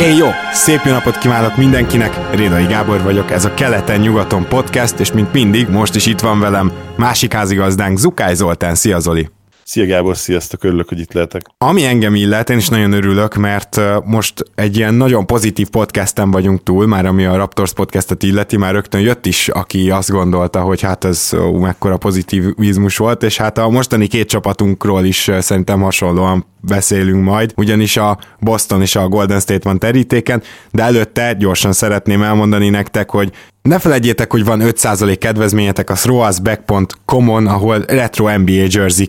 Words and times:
Én 0.00 0.16
jó! 0.16 0.26
Szép 0.52 0.80
jó 0.84 0.92
napot 0.92 1.18
kívánok 1.18 1.56
mindenkinek! 1.56 2.34
Rédai 2.34 2.66
Gábor 2.66 3.02
vagyok, 3.02 3.30
ez 3.30 3.44
a 3.44 3.54
Keleten-nyugaton 3.54 4.48
podcast, 4.48 4.98
és 4.98 5.12
mint 5.12 5.32
mindig, 5.32 5.68
most 5.68 5.94
is 5.94 6.06
itt 6.06 6.20
van 6.20 6.40
velem 6.40 6.72
másik 6.96 7.32
házigazdánk, 7.32 7.98
Zukály 7.98 8.34
Zoltán. 8.34 8.74
Szia 8.74 8.98
Zoli! 8.98 9.35
Szia 9.68 9.86
Gábor, 9.86 10.16
sziasztok, 10.16 10.64
örülök, 10.64 10.88
hogy 10.88 11.00
itt 11.00 11.12
lehetek. 11.12 11.46
Ami 11.58 11.84
engem 11.84 12.14
illet, 12.14 12.50
én 12.50 12.56
is 12.56 12.68
nagyon 12.68 12.92
örülök, 12.92 13.34
mert 13.34 13.80
most 14.04 14.44
egy 14.54 14.76
ilyen 14.76 14.94
nagyon 14.94 15.26
pozitív 15.26 15.68
podcasten 15.68 16.30
vagyunk 16.30 16.62
túl, 16.62 16.86
már 16.86 17.06
ami 17.06 17.24
a 17.24 17.36
Raptors 17.36 17.72
podcastet 17.72 18.22
illeti, 18.22 18.56
már 18.56 18.72
rögtön 18.72 19.00
jött 19.00 19.26
is, 19.26 19.48
aki 19.48 19.90
azt 19.90 20.10
gondolta, 20.10 20.60
hogy 20.60 20.80
hát 20.80 21.04
ez 21.04 21.30
ó, 21.34 21.58
mekkora 21.58 21.96
pozitivizmus 21.96 22.96
volt, 22.96 23.22
és 23.22 23.36
hát 23.36 23.58
a 23.58 23.68
mostani 23.68 24.06
két 24.06 24.28
csapatunkról 24.28 25.04
is 25.04 25.30
szerintem 25.38 25.80
hasonlóan 25.80 26.46
beszélünk 26.60 27.24
majd, 27.24 27.52
ugyanis 27.56 27.96
a 27.96 28.18
Boston 28.40 28.80
és 28.80 28.96
a 28.96 29.08
Golden 29.08 29.40
State 29.40 29.68
van 29.68 29.78
terítéken, 29.78 30.42
de 30.70 30.82
előtte 30.82 31.32
gyorsan 31.32 31.72
szeretném 31.72 32.22
elmondani 32.22 32.68
nektek, 32.68 33.10
hogy 33.10 33.32
ne 33.66 33.78
felejtjétek, 33.78 34.30
hogy 34.30 34.44
van 34.44 34.60
5% 34.62 35.16
kedvezményetek 35.20 35.90
a 35.90 35.94
throwusback.com-on, 35.94 37.46
ahol 37.46 37.78
retro 37.86 38.38
NBA 38.38 38.66
jersey 38.68 39.08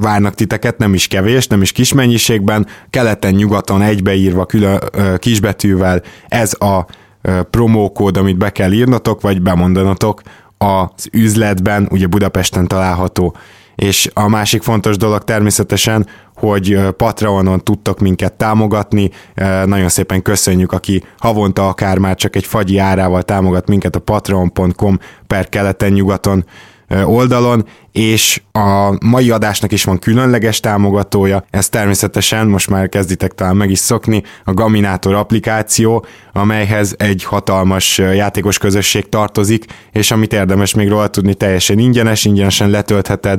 várnak 0.00 0.34
titeket, 0.34 0.78
nem 0.78 0.94
is 0.94 1.08
kevés, 1.08 1.46
nem 1.46 1.62
is 1.62 1.72
kis 1.72 1.92
mennyiségben, 1.92 2.66
keleten-nyugaton 2.90 3.82
egybeírva 3.82 4.46
külön 4.46 4.78
kisbetűvel 5.18 6.02
ez 6.28 6.52
a 6.58 6.86
promókód, 7.50 8.16
amit 8.16 8.38
be 8.38 8.50
kell 8.50 8.72
írnotok, 8.72 9.20
vagy 9.20 9.42
bemondanatok 9.42 10.22
az 10.58 11.08
üzletben, 11.12 11.88
ugye 11.90 12.06
Budapesten 12.06 12.66
található 12.66 13.36
és 13.74 14.10
a 14.14 14.28
másik 14.28 14.62
fontos 14.62 14.96
dolog 14.96 15.24
természetesen, 15.24 16.06
hogy 16.34 16.78
Patreonon 16.96 17.64
tudtok 17.64 18.00
minket 18.00 18.32
támogatni. 18.32 19.10
Nagyon 19.64 19.88
szépen 19.88 20.22
köszönjük, 20.22 20.72
aki 20.72 21.02
havonta 21.18 21.68
akár 21.68 21.98
már 21.98 22.16
csak 22.16 22.36
egy 22.36 22.44
fagyi 22.44 22.78
árával 22.78 23.22
támogat 23.22 23.68
minket 23.68 23.96
a 23.96 24.00
patreon.com 24.00 24.98
per 25.26 25.48
keleten-nyugaton 25.48 26.44
oldalon, 27.04 27.66
és 27.92 28.42
a 28.52 28.96
mai 29.06 29.30
adásnak 29.30 29.72
is 29.72 29.84
van 29.84 29.98
különleges 29.98 30.60
támogatója, 30.60 31.44
ez 31.50 31.68
természetesen 31.68 32.46
most 32.46 32.70
már 32.70 32.88
kezditek 32.88 33.32
talán 33.32 33.56
meg 33.56 33.70
is 33.70 33.78
szokni, 33.78 34.22
a 34.44 34.52
Gaminator 34.52 35.14
applikáció, 35.14 36.06
amelyhez 36.32 36.94
egy 36.98 37.24
hatalmas 37.24 37.98
játékos 37.98 38.58
közösség 38.58 39.08
tartozik, 39.08 39.64
és 39.92 40.10
amit 40.10 40.32
érdemes 40.32 40.74
még 40.74 40.88
róla 40.88 41.08
tudni, 41.08 41.34
teljesen 41.34 41.78
ingyenes, 41.78 42.24
ingyenesen 42.24 42.70
letöltheted, 42.70 43.38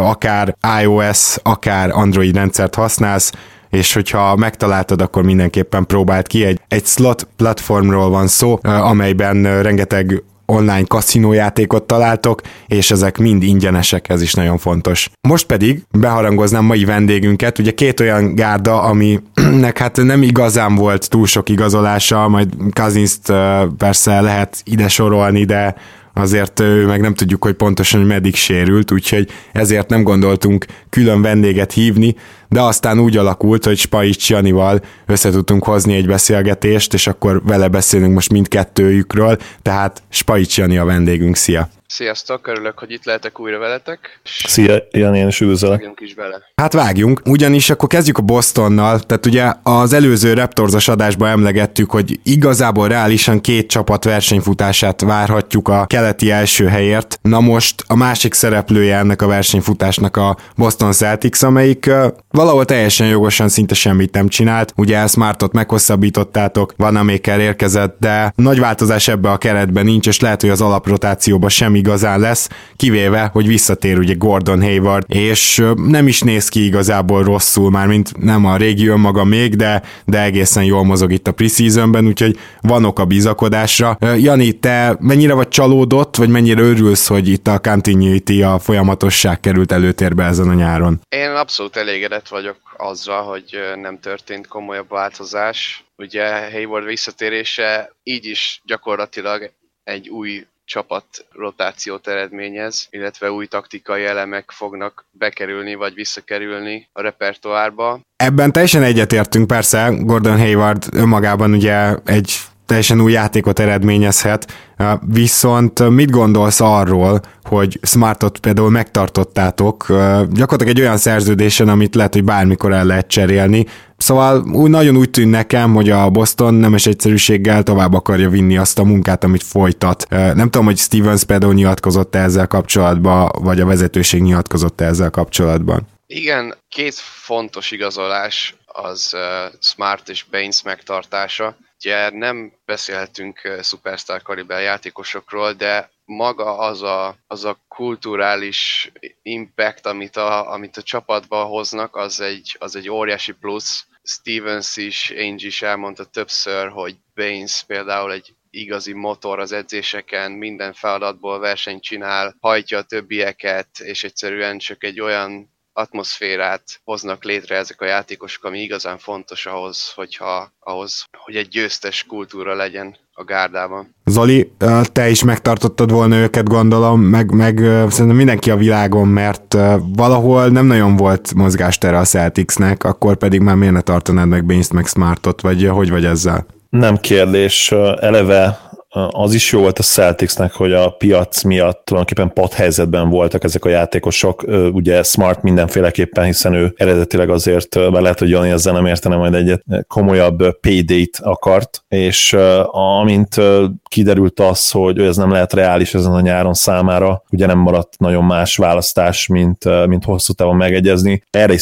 akár 0.00 0.56
iOS, 0.82 1.36
akár 1.42 1.90
Android 1.90 2.34
rendszert 2.34 2.74
használsz, 2.74 3.32
és 3.70 3.92
hogyha 3.92 4.36
megtaláltad, 4.36 5.00
akkor 5.00 5.22
mindenképpen 5.22 5.86
próbáld 5.86 6.26
ki. 6.26 6.44
Egy, 6.44 6.60
egy 6.68 6.84
slot 6.84 7.28
platformról 7.36 8.10
van 8.10 8.26
szó, 8.26 8.58
amelyben 8.62 9.62
rengeteg 9.62 10.22
online 10.46 10.84
kaszinójátékot 10.86 11.82
találtok, 11.82 12.40
és 12.66 12.90
ezek 12.90 13.18
mind 13.18 13.42
ingyenesek, 13.42 14.08
ez 14.08 14.22
is 14.22 14.34
nagyon 14.34 14.58
fontos. 14.58 15.10
Most 15.28 15.46
pedig 15.46 15.82
beharangoznám 15.90 16.64
mai 16.64 16.84
vendégünket, 16.84 17.58
ugye 17.58 17.70
két 17.70 18.00
olyan 18.00 18.34
gárda, 18.34 18.82
aminek 18.82 19.78
hát 19.78 19.96
nem 19.96 20.22
igazán 20.22 20.74
volt 20.74 21.10
túl 21.10 21.26
sok 21.26 21.48
igazolása, 21.48 22.28
majd 22.28 22.48
Kazinst 22.72 23.32
persze 23.78 24.20
lehet 24.20 24.60
ide 24.64 24.88
sorolni, 24.88 25.44
de 25.44 25.74
azért 26.12 26.60
ő 26.60 26.86
meg 26.86 27.00
nem 27.00 27.14
tudjuk, 27.14 27.44
hogy 27.44 27.54
pontosan 27.54 28.00
hogy 28.00 28.08
meddig 28.08 28.34
sérült, 28.34 28.92
úgyhogy 28.92 29.30
ezért 29.52 29.88
nem 29.88 30.02
gondoltunk 30.02 30.64
külön 30.90 31.22
vendéget 31.22 31.72
hívni, 31.72 32.14
de 32.48 32.60
aztán 32.60 32.98
úgy 32.98 33.16
alakult, 33.16 33.64
hogy 33.64 33.78
Spaics 33.78 34.30
Janival 34.30 34.80
össze 35.06 35.30
tudtunk 35.30 35.64
hozni 35.64 35.94
egy 35.94 36.06
beszélgetést, 36.06 36.94
és 36.94 37.06
akkor 37.06 37.42
vele 37.44 37.68
beszélünk 37.68 38.14
most 38.14 38.32
mindkettőjükről, 38.32 39.36
tehát 39.62 40.02
Spaics 40.08 40.58
Jani 40.58 40.78
a 40.78 40.84
vendégünk, 40.84 41.36
szia! 41.36 41.68
Sziasztok, 41.88 42.46
örülök, 42.46 42.78
hogy 42.78 42.90
itt 42.90 43.04
lehetek 43.04 43.40
újra 43.40 43.58
veletek. 43.58 44.20
Szia, 44.24 44.76
Jani, 44.90 45.18
én 45.18 45.26
is 45.26 45.40
üdvözlök. 45.40 45.70
Vágjunk 45.70 46.00
is 46.00 46.14
bele. 46.14 46.42
Hát 46.54 46.72
vágjunk, 46.72 47.20
ugyanis 47.24 47.70
akkor 47.70 47.88
kezdjük 47.88 48.18
a 48.18 48.22
Bostonnal, 48.22 49.00
tehát 49.00 49.26
ugye 49.26 49.52
az 49.62 49.92
előző 49.92 50.32
Raptorsos 50.32 50.88
adásban 50.88 51.28
emlegettük, 51.28 51.90
hogy 51.90 52.20
igazából 52.22 52.88
reálisan 52.88 53.40
két 53.40 53.68
csapat 53.68 54.04
versenyfutását 54.04 55.00
várhatjuk 55.00 55.68
a 55.68 55.86
keleti 55.86 56.30
első 56.30 56.66
helyért. 56.66 57.18
Na 57.22 57.40
most 57.40 57.84
a 57.86 57.96
másik 57.96 58.34
szereplője 58.34 58.96
ennek 58.96 59.22
a 59.22 59.26
versenyfutásnak 59.26 60.16
a 60.16 60.36
Boston 60.56 60.92
Celtics, 60.92 61.42
amelyik 61.42 61.90
valahol 62.36 62.64
teljesen 62.64 63.06
jogosan 63.06 63.48
szinte 63.48 63.74
semmit 63.74 64.12
nem 64.12 64.28
csinált. 64.28 64.72
Ugye 64.76 65.06
Smartot 65.06 65.52
meghosszabbítottátok, 65.52 66.74
van 66.76 66.96
améker 66.96 67.40
érkezett, 67.40 67.96
de 68.00 68.32
nagy 68.36 68.58
változás 68.58 69.08
ebbe 69.08 69.30
a 69.30 69.36
keretben 69.36 69.84
nincs, 69.84 70.06
és 70.06 70.20
lehet, 70.20 70.40
hogy 70.40 70.50
az 70.50 70.60
alaprotációban 70.60 71.48
sem 71.48 71.74
igazán 71.74 72.20
lesz, 72.20 72.48
kivéve, 72.76 73.30
hogy 73.32 73.46
visszatér 73.46 73.98
ugye 73.98 74.14
Gordon 74.14 74.62
Hayward, 74.62 75.04
és 75.08 75.62
nem 75.76 76.06
is 76.06 76.20
néz 76.20 76.48
ki 76.48 76.64
igazából 76.64 77.22
rosszul, 77.22 77.70
már 77.70 77.86
mint 77.86 78.12
nem 78.18 78.44
a 78.44 78.56
régi 78.56 78.86
önmaga 78.86 79.24
még, 79.24 79.56
de, 79.56 79.82
de 80.04 80.22
egészen 80.22 80.64
jól 80.64 80.84
mozog 80.84 81.12
itt 81.12 81.28
a 81.28 81.32
preseasonben, 81.32 82.06
úgyhogy 82.06 82.38
van 82.60 82.84
ok 82.84 82.98
a 82.98 83.04
bizakodásra. 83.04 83.98
Jani, 84.16 84.52
te 84.52 84.96
mennyire 85.00 85.34
vagy 85.34 85.48
csalódott, 85.48 86.16
vagy 86.16 86.28
mennyire 86.28 86.62
örülsz, 86.62 87.06
hogy 87.06 87.28
itt 87.28 87.48
a 87.48 87.58
continuity, 87.58 88.42
a 88.42 88.58
folyamatosság 88.58 89.40
került 89.40 89.72
előtérbe 89.72 90.24
ezen 90.24 90.48
a 90.48 90.54
nyáron? 90.54 91.00
Én 91.08 91.30
abszolút 91.30 91.76
elégedett 91.76 92.25
vagyok 92.28 92.56
azzal, 92.76 93.22
hogy 93.22 93.60
nem 93.74 94.00
történt 94.00 94.46
komolyabb 94.46 94.88
változás. 94.88 95.84
Ugye 95.96 96.50
Hayward 96.50 96.84
visszatérése 96.84 97.92
így 98.02 98.24
is 98.24 98.62
gyakorlatilag 98.64 99.50
egy 99.84 100.08
új 100.08 100.46
csapat 100.64 101.06
rotációt 101.32 102.08
eredményez, 102.08 102.86
illetve 102.90 103.30
új 103.30 103.46
taktikai 103.46 104.04
elemek 104.04 104.50
fognak 104.50 105.04
bekerülni 105.10 105.74
vagy 105.74 105.94
visszakerülni 105.94 106.88
a 106.92 107.00
repertoárba. 107.00 108.00
Ebben 108.16 108.52
teljesen 108.52 108.82
egyetértünk, 108.82 109.46
persze 109.46 109.88
Gordon 109.98 110.38
Hayward 110.38 110.84
önmagában 110.92 111.52
ugye 111.52 111.94
egy 112.04 112.36
teljesen 112.66 113.00
új 113.00 113.12
játékot 113.12 113.58
eredményezhet, 113.58 114.52
viszont 115.00 115.88
mit 115.88 116.10
gondolsz 116.10 116.60
arról, 116.60 117.20
hogy 117.42 117.78
Smartot 117.82 118.38
például 118.38 118.70
megtartottátok, 118.70 119.86
gyakorlatilag 120.30 120.68
egy 120.68 120.80
olyan 120.80 120.96
szerződésen, 120.96 121.68
amit 121.68 121.94
lehet, 121.94 122.12
hogy 122.12 122.24
bármikor 122.24 122.72
el 122.72 122.84
lehet 122.84 123.06
cserélni, 123.06 123.66
Szóval 123.96 124.44
úgy, 124.52 124.70
nagyon 124.70 124.96
úgy 124.96 125.10
tűn 125.10 125.28
nekem, 125.28 125.74
hogy 125.74 125.90
a 125.90 126.10
Boston 126.10 126.54
nemes 126.54 126.86
egyszerűséggel 126.86 127.62
tovább 127.62 127.94
akarja 127.94 128.28
vinni 128.28 128.56
azt 128.56 128.78
a 128.78 128.84
munkát, 128.84 129.24
amit 129.24 129.42
folytat. 129.42 130.06
Nem 130.08 130.50
tudom, 130.50 130.64
hogy 130.64 130.78
Stevens 130.78 131.24
például 131.24 131.54
nyilatkozott 131.54 132.14
-e 132.14 132.18
ezzel 132.18 132.46
kapcsolatban, 132.46 133.30
vagy 133.42 133.60
a 133.60 133.66
vezetőség 133.66 134.22
nyilatkozott 134.22 134.80
-e 134.80 134.84
ezzel 134.84 135.10
kapcsolatban. 135.10 135.86
Igen, 136.06 136.54
két 136.68 136.94
fontos 137.22 137.70
igazolás 137.70 138.54
az 138.66 139.10
uh, 139.14 139.52
Smart 139.60 140.08
és 140.08 140.24
Baines 140.30 140.62
megtartása. 140.62 141.56
Ugye 141.84 142.10
nem 142.10 142.52
beszélhetünk 142.64 143.58
superstar 143.62 144.22
kaliber 144.22 144.62
játékosokról, 144.62 145.52
de 145.52 145.90
maga 146.04 146.58
az 146.58 146.82
a, 146.82 147.16
az 147.26 147.44
a 147.44 147.58
kulturális 147.68 148.92
impact, 149.22 149.86
amit 149.86 150.16
a, 150.16 150.52
amit 150.52 150.76
a 150.76 150.82
csapatba 150.82 151.44
hoznak, 151.44 151.96
az 151.96 152.20
egy, 152.20 152.56
az 152.58 152.76
egy 152.76 152.88
óriási 152.88 153.32
plusz. 153.32 153.86
Stevens 154.02 154.76
is, 154.76 155.10
Ainge 155.16 155.46
is 155.46 155.62
elmondta 155.62 156.04
többször, 156.04 156.68
hogy 156.68 156.96
Baines 157.14 157.64
például 157.66 158.12
egy 158.12 158.34
igazi 158.50 158.92
motor 158.92 159.38
az 159.38 159.52
edzéseken, 159.52 160.32
minden 160.32 160.72
feladatból 160.72 161.38
versenyt 161.38 161.82
csinál, 161.82 162.36
hajtja 162.40 162.78
a 162.78 162.82
többieket, 162.82 163.78
és 163.78 164.04
egyszerűen 164.04 164.58
csak 164.58 164.84
egy 164.84 165.00
olyan 165.00 165.55
atmoszférát 165.76 166.80
hoznak 166.84 167.24
létre 167.24 167.56
ezek 167.56 167.80
a 167.80 167.84
játékosok, 167.86 168.44
ami 168.44 168.58
igazán 168.58 168.98
fontos 168.98 169.46
ahhoz, 169.46 169.92
hogyha, 169.94 170.52
ahhoz, 170.60 171.04
hogy 171.18 171.36
egy 171.36 171.48
győztes 171.48 172.04
kultúra 172.08 172.54
legyen 172.54 172.96
a 173.12 173.24
gárdában. 173.24 173.94
Zoli, 174.04 174.52
te 174.92 175.08
is 175.08 175.24
megtartottad 175.24 175.90
volna 175.90 176.16
őket, 176.16 176.48
gondolom, 176.48 177.00
meg, 177.00 177.30
meg 177.30 177.58
szerintem 177.58 178.16
mindenki 178.16 178.50
a 178.50 178.56
világon, 178.56 179.08
mert 179.08 179.56
valahol 179.96 180.48
nem 180.48 180.66
nagyon 180.66 180.96
volt 180.96 181.34
mozgástere 181.34 181.98
a 181.98 182.04
Celticsnek, 182.04 182.84
akkor 182.84 183.16
pedig 183.16 183.40
már 183.40 183.54
miért 183.54 183.74
ne 183.74 183.80
tartanád 183.80 184.28
meg 184.28 184.44
Baines 184.44 184.70
meg 184.70 184.86
Smartot, 184.86 185.40
vagy 185.40 185.68
hogy 185.68 185.90
vagy 185.90 186.04
ezzel? 186.04 186.46
Nem 186.70 186.96
kérdés, 186.96 187.72
eleve 188.00 188.65
az 189.10 189.34
is 189.34 189.52
jó 189.52 189.60
volt 189.60 189.78
a 189.78 189.82
Celticsnek, 189.82 190.52
hogy 190.52 190.72
a 190.72 190.90
piac 190.90 191.42
miatt 191.42 191.84
tulajdonképpen 191.84 192.32
padhelyzetben 192.32 193.08
voltak 193.08 193.44
ezek 193.44 193.64
a 193.64 193.68
játékosok, 193.68 194.44
ugye 194.72 195.02
Smart 195.02 195.42
mindenféleképpen, 195.42 196.24
hiszen 196.24 196.54
ő 196.54 196.74
eredetileg 196.76 197.30
azért, 197.30 197.90
bár 197.90 198.02
lehet, 198.02 198.18
hogy 198.18 198.30
Jani 198.30 198.50
ezzel 198.50 198.72
nem 198.72 198.86
értene 198.86 199.16
majd 199.16 199.34
egyet, 199.34 199.62
komolyabb 199.88 200.60
payday-t 200.60 201.18
akart, 201.22 201.84
és 201.88 202.36
amint 202.70 203.40
kiderült 203.88 204.40
az, 204.40 204.70
hogy 204.70 204.98
ez 204.98 205.16
nem 205.16 205.30
lehet 205.30 205.52
reális 205.52 205.94
ezen 205.94 206.12
a 206.12 206.20
nyáron 206.20 206.54
számára, 206.54 207.22
ugye 207.30 207.46
nem 207.46 207.58
maradt 207.58 207.98
nagyon 207.98 208.24
más 208.24 208.56
választás, 208.56 209.26
mint, 209.26 209.86
mint 209.86 210.04
hosszú 210.04 210.32
távon 210.32 210.56
megegyezni. 210.56 211.22
Erre 211.30 211.52
is 211.52 211.60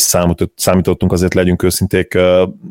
számítottunk, 0.57 1.13
azért 1.13 1.35
legyünk 1.35 1.63
őszinték, 1.63 2.19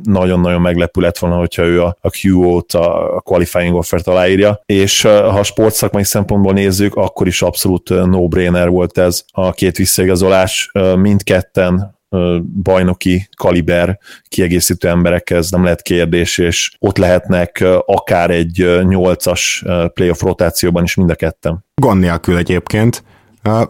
nagyon-nagyon 0.04 0.62
meglepő 0.62 1.02
lett 1.02 1.18
volna, 1.18 1.38
hogyha 1.38 1.64
ő 1.64 1.84
a, 1.84 1.98
a 2.02 2.10
QO-t, 2.22 2.74
a 2.74 3.22
qualifying 3.24 3.76
offert 3.76 4.08
aláírja, 4.08 4.53
és 4.66 5.02
ha 5.02 5.44
sportszakmai 5.44 6.04
szempontból 6.04 6.54
nézzük, 6.54 6.96
akkor 6.96 7.28
is 7.28 7.42
abszolút 7.42 7.90
no-brainer 7.90 8.70
volt 8.70 8.98
ez 8.98 9.24
a 9.32 9.52
két 9.52 9.78
visszaigazolás. 9.78 10.72
Mindketten 10.96 12.02
bajnoki 12.64 13.30
kaliber 13.38 14.00
kiegészítő 14.28 14.88
emberek, 14.88 15.30
ez 15.30 15.52
nem 15.52 15.64
lehet 15.64 15.82
kérdés, 15.82 16.38
és 16.38 16.72
ott 16.80 16.98
lehetnek 16.98 17.64
akár 17.86 18.30
egy 18.30 18.80
nyolcas 18.84 19.64
playoff 19.94 20.22
rotációban 20.22 20.84
is 20.84 20.96
mind 20.96 21.10
a 21.10 21.16
ketten. 21.16 21.66
Gond 21.82 22.00
nélkül 22.00 22.38
egyébként. 22.38 23.04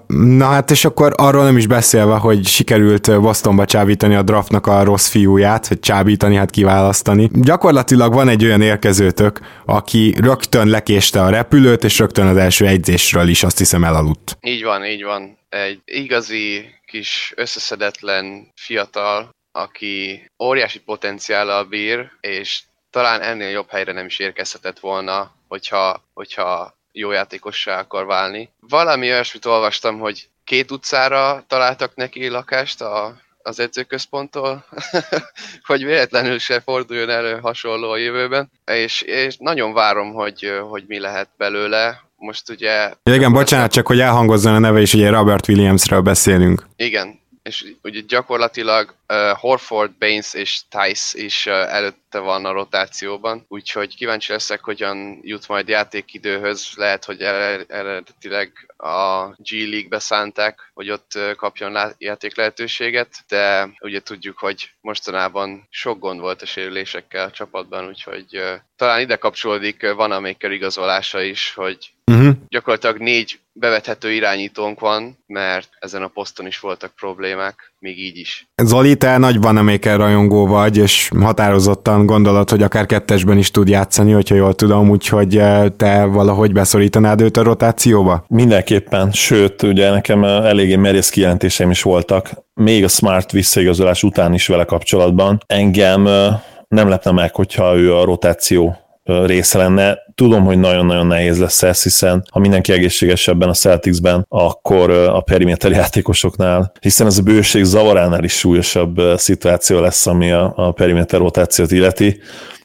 Na 0.08 0.46
hát 0.46 0.72
és 0.72 0.86
akkor 0.86 1.14
arról 1.16 1.44
nem 1.44 1.58
is 1.58 1.68
beszélve, 1.68 2.16
hogy 2.16 2.48
sikerült 2.48 3.22
Bostonba 3.22 3.66
csábítani 3.66 4.16
a 4.16 4.22
draftnak 4.22 4.68
a 4.68 4.84
rossz 4.84 5.08
fiúját, 5.08 5.68
hogy 5.68 5.80
csábítani, 5.80 6.36
hát 6.36 6.50
kiválasztani. 6.50 7.30
Gyakorlatilag 7.34 8.14
van 8.14 8.28
egy 8.28 8.46
olyan 8.46 8.62
érkezőtök, 8.62 9.40
aki 9.66 10.16
rögtön 10.18 10.68
lekéste 10.68 11.22
a 11.22 11.30
repülőt, 11.30 11.84
és 11.84 12.00
rögtön 12.00 12.28
az 12.28 12.38
első 12.38 12.68
egyzésről 12.68 13.28
is 13.28 13.44
azt 13.44 13.58
hiszem 13.58 13.84
elaludt. 13.84 14.38
Így 14.42 14.64
van, 14.64 14.86
így 14.86 15.04
van. 15.04 15.38
Egy 15.50 15.82
igazi 15.86 16.66
kis 16.86 17.34
összeszedetlen 17.36 18.52
fiatal, 18.56 19.30
aki 19.52 20.26
óriási 20.44 20.80
potenciállal 20.80 21.64
bír, 21.64 22.12
és 22.22 22.62
talán 22.90 23.22
ennél 23.22 23.50
jobb 23.50 23.70
helyre 23.70 23.92
nem 23.92 24.06
is 24.06 24.20
érkezhetett 24.20 24.80
volna, 24.80 25.32
hogyha, 25.48 26.04
hogyha 26.14 26.74
jó 26.94 27.12
játékossá 27.12 27.80
akar 27.80 28.06
válni. 28.06 28.50
Valami 28.60 29.12
olyasmit 29.12 29.46
olvastam, 29.46 30.00
hogy 30.00 30.28
két 30.44 30.72
utcára 30.72 31.44
találtak 31.48 31.96
neki 31.96 32.28
lakást 32.28 32.82
a, 32.82 33.16
az 33.42 33.60
edzőközponttól, 33.60 34.66
hogy 35.68 35.86
véletlenül 35.86 36.40
se 36.40 36.60
forduljon 36.60 37.10
elő 37.10 37.40
hasonló 37.40 37.90
a 37.90 37.98
jövőben, 37.98 38.52
és, 38.66 39.02
és 39.02 39.36
nagyon 39.38 39.74
várom, 39.74 40.14
hogy, 40.14 40.62
hogy 40.70 40.84
mi 40.88 41.00
lehet 41.00 41.30
belőle. 41.38 42.02
Most 42.16 42.50
ugye... 42.50 42.94
Igen, 43.04 43.32
bocsánat, 43.32 43.72
csak 43.72 43.88
hogy 43.88 44.00
elhangozzon 44.00 44.54
a 44.54 44.60
neve, 44.60 44.80
és 44.80 44.94
ugye 44.94 45.10
Robert 45.10 45.48
Williamsről 45.48 46.02
beszélünk. 46.02 46.68
Igen, 46.76 47.22
és 47.44 47.66
ugye 47.82 48.02
gyakorlatilag 48.08 48.96
uh, 49.08 49.30
Horford, 49.32 49.92
Baines 49.92 50.34
és 50.34 50.62
Tice 50.70 51.24
is 51.24 51.46
uh, 51.46 51.54
előtte 51.54 52.20
van 52.20 52.46
a 52.46 52.52
rotációban, 52.52 53.46
úgyhogy 53.48 53.96
kíváncsi 53.96 54.32
leszek, 54.32 54.64
hogyan 54.64 55.20
jut 55.22 55.48
majd 55.48 55.68
játékidőhöz. 55.68 56.70
Lehet, 56.76 57.06
hogy 57.06 57.22
eredetileg 57.22 58.74
a 58.78 59.28
G 59.28 59.52
League-be 59.52 60.00
szánták, 60.00 60.72
hogy 60.74 60.90
ott 60.90 61.20
kapjon 61.36 61.72
lá- 61.72 61.96
játék 61.98 62.36
lehetőséget, 62.36 63.24
de 63.28 63.70
ugye 63.80 64.00
tudjuk, 64.00 64.38
hogy 64.38 64.72
mostanában 64.82 65.68
sok 65.70 66.00
gond 66.00 66.20
volt 66.20 66.42
a 66.42 66.46
sérülésekkel 66.46 67.26
a 67.26 67.32
csapatban, 67.32 67.88
úgyhogy 67.88 68.38
uh, 68.38 68.54
talán 68.76 69.02
ide 69.02 69.16
kapcsolódik 69.16 69.94
Van 69.94 70.12
Amaker 70.12 70.52
igazolása 70.52 71.22
is, 71.22 71.54
hogy 71.54 71.93
uh-huh. 72.12 72.34
gyakorlatilag 72.50 72.98
négy 72.98 73.40
bevethető 73.54 74.12
irányítónk 74.12 74.80
van, 74.80 75.18
mert 75.28 75.70
ezen 75.80 76.02
a 76.02 76.08
poszton 76.08 76.48
is 76.48 76.60
voltak 76.60 76.92
problémák, 76.96 77.74
még 77.80 78.00
így 78.00 78.18
is. 78.18 78.48
Zoli, 78.64 78.96
te 78.96 79.18
nagy 79.18 79.42
Vanamaker 79.42 79.98
rajongó 79.98 80.48
vagy, 80.48 80.78
és 80.78 81.10
határozottan 81.20 82.06
gondolod, 82.06 82.50
hogy 82.50 82.64
akár 82.64 82.86
kettesben 82.86 83.38
is 83.38 83.52
tud 83.52 83.68
játszani, 83.68 84.12
hogyha 84.12 84.36
jól 84.36 84.54
tudom, 84.54 84.90
úgyhogy 84.90 85.38
eh, 85.38 85.70
te 85.78 86.04
valahogy 86.06 86.52
beszorítanád 86.52 87.22
őt 87.22 87.38
a 87.38 87.44
rotációba? 87.44 88.26
Mindenképpen, 88.28 89.12
sőt, 89.12 89.62
ugye 89.62 89.90
nekem 89.90 90.24
eh, 90.24 90.46
eléggé 90.46 90.76
merész 90.76 91.10
kijelentéseim 91.10 91.70
is 91.70 91.82
voltak, 91.82 92.30
még 92.54 92.84
a 92.84 92.88
Smart 92.88 93.32
visszaigazolás 93.32 94.04
után 94.04 94.34
is 94.34 94.48
vele 94.48 94.64
kapcsolatban. 94.64 95.44
Engem 95.48 96.08
eh, 96.08 96.42
nem 96.68 96.88
lepne 96.88 97.12
meg, 97.12 97.36
hogyha 97.36 97.76
ő 97.76 97.96
a 97.96 98.04
rotáció 98.04 98.78
része 99.04 99.58
lenne. 99.58 99.98
Tudom, 100.16 100.44
hogy 100.44 100.60
nagyon-nagyon 100.60 101.08
nehéz 101.08 101.40
lesz 101.40 101.64
ez, 101.64 101.84
hiszen 101.84 102.26
ha 102.32 102.40
mindenki 102.40 102.72
egészségesebben 102.72 103.50
a 103.50 103.54
Celticsben, 103.54 104.26
akkor 104.30 104.90
a 104.90 105.22
periméter 105.22 105.72
játékosoknál, 105.72 106.72
hiszen 106.82 107.08
ez 107.08 107.18
a 107.18 107.22
bőség 107.22 107.64
zavaránál 107.64 108.24
is 108.24 108.34
súlyosabb 108.34 109.02
szituáció 109.16 109.80
lesz, 109.80 110.08
ami 110.08 110.32
a, 110.32 110.54
a 110.56 110.72
periméter 110.72 111.20
rotációt 111.20 111.72
illeti. 111.72 112.20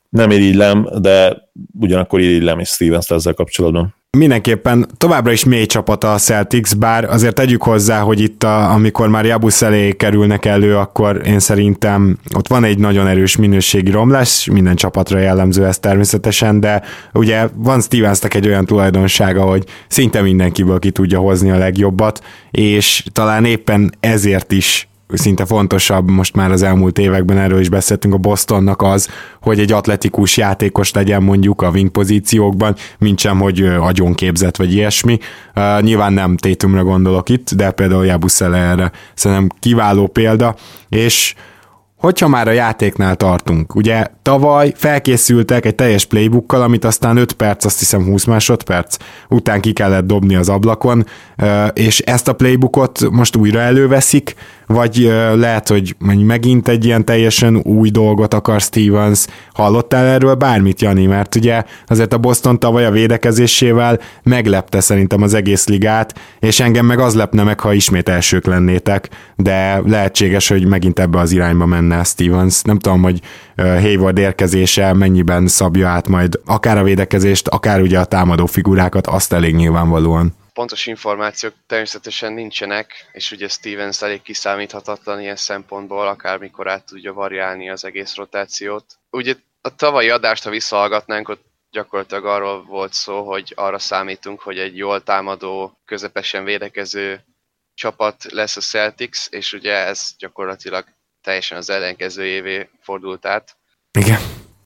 Nem 0.08 0.30
irigylem, 0.30 0.88
de 1.00 1.36
ugyanakkor 1.80 2.20
irigylem 2.20 2.58
is 2.58 2.68
Stevens 2.68 3.10
ezzel 3.10 3.34
kapcsolatban. 3.34 3.97
Mindenképpen 4.16 4.86
továbbra 4.96 5.32
is 5.32 5.44
mély 5.44 5.66
csapat 5.66 6.04
a 6.04 6.16
Celtics, 6.16 6.76
bár 6.76 7.04
azért 7.04 7.34
tegyük 7.34 7.62
hozzá, 7.62 8.00
hogy 8.00 8.20
itt 8.20 8.42
a, 8.42 8.70
amikor 8.70 9.08
már 9.08 9.24
Jabusz 9.24 9.62
elé 9.62 9.92
kerülnek 9.92 10.44
elő, 10.44 10.76
akkor 10.76 11.20
én 11.26 11.38
szerintem 11.38 12.18
ott 12.34 12.48
van 12.48 12.64
egy 12.64 12.78
nagyon 12.78 13.06
erős 13.06 13.36
minőségi 13.36 13.90
romlás, 13.90 14.48
minden 14.52 14.76
csapatra 14.76 15.18
jellemző 15.18 15.66
ez 15.66 15.78
természetesen, 15.78 16.60
de 16.60 16.82
ugye 17.12 17.48
van 17.54 17.80
Stevensnek 17.80 18.34
egy 18.34 18.46
olyan 18.46 18.64
tulajdonsága, 18.64 19.42
hogy 19.42 19.64
szinte 19.88 20.22
mindenkiből 20.22 20.78
ki 20.78 20.90
tudja 20.90 21.18
hozni 21.18 21.50
a 21.50 21.58
legjobbat, 21.58 22.24
és 22.50 23.04
talán 23.12 23.44
éppen 23.44 23.92
ezért 24.00 24.52
is 24.52 24.87
szinte 25.16 25.44
fontosabb, 25.44 26.10
most 26.10 26.34
már 26.34 26.50
az 26.50 26.62
elmúlt 26.62 26.98
években 26.98 27.38
erről 27.38 27.60
is 27.60 27.68
beszéltünk 27.68 28.14
a 28.14 28.18
Bostonnak 28.18 28.82
az, 28.82 29.08
hogy 29.40 29.58
egy 29.58 29.72
atletikus 29.72 30.36
játékos 30.36 30.92
legyen 30.92 31.22
mondjuk 31.22 31.62
a 31.62 31.70
wing 31.70 31.90
pozíciókban, 31.90 32.74
mint 32.98 33.18
sem, 33.18 33.38
hogy 33.38 33.60
agyon 33.60 34.14
képzett 34.14 34.56
vagy 34.56 34.74
ilyesmi. 34.74 35.18
Uh, 35.54 35.80
nyilván 35.82 36.12
nem 36.12 36.36
Tétumra 36.36 36.84
gondolok 36.84 37.28
itt, 37.28 37.54
de 37.54 37.70
például 37.70 38.06
Jabuszele 38.06 38.58
erre 38.58 38.92
szerintem 39.14 39.48
kiváló 39.60 40.06
példa, 40.06 40.54
és 40.88 41.34
Hogyha 41.98 42.28
már 42.28 42.48
a 42.48 42.50
játéknál 42.50 43.16
tartunk, 43.16 43.74
ugye 43.74 44.06
tavaly 44.22 44.72
felkészültek 44.76 45.64
egy 45.64 45.74
teljes 45.74 46.04
playbookkal, 46.04 46.62
amit 46.62 46.84
aztán 46.84 47.16
5 47.16 47.32
perc, 47.32 47.64
azt 47.64 47.78
hiszem 47.78 48.04
20 48.04 48.24
másodperc 48.24 48.96
után 49.28 49.60
ki 49.60 49.72
kellett 49.72 50.06
dobni 50.06 50.34
az 50.34 50.48
ablakon, 50.48 51.06
és 51.72 51.98
ezt 51.98 52.28
a 52.28 52.32
playbookot 52.32 53.10
most 53.10 53.36
újra 53.36 53.60
előveszik, 53.60 54.34
vagy 54.68 55.12
lehet, 55.34 55.68
hogy 55.68 55.96
megint 56.00 56.68
egy 56.68 56.84
ilyen 56.84 57.04
teljesen 57.04 57.56
új 57.56 57.90
dolgot 57.90 58.34
akar 58.34 58.60
Stevens. 58.60 59.26
Hallottál 59.52 60.06
erről 60.06 60.34
bármit, 60.34 60.80
Jani? 60.80 61.06
Mert 61.06 61.34
ugye 61.34 61.62
azért 61.86 62.12
a 62.12 62.18
Boston 62.18 62.58
tavaly 62.58 62.84
a 62.84 62.90
védekezésével 62.90 63.98
meglepte 64.22 64.80
szerintem 64.80 65.22
az 65.22 65.34
egész 65.34 65.66
ligát, 65.66 66.20
és 66.38 66.60
engem 66.60 66.86
meg 66.86 66.98
az 66.98 67.14
lepne 67.14 67.42
meg, 67.42 67.60
ha 67.60 67.72
ismét 67.72 68.08
elsők 68.08 68.46
lennétek, 68.46 69.08
de 69.36 69.82
lehetséges, 69.86 70.48
hogy 70.48 70.66
megint 70.66 70.98
ebbe 70.98 71.18
az 71.18 71.32
irányba 71.32 71.66
menne 71.66 72.04
Stevens. 72.04 72.62
Nem 72.62 72.78
tudom, 72.78 73.02
hogy 73.02 73.20
Hayward 73.56 74.18
érkezése 74.18 74.92
mennyiben 74.92 75.46
szabja 75.46 75.88
át 75.88 76.08
majd 76.08 76.40
akár 76.46 76.78
a 76.78 76.82
védekezést, 76.82 77.48
akár 77.48 77.80
ugye 77.80 77.98
a 77.98 78.04
támadó 78.04 78.46
figurákat, 78.46 79.06
azt 79.06 79.32
elég 79.32 79.54
nyilvánvalóan 79.54 80.34
pontos 80.58 80.86
információk 80.86 81.54
természetesen 81.66 82.32
nincsenek, 82.32 83.08
és 83.12 83.30
ugye 83.30 83.48
Stevens 83.48 84.02
elég 84.02 84.22
kiszámíthatatlan 84.22 85.20
ilyen 85.20 85.36
szempontból, 85.36 86.06
akármikor 86.08 86.68
át 86.68 86.86
tudja 86.86 87.12
variálni 87.12 87.70
az 87.70 87.84
egész 87.84 88.14
rotációt. 88.14 88.84
Ugye 89.10 89.34
a 89.60 89.74
tavalyi 89.74 90.10
adást, 90.10 90.44
ha 90.44 90.50
visszahallgatnánk, 90.50 91.28
ott 91.28 91.44
gyakorlatilag 91.70 92.24
arról 92.24 92.64
volt 92.64 92.92
szó, 92.92 93.22
hogy 93.22 93.52
arra 93.56 93.78
számítunk, 93.78 94.40
hogy 94.40 94.58
egy 94.58 94.76
jól 94.76 95.02
támadó, 95.02 95.80
közepesen 95.84 96.44
védekező 96.44 97.24
csapat 97.74 98.24
lesz 98.32 98.56
a 98.56 98.60
Celtics, 98.60 99.26
és 99.30 99.52
ugye 99.52 99.74
ez 99.74 100.14
gyakorlatilag 100.18 100.84
teljesen 101.22 101.58
az 101.58 101.70
ellenkezőjévé 101.70 102.68
fordult 102.80 103.26
át. 103.26 103.56
Igen. 103.98 104.20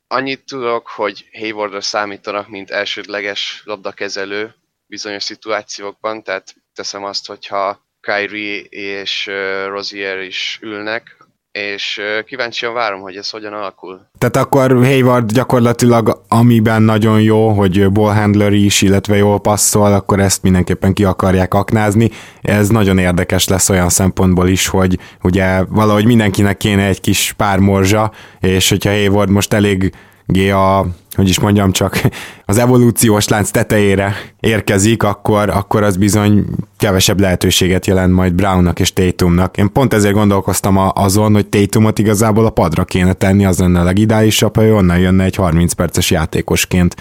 Annyit 0.07 0.45
tudok, 0.45 0.89
hogy 0.89 1.29
Haywardra 1.33 1.81
számítanak, 1.81 2.49
mint 2.49 2.71
elsődleges 2.71 3.63
labdakezelő, 3.65 4.55
bizonyos 4.93 5.23
szituációkban, 5.23 6.23
tehát 6.23 6.55
teszem 6.75 7.05
azt, 7.05 7.27
hogyha 7.27 7.81
Kyrie 8.01 8.61
és 8.69 9.31
Rozier 9.69 10.19
is 10.19 10.59
ülnek, 10.63 11.17
és 11.53 12.01
kíváncsian 12.25 12.75
várom, 12.75 13.01
hogy 13.01 13.17
ez 13.17 13.31
hogyan 13.31 13.53
alakul. 13.53 14.07
Tehát 14.19 14.37
akkor 14.37 14.73
Hayward 14.73 15.33
gyakorlatilag 15.33 16.25
amiben 16.29 16.83
nagyon 16.83 17.23
jó, 17.23 17.49
hogy 17.49 17.91
ballhandler 17.91 18.53
is, 18.53 18.83
illetve 18.83 19.17
jól 19.17 19.41
passzol, 19.41 19.93
akkor 19.93 20.21
ezt 20.21 20.43
mindenképpen 20.43 20.93
ki 20.93 21.05
akarják 21.05 21.55
aknázni. 21.55 22.11
Ez 22.41 22.69
nagyon 22.69 22.99
érdekes 22.99 23.49
lesz 23.49 23.69
olyan 23.69 23.89
szempontból 23.89 24.49
is, 24.49 24.67
hogy 24.67 24.99
ugye 25.23 25.65
valahogy 25.65 26.05
mindenkinek 26.07 26.57
kéne 26.57 26.87
egy 26.87 27.01
kis 27.01 27.33
pár 27.37 27.59
morzsa, 27.59 28.13
és 28.41 28.69
hogyha 28.69 28.91
Hayward 28.91 29.31
most 29.31 29.53
elég 29.53 29.93
a, 30.39 30.87
hogy 31.17 31.29
is 31.29 31.41
mondjam 31.41 31.73
csak, 31.73 32.01
az 32.45 32.59
evolúciós 32.59 33.29
lánc 33.29 33.51
tetejére 33.51 34.15
érkezik, 34.41 35.03
akkor, 35.03 35.51
akkor 35.51 35.83
az 35.83 35.97
bizony 35.97 36.45
kevesebb 36.79 37.21
lehetőséget 37.21 37.87
jelent 37.87 38.13
majd 38.13 38.33
Brownnak 38.33 38.81
és 38.81 38.93
Tatumnak. 38.93 39.57
Én 39.57 39.73
pont 39.73 39.93
ezért 39.93 40.15
gondolkoztam 40.15 40.77
azon, 40.95 41.33
hogy 41.33 41.47
Tatumot 41.47 41.99
igazából 41.99 42.47
a 42.47 42.51
padra 42.51 42.85
kéne 42.85 43.13
tenni, 43.13 43.45
az 43.47 43.59
lenne 43.59 43.81
a 43.81 43.85
legideálisabb, 43.85 44.57
ha 44.57 44.63
onnan 44.63 44.99
jönne 44.99 45.25
egy 45.25 45.37
30 45.37 45.73
perces 45.73 46.11
játékosként. 46.11 46.97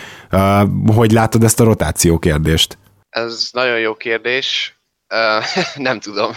Hogy 0.95 1.11
látod 1.11 1.43
ezt 1.43 1.59
a 1.59 1.63
rotáció 1.63 2.19
kérdést? 2.19 2.77
Ez 3.09 3.49
nagyon 3.51 3.79
jó 3.79 3.95
kérdés. 3.95 4.75
Nem 5.75 5.99
tudom. 5.99 6.31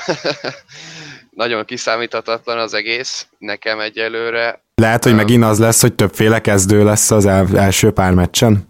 nagyon 1.30 1.64
kiszámíthatatlan 1.64 2.58
az 2.58 2.74
egész, 2.74 3.26
nekem 3.38 3.80
egyelőre. 3.80 4.63
Lehet, 4.75 5.04
hogy 5.04 5.14
megint 5.14 5.45
az 5.45 5.59
lesz, 5.59 5.81
hogy 5.81 5.95
többféle 5.95 6.40
kezdő 6.40 6.85
lesz 6.85 7.11
az 7.11 7.26
első 7.54 7.93
pár 7.93 8.12
meccsen? 8.12 8.69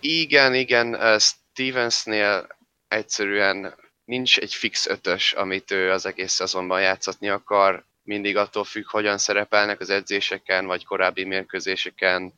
Igen, 0.00 0.54
igen, 0.54 1.18
Stevensnél 1.18 2.46
egyszerűen 2.88 3.74
nincs 4.04 4.38
egy 4.38 4.54
fix 4.54 4.86
ötös, 4.86 5.32
amit 5.32 5.70
ő 5.70 5.90
az 5.90 6.06
egész 6.06 6.32
szezonban 6.32 6.80
játszatni 6.80 7.28
akar. 7.28 7.84
Mindig 8.02 8.36
attól 8.36 8.64
függ, 8.64 8.90
hogyan 8.90 9.18
szerepelnek 9.18 9.80
az 9.80 9.90
edzéseken, 9.90 10.66
vagy 10.66 10.84
korábbi 10.84 11.24
mérkőzéseken, 11.24 12.32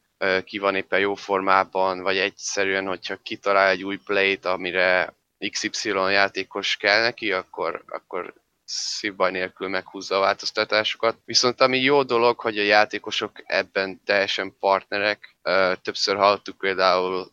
ki 0.44 0.58
van 0.58 0.74
éppen 0.74 1.00
jó 1.00 1.14
formában, 1.14 2.00
vagy 2.00 2.16
egyszerűen, 2.16 2.86
hogyha 2.86 3.16
kitalál 3.22 3.70
egy 3.70 3.84
új 3.84 3.96
play-t, 4.04 4.44
amire 4.44 5.14
XY 5.50 5.88
játékos 5.88 6.76
kell 6.76 7.00
neki, 7.00 7.32
akkor, 7.32 7.84
akkor 7.88 8.34
szívbaj 8.72 9.30
nélkül 9.30 9.68
meghúzza 9.68 10.16
a 10.16 10.20
változtatásokat. 10.20 11.16
Viszont 11.24 11.60
ami 11.60 11.78
jó 11.78 12.02
dolog, 12.02 12.40
hogy 12.40 12.58
a 12.58 12.62
játékosok 12.62 13.32
ebben 13.44 14.00
teljesen 14.04 14.56
partnerek. 14.58 15.36
Többször 15.82 16.16
hallottuk 16.16 16.58
például 16.58 17.30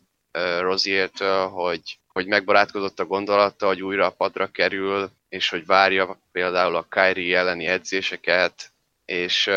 Roziertől, 0.60 1.48
hogy, 1.48 1.98
hogy 2.06 2.26
megbarátkozott 2.26 3.00
a 3.00 3.04
gondolata, 3.04 3.66
hogy 3.66 3.82
újra 3.82 4.06
a 4.06 4.10
padra 4.10 4.46
kerül, 4.46 5.10
és 5.28 5.48
hogy 5.48 5.66
várja 5.66 6.20
például 6.32 6.76
a 6.76 6.86
Kyrie 6.88 7.38
elleni 7.38 7.66
edzéseket, 7.66 8.72
és 9.04 9.50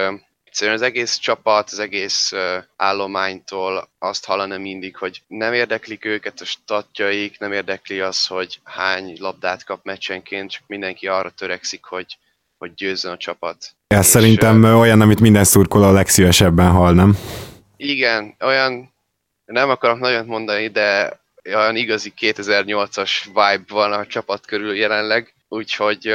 egyszerűen 0.53 0.77
az 0.77 0.83
egész 0.83 1.17
csapat, 1.17 1.69
az 1.71 1.79
egész 1.79 2.33
állománytól 2.75 3.89
azt 3.99 4.25
hallani 4.25 4.57
mindig, 4.57 4.95
hogy 4.95 5.21
nem 5.27 5.53
érdeklik 5.53 6.05
őket 6.05 6.41
a 6.41 6.45
statjaik, 6.45 7.39
nem 7.39 7.51
érdekli 7.51 7.99
az, 7.99 8.25
hogy 8.25 8.59
hány 8.63 9.17
labdát 9.19 9.63
kap 9.63 9.83
meccsenként, 9.83 10.51
csak 10.51 10.63
mindenki 10.67 11.07
arra 11.07 11.29
törekszik, 11.29 11.83
hogy, 11.83 12.17
hogy 12.57 12.73
győzzön 12.73 13.11
a 13.11 13.17
csapat. 13.17 13.57
Ez 13.87 13.99
és, 13.99 14.05
szerintem 14.05 14.63
uh, 14.63 14.79
olyan, 14.79 15.01
amit 15.01 15.19
minden 15.19 15.43
szurkoló 15.43 15.83
a 15.83 15.91
legszívesebben 15.91 16.71
hall, 16.71 16.93
nem? 16.93 17.17
Igen, 17.77 18.35
olyan, 18.39 18.93
nem 19.45 19.69
akarok 19.69 19.99
nagyon 19.99 20.25
mondani, 20.25 20.67
de 20.67 21.19
olyan 21.45 21.75
igazi 21.75 22.13
2008-as 22.19 23.11
vibe 23.25 23.63
van 23.67 23.93
a 23.93 24.05
csapat 24.05 24.45
körül 24.45 24.75
jelenleg, 24.75 25.33
úgyhogy 25.47 26.13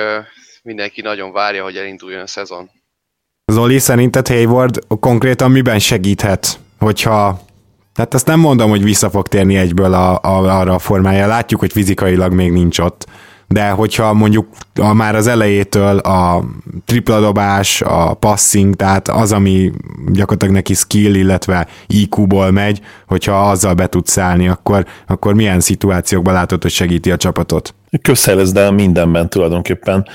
mindenki 0.63 1.01
nagyon 1.01 1.33
várja, 1.33 1.63
hogy 1.63 1.77
elinduljon 1.77 2.23
a 2.23 2.27
szezon. 2.27 2.71
Zoli, 3.51 3.79
szerinted 3.79 4.29
Hayward 4.29 4.79
konkrétan 5.01 5.51
miben 5.51 5.79
segíthet, 5.79 6.61
hogyha 6.79 7.41
tehát 7.95 8.15
azt 8.15 8.27
nem 8.27 8.41
mondom, 8.41 8.71
hogy 8.71 8.83
vissza 8.83 9.11
fog 9.11 9.29
térni 9.29 9.57
egyből 9.57 9.95
a, 9.95 10.21
a, 10.23 10.59
arra 10.59 10.75
a 10.75 10.79
formája. 10.79 11.27
Látjuk, 11.27 11.61
hogy 11.61 11.73
fizikailag 11.73 12.33
még 12.33 12.53
nincs 12.53 12.79
ott. 12.79 13.07
De 13.47 13.71
hogyha 13.71 14.13
mondjuk 14.13 14.49
a, 14.81 14.93
már 14.93 15.15
az 15.15 15.27
elejétől 15.27 15.99
a 15.99 16.45
tripla 16.85 17.21
dobás, 17.21 17.81
a 17.83 18.15
passing, 18.15 18.77
tehát 18.77 19.09
az, 19.09 19.33
ami 19.33 19.73
gyakorlatilag 20.07 20.55
neki 20.55 20.75
skill, 20.75 21.15
illetve 21.15 21.67
IQ-ból 21.87 22.51
megy, 22.51 22.81
hogyha 23.07 23.51
azzal 23.51 23.75
be 23.75 23.87
tudsz 23.87 24.11
szállni, 24.13 24.49
akkor, 24.49 24.87
akkor 25.07 25.35
milyen 25.35 25.61
szituációkban 25.61 26.35
látod, 26.35 26.63
hogy 26.63 26.71
segíti 26.71 27.11
a 27.11 27.17
csapatot? 27.17 27.75
Közhelyez, 28.03 28.53
de 28.53 28.71
mindenben 28.71 29.29
tulajdonképpen. 29.29 30.07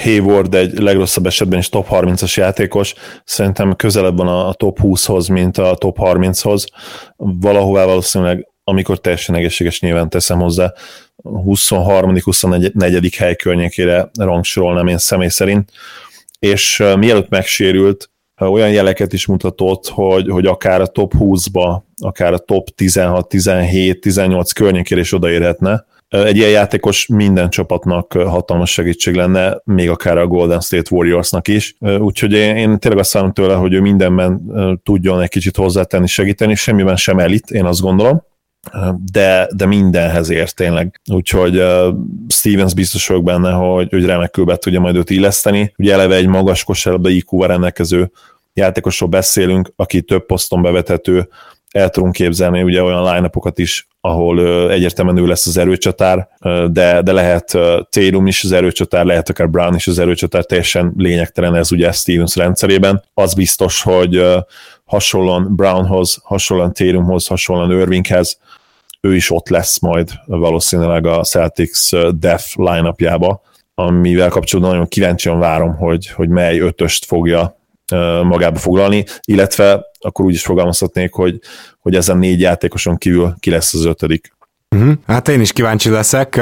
Hayward 0.00 0.54
egy 0.54 0.78
legrosszabb 0.78 1.26
esetben 1.26 1.58
is 1.58 1.68
top 1.68 1.86
30-as 1.90 2.34
játékos, 2.34 2.94
szerintem 3.24 3.76
közelebb 3.76 4.16
van 4.16 4.28
a 4.28 4.52
top 4.52 4.78
20-hoz, 4.82 5.26
mint 5.26 5.58
a 5.58 5.74
top 5.74 5.96
30-hoz. 6.00 6.64
Valahová 7.16 7.84
valószínűleg, 7.84 8.48
amikor 8.64 9.00
teljesen 9.00 9.34
egészséges 9.34 9.80
nyilván 9.80 10.08
teszem 10.08 10.38
hozzá, 10.38 10.72
23.-24. 11.24 13.12
hely 13.16 13.36
környékére 13.36 14.10
rangsorolnám 14.18 14.86
én 14.86 14.98
személy 14.98 15.28
szerint, 15.28 15.70
és 16.38 16.82
mielőtt 16.96 17.28
megsérült, 17.28 18.10
olyan 18.40 18.70
jeleket 18.70 19.12
is 19.12 19.26
mutatott, 19.26 19.88
hogy, 19.88 20.28
hogy 20.28 20.46
akár 20.46 20.80
a 20.80 20.86
top 20.86 21.14
20-ba, 21.18 21.80
akár 22.00 22.32
a 22.32 22.38
top 22.38 22.68
16, 22.68 23.28
17, 23.28 24.00
18 24.00 24.52
környékére 24.52 25.00
is 25.00 25.12
odaérhetne, 25.12 25.84
egy 26.12 26.36
ilyen 26.36 26.50
játékos 26.50 27.06
minden 27.06 27.50
csapatnak 27.50 28.12
hatalmas 28.12 28.70
segítség 28.70 29.14
lenne, 29.14 29.60
még 29.64 29.90
akár 29.90 30.18
a 30.18 30.26
Golden 30.26 30.60
State 30.60 30.94
Warriorsnak 30.94 31.48
is. 31.48 31.76
Úgyhogy 31.98 32.32
én, 32.32 32.56
én 32.56 32.78
tényleg 32.78 33.00
azt 33.00 33.12
várom 33.12 33.32
tőle, 33.32 33.54
hogy 33.54 33.72
ő 33.72 33.80
mindenben 33.80 34.42
tudjon 34.82 35.20
egy 35.20 35.28
kicsit 35.28 35.56
hozzátenni, 35.56 36.06
segíteni, 36.06 36.54
semmiben 36.54 36.96
sem 36.96 37.18
elit, 37.18 37.50
én 37.50 37.64
azt 37.64 37.80
gondolom 37.80 38.22
de, 39.12 39.48
de 39.54 39.66
mindenhez 39.66 40.30
ért 40.30 40.56
tényleg. 40.56 41.00
Úgyhogy 41.12 41.56
uh, 41.56 41.94
Stevens 42.28 42.74
biztos 42.74 43.06
vagyok 43.06 43.24
benne, 43.24 43.50
hogy, 43.50 43.90
hogy 43.90 44.04
remekül 44.04 44.44
be 44.44 44.56
tudja 44.56 44.80
majd 44.80 44.96
őt 44.96 45.10
illeszteni. 45.10 45.74
Ugye 45.78 45.92
eleve 45.92 46.14
egy 46.14 46.26
magas 46.26 46.64
kosárlabda 46.64 47.08
IQ-val 47.08 47.48
rendelkező 47.48 48.10
játékosról 48.54 49.08
beszélünk, 49.08 49.72
aki 49.76 50.02
több 50.02 50.26
poszton 50.26 50.62
bevethető, 50.62 51.28
el 51.70 51.88
tudunk 51.90 52.12
képzelni 52.12 52.62
ugye 52.62 52.82
olyan 52.82 53.14
line 53.14 53.30
is, 53.54 53.88
ahol 54.04 54.70
egyértelműen 54.70 55.16
ő 55.16 55.26
lesz 55.26 55.46
az 55.46 55.56
erőcsatár, 55.56 56.28
de, 56.70 57.02
de 57.02 57.12
lehet 57.12 57.44
Tatum 57.90 58.26
is 58.26 58.44
az 58.44 58.52
erőcsatár, 58.52 59.04
lehet 59.04 59.28
akár 59.28 59.50
Brown 59.50 59.74
is 59.74 59.86
az 59.86 59.98
erőcsatár, 59.98 60.44
teljesen 60.44 60.92
lényegtelen 60.96 61.54
ez 61.54 61.72
ugye 61.72 61.92
Stevens 61.92 62.36
rendszerében. 62.36 63.02
Az 63.14 63.34
biztos, 63.34 63.82
hogy 63.82 64.24
hasonlóan 64.84 65.54
Brownhoz, 65.56 66.20
hasonlóan 66.22 66.72
Tatumhoz, 66.72 67.26
hasonlóan 67.26 67.70
Irvinghez, 67.70 68.38
ő 69.00 69.14
is 69.14 69.30
ott 69.30 69.48
lesz 69.48 69.78
majd 69.78 70.10
valószínűleg 70.26 71.06
a 71.06 71.22
Celtics 71.22 71.90
def 72.18 72.54
line-upjába, 72.56 73.42
amivel 73.74 74.28
kapcsolatban 74.28 74.72
nagyon 74.72 74.88
kíváncsian 74.88 75.38
várom, 75.38 75.76
hogy, 75.76 76.08
hogy 76.08 76.28
mely 76.28 76.58
ötöst 76.58 77.04
fogja 77.04 77.56
magába 78.22 78.58
foglalni, 78.58 79.04
illetve 79.24 79.90
akkor 80.04 80.24
úgy 80.24 80.34
is 80.34 80.44
fogalmazhatnék, 80.44 81.12
hogy, 81.12 81.40
hogy 81.80 81.94
ezen 81.94 82.18
négy 82.18 82.40
játékoson 82.40 82.96
kívül 82.96 83.34
ki 83.38 83.50
lesz 83.50 83.74
az 83.74 83.84
ötödik. 83.84 84.32
Uh-huh. 84.72 84.92
Hát 85.06 85.28
én 85.28 85.40
is 85.40 85.52
kíváncsi 85.52 85.90
leszek, 85.90 86.40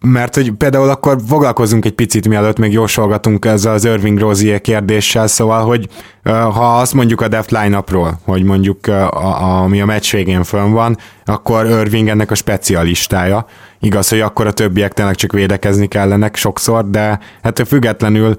mert 0.00 0.34
hogy 0.34 0.52
például 0.52 0.88
akkor 0.88 1.18
foglalkozunk 1.28 1.84
egy 1.84 1.92
picit, 1.92 2.28
mielőtt 2.28 2.58
még 2.58 2.72
jósolgatunk 2.72 3.44
ezzel 3.44 3.72
az 3.72 3.84
Irving 3.84 4.18
Rozier 4.18 4.60
kérdéssel, 4.60 5.26
szóval, 5.26 5.64
hogy 5.64 5.88
ha 6.24 6.78
azt 6.78 6.94
mondjuk 6.94 7.20
a 7.20 7.28
depth 7.28 7.62
line-upról, 7.62 8.20
hogy 8.24 8.42
mondjuk 8.42 8.86
a, 8.86 9.10
a, 9.10 9.62
ami 9.62 9.80
a 9.80 9.86
meccs 9.86 10.12
végén 10.12 10.42
fönn 10.42 10.70
van, 10.70 10.96
akkor 11.24 11.66
Irving 11.66 12.08
ennek 12.08 12.30
a 12.30 12.34
specialistája. 12.34 13.46
Igaz, 13.80 14.08
hogy 14.08 14.20
akkor 14.20 14.46
a 14.46 14.52
többiek 14.52 14.92
tényleg 14.92 15.14
csak 15.14 15.32
védekezni 15.32 15.88
kellenek 15.88 16.36
sokszor, 16.36 16.90
de 16.90 17.18
hát 17.42 17.62
függetlenül 17.66 18.36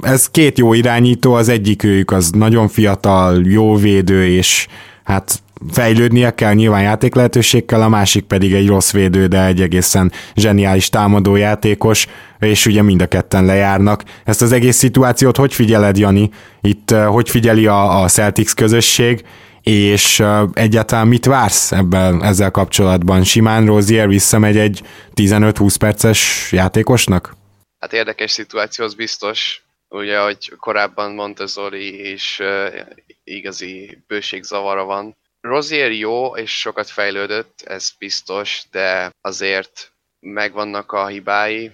ez 0.00 0.30
két 0.30 0.58
jó 0.58 0.72
irányító, 0.72 1.32
az 1.32 1.48
egyik 1.48 1.84
őjük 1.84 2.10
az 2.10 2.30
nagyon 2.30 2.68
fiatal, 2.68 3.40
jó 3.44 3.76
védő, 3.76 4.26
és 4.26 4.66
hát 5.04 5.42
fejlődnie 5.72 6.34
kell 6.34 6.52
nyilván 6.54 6.82
játék 6.82 7.14
lehetőségkel, 7.14 7.82
a 7.82 7.88
másik 7.88 8.24
pedig 8.24 8.54
egy 8.54 8.66
rossz 8.66 8.92
védő, 8.92 9.26
de 9.26 9.44
egy 9.44 9.60
egészen 9.60 10.12
zseniális 10.34 10.88
támadó 10.88 11.36
játékos, 11.36 12.06
és 12.38 12.66
ugye 12.66 12.82
mind 12.82 13.02
a 13.02 13.06
ketten 13.06 13.44
lejárnak. 13.44 14.02
Ezt 14.24 14.42
az 14.42 14.52
egész 14.52 14.76
szituációt 14.76 15.36
hogy 15.36 15.54
figyeled, 15.54 15.98
Jani? 15.98 16.30
Itt 16.60 16.90
hogy 16.90 17.30
figyeli 17.30 17.66
a, 17.66 18.02
a 18.02 18.08
Celtics 18.08 18.54
közösség, 18.54 19.24
és 19.62 20.22
egyáltalán 20.52 21.06
mit 21.06 21.24
vársz 21.24 21.72
ebben, 21.72 22.22
ezzel 22.22 22.50
kapcsolatban? 22.50 23.24
Simán 23.24 23.66
Rozier 23.66 24.08
visszamegy 24.08 24.56
egy 24.56 24.82
15-20 25.14 25.74
perces 25.78 26.52
játékosnak? 26.52 27.36
Hát 27.78 27.92
érdekes 27.92 28.30
szituáció, 28.30 28.84
az 28.84 28.94
biztos. 28.94 29.62
Ugye, 29.88 30.18
hogy 30.18 30.52
korábban 30.58 31.12
mondta 31.12 31.46
Zoli, 31.46 31.94
és 31.94 32.40
uh, 32.40 32.80
igazi 33.24 34.02
bőségzavara 34.06 34.84
van. 34.84 35.16
Rozier 35.48 35.92
jó, 35.92 36.36
és 36.36 36.58
sokat 36.58 36.88
fejlődött, 36.88 37.62
ez 37.64 37.90
biztos, 37.98 38.62
de 38.70 39.10
azért 39.20 39.92
megvannak 40.20 40.92
a 40.92 41.06
hibái, 41.06 41.72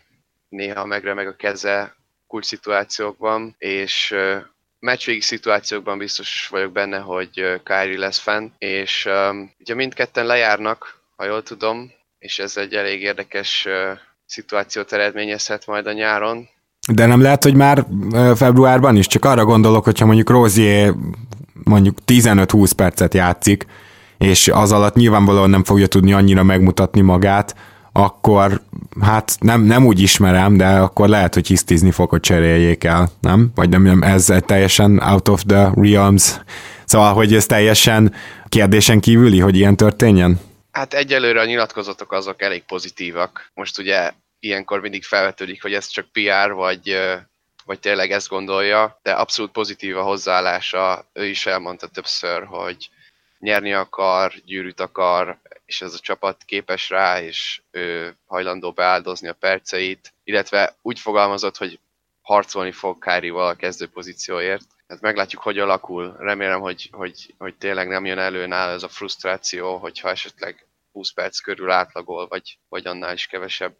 néha 0.48 0.84
megremeg 0.84 1.26
a 1.26 1.36
keze 1.36 1.96
kulcs 2.26 2.46
szituációkban, 2.46 3.54
és 3.58 4.14
meccsvégi 4.78 5.20
szituációkban 5.20 5.98
biztos 5.98 6.48
vagyok 6.50 6.72
benne, 6.72 6.98
hogy 6.98 7.60
Kyrie 7.64 7.98
lesz 7.98 8.18
fenn, 8.18 8.48
és 8.58 9.06
um, 9.06 9.52
ugye 9.58 9.74
mindketten 9.74 10.26
lejárnak, 10.26 11.00
ha 11.16 11.24
jól 11.24 11.42
tudom, 11.42 11.92
és 12.18 12.38
ez 12.38 12.56
egy 12.56 12.74
elég 12.74 13.02
érdekes 13.02 13.68
szituációt 14.26 14.92
eredményezhet 14.92 15.66
majd 15.66 15.86
a 15.86 15.92
nyáron. 15.92 16.48
De 16.92 17.06
nem 17.06 17.22
lehet, 17.22 17.42
hogy 17.42 17.54
már 17.54 17.86
februárban 18.34 18.96
is? 18.96 19.06
Csak 19.06 19.24
arra 19.24 19.44
gondolok, 19.44 19.84
hogyha 19.84 20.06
mondjuk 20.06 20.30
Rozier 20.30 20.94
mondjuk 21.64 21.98
15-20 22.06 22.70
percet 22.76 23.14
játszik, 23.14 23.66
és 24.18 24.48
az 24.48 24.72
alatt 24.72 24.94
nyilvánvalóan 24.94 25.50
nem 25.50 25.64
fogja 25.64 25.86
tudni 25.86 26.12
annyira 26.12 26.42
megmutatni 26.42 27.00
magát, 27.00 27.54
akkor 27.92 28.60
hát 29.00 29.36
nem, 29.40 29.62
nem 29.62 29.86
úgy 29.86 30.00
ismerem, 30.00 30.56
de 30.56 30.66
akkor 30.66 31.08
lehet, 31.08 31.34
hogy 31.34 31.46
hisztizni 31.46 31.90
fog, 31.90 32.10
hogy 32.10 32.20
cseréljék 32.20 32.84
el, 32.84 33.08
nem? 33.20 33.50
Vagy 33.54 33.68
nem, 33.68 33.82
nem, 33.82 34.02
ez 34.02 34.32
teljesen 34.46 34.98
out 34.98 35.28
of 35.28 35.42
the 35.46 35.72
realms. 35.74 36.40
Szóval, 36.84 37.12
hogy 37.12 37.34
ez 37.34 37.46
teljesen 37.46 38.14
kérdésen 38.48 39.00
kívüli, 39.00 39.38
hogy 39.38 39.56
ilyen 39.56 39.76
történjen? 39.76 40.40
Hát 40.70 40.94
egyelőre 40.94 41.40
a 41.40 41.44
nyilatkozatok 41.44 42.12
azok 42.12 42.42
elég 42.42 42.62
pozitívak. 42.64 43.50
Most 43.54 43.78
ugye 43.78 44.10
ilyenkor 44.40 44.80
mindig 44.80 45.04
felvetődik, 45.04 45.62
hogy 45.62 45.72
ez 45.72 45.86
csak 45.86 46.06
PR, 46.12 46.52
vagy, 46.52 46.96
vagy 47.70 47.80
tényleg 47.80 48.10
ezt 48.10 48.28
gondolja, 48.28 48.98
de 49.02 49.12
abszolút 49.12 49.50
pozitív 49.50 49.96
a 49.96 50.02
hozzáállása. 50.02 51.04
Ő 51.12 51.26
is 51.26 51.46
elmondta 51.46 51.86
többször, 51.88 52.44
hogy 52.44 52.90
nyerni 53.38 53.72
akar, 53.72 54.32
gyűrűt 54.44 54.80
akar, 54.80 55.38
és 55.64 55.82
ez 55.82 55.94
a 55.94 55.98
csapat 55.98 56.42
képes 56.44 56.88
rá, 56.88 57.22
és 57.22 57.62
ő 57.70 58.16
hajlandó 58.26 58.72
beáldozni 58.72 59.28
a 59.28 59.32
perceit, 59.32 60.12
illetve 60.24 60.76
úgy 60.82 61.00
fogalmazott, 61.00 61.56
hogy 61.56 61.78
harcolni 62.22 62.72
fog 62.72 62.98
Kárival 62.98 63.48
a 63.48 63.54
kezdő 63.54 63.86
pozícióért. 63.86 64.66
Hát 64.88 65.00
meglátjuk, 65.00 65.42
hogy 65.42 65.58
alakul. 65.58 66.16
Remélem, 66.18 66.60
hogy, 66.60 66.88
hogy, 66.92 67.34
hogy 67.38 67.54
tényleg 67.54 67.88
nem 67.88 68.04
jön 68.04 68.18
elő 68.18 68.46
nála 68.46 68.72
ez 68.72 68.82
a 68.82 68.88
frusztráció, 68.88 69.76
hogyha 69.76 70.10
esetleg 70.10 70.66
20 70.92 71.12
perc 71.12 71.38
körül 71.38 71.70
átlagol, 71.70 72.26
vagy, 72.28 72.58
vagy 72.68 72.86
annál 72.86 73.14
is 73.14 73.26
kevesebb. 73.26 73.72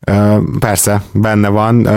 Persze, 0.58 1.02
benne 1.12 1.48
van. 1.48 1.88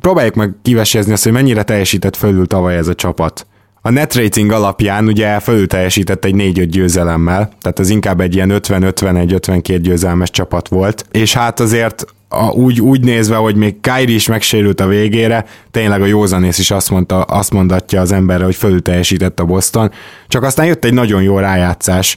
Próbáljuk 0.00 0.34
meg 0.34 0.54
kivesézni 0.62 1.12
azt, 1.12 1.22
hogy 1.22 1.32
mennyire 1.32 1.62
teljesített 1.62 2.16
fölül 2.16 2.46
tavaly 2.46 2.76
ez 2.76 2.88
a 2.88 2.94
csapat. 2.94 3.46
A 3.82 3.90
net 3.90 4.14
rating 4.14 4.50
alapján 4.50 5.06
ugye 5.06 5.40
fölül 5.40 5.66
teljesített 5.66 6.24
egy 6.24 6.34
4-5 6.36 6.66
győzelemmel, 6.70 7.48
tehát 7.60 7.78
az 7.78 7.88
inkább 7.88 8.20
egy 8.20 8.34
ilyen 8.34 8.50
50-51-52 8.52 9.78
győzelmes 9.82 10.30
csapat 10.30 10.68
volt, 10.68 11.06
és 11.10 11.34
hát 11.34 11.60
azért 11.60 12.04
a, 12.28 12.50
úgy, 12.50 12.80
úgy 12.80 13.04
nézve, 13.04 13.36
hogy 13.36 13.56
még 13.56 13.80
Kyrie 13.80 14.14
is 14.14 14.26
megsérült 14.26 14.80
a 14.80 14.86
végére, 14.86 15.44
tényleg 15.70 16.02
a 16.02 16.06
józanész 16.06 16.58
is 16.58 16.70
azt, 16.70 16.90
mondta, 16.90 17.22
azt 17.22 17.52
mondatja 17.52 18.00
az 18.00 18.12
emberre, 18.12 18.44
hogy 18.44 18.56
fölül 18.56 18.82
teljesített 18.82 19.40
a 19.40 19.44
Boston, 19.44 19.90
csak 20.28 20.42
aztán 20.42 20.66
jött 20.66 20.84
egy 20.84 20.94
nagyon 20.94 21.22
jó 21.22 21.38
rájátszás, 21.38 22.16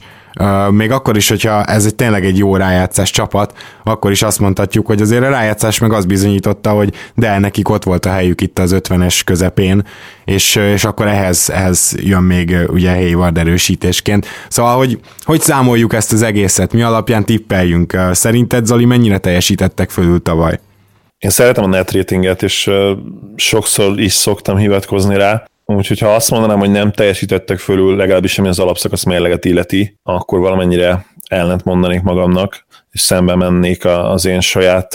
még 0.70 0.90
akkor 0.90 1.16
is, 1.16 1.28
hogyha 1.28 1.64
ez 1.64 1.84
egy 1.84 1.94
tényleg 1.94 2.24
egy 2.24 2.38
jó 2.38 2.56
rájátszás 2.56 3.10
csapat, 3.10 3.58
akkor 3.84 4.10
is 4.10 4.22
azt 4.22 4.38
mondhatjuk, 4.38 4.86
hogy 4.86 5.00
azért 5.00 5.22
a 5.22 5.28
rájátszás 5.28 5.78
meg 5.78 5.92
azt 5.92 6.06
bizonyította, 6.06 6.70
hogy 6.70 6.94
de 7.14 7.38
nekik 7.38 7.68
ott 7.68 7.84
volt 7.84 8.06
a 8.06 8.10
helyük 8.10 8.40
itt 8.40 8.58
az 8.58 8.74
50-es 8.78 9.20
közepén, 9.24 9.86
és, 10.24 10.54
és 10.54 10.84
akkor 10.84 11.06
ehhez, 11.06 11.50
ehhez 11.50 11.94
jön 11.96 12.22
még 12.22 12.56
ugye 12.68 12.90
Hayward 12.90 13.38
erősítésként. 13.38 14.26
Szóval, 14.48 14.76
hogy 14.76 15.00
hogy 15.22 15.40
számoljuk 15.40 15.94
ezt 15.94 16.12
az 16.12 16.22
egészet, 16.22 16.72
mi 16.72 16.82
alapján 16.82 17.24
tippeljünk? 17.24 17.96
Szerinted, 18.12 18.66
Zoli, 18.66 18.84
mennyire 18.84 19.18
teljesítettek 19.18 19.90
fölül 19.90 20.22
tavaly? 20.22 20.60
Én 21.18 21.30
szeretem 21.30 21.64
a 21.64 21.66
net 21.66 21.92
ratinget, 21.92 22.42
és 22.42 22.70
sokszor 23.36 24.00
is 24.00 24.12
szoktam 24.12 24.56
hivatkozni 24.56 25.16
rá. 25.16 25.44
Úgyhogy 25.76 25.98
ha 25.98 26.14
azt 26.14 26.30
mondanám, 26.30 26.58
hogy 26.58 26.70
nem 26.70 26.92
teljesítettek 26.92 27.58
fölül, 27.58 27.96
legalábbis 27.96 28.38
ami 28.38 28.48
az 28.48 28.58
alapszakasz 28.58 29.04
mérleget 29.04 29.44
illeti, 29.44 29.98
akkor 30.02 30.40
valamennyire 30.40 31.06
ellent 31.28 31.64
mondanék 31.64 32.02
magamnak, 32.02 32.66
és 32.90 33.00
szembe 33.00 33.34
mennék 33.34 33.84
az 33.84 34.24
én 34.24 34.40
saját 34.40 34.94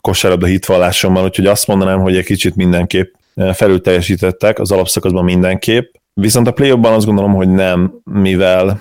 kosárlabda 0.00 0.46
hitvallásommal, 0.46 1.24
úgyhogy 1.24 1.46
azt 1.46 1.66
mondanám, 1.66 2.00
hogy 2.00 2.16
egy 2.16 2.24
kicsit 2.24 2.56
mindenképp 2.56 3.14
felül 3.52 3.80
teljesítettek, 3.80 4.58
az 4.58 4.72
alapszakaszban 4.72 5.24
mindenképp. 5.24 5.94
Viszont 6.14 6.48
a 6.48 6.52
play 6.52 6.70
azt 6.70 7.06
gondolom, 7.06 7.34
hogy 7.34 7.48
nem, 7.48 7.92
mivel 8.04 8.80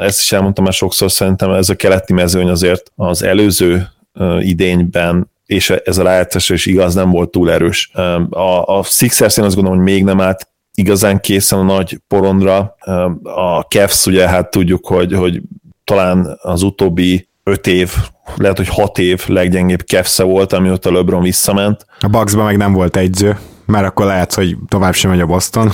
ezt 0.00 0.20
is 0.20 0.32
elmondtam 0.32 0.64
már 0.64 0.72
sokszor, 0.72 1.10
szerintem 1.10 1.50
ez 1.50 1.68
a 1.68 1.74
keleti 1.74 2.12
mezőny 2.12 2.48
azért 2.48 2.92
az 2.96 3.22
előző 3.22 3.88
idényben 4.38 5.34
és 5.46 5.70
ez 5.70 5.98
a 5.98 6.02
rájátszásra 6.02 6.54
is 6.54 6.66
igaz, 6.66 6.94
nem 6.94 7.10
volt 7.10 7.30
túl 7.30 7.50
erős. 7.50 7.90
A, 8.30 8.78
a 8.78 8.82
Sixers 8.82 9.36
én 9.36 9.44
azt 9.44 9.54
gondolom, 9.54 9.78
hogy 9.78 9.92
még 9.92 10.04
nem 10.04 10.20
állt 10.20 10.48
igazán 10.76 11.20
készen 11.20 11.58
a 11.58 11.62
nagy 11.62 12.00
porondra. 12.08 12.76
A 13.22 13.60
Cavs 13.60 14.06
ugye 14.06 14.28
hát 14.28 14.50
tudjuk, 14.50 14.86
hogy, 14.86 15.12
hogy 15.12 15.42
talán 15.84 16.38
az 16.42 16.62
utóbbi 16.62 17.28
öt 17.42 17.66
év, 17.66 17.92
lehet, 18.36 18.56
hogy 18.56 18.68
hat 18.68 18.98
év 18.98 19.28
leggyengébb 19.28 19.80
Cavs 19.80 20.16
volt, 20.16 20.52
amióta 20.52 20.92
LeBron 20.92 21.22
visszament. 21.22 21.86
A 22.00 22.08
Bucksban 22.08 22.44
meg 22.44 22.56
nem 22.56 22.72
volt 22.72 22.96
egyző, 22.96 23.38
mert 23.66 23.86
akkor 23.86 24.06
lehet, 24.06 24.34
hogy 24.34 24.56
tovább 24.68 24.94
sem 24.94 25.10
megy 25.10 25.20
a 25.20 25.26
Boston. 25.26 25.70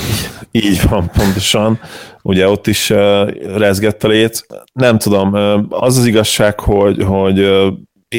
Így 0.51 0.89
van, 0.89 1.11
pontosan. 1.11 1.81
Ugye 2.23 2.49
ott 2.49 2.67
is 2.67 2.91
uh, 2.91 3.31
rezgett 3.57 4.05
a 4.05 4.09
lét. 4.09 4.47
Nem 4.73 4.99
tudom, 4.99 5.33
uh, 5.33 5.61
az 5.69 5.99
az 5.99 6.07
igazság, 6.07 6.61
hogy, 6.61 7.03
hogy 7.05 7.41
uh, 7.41 7.67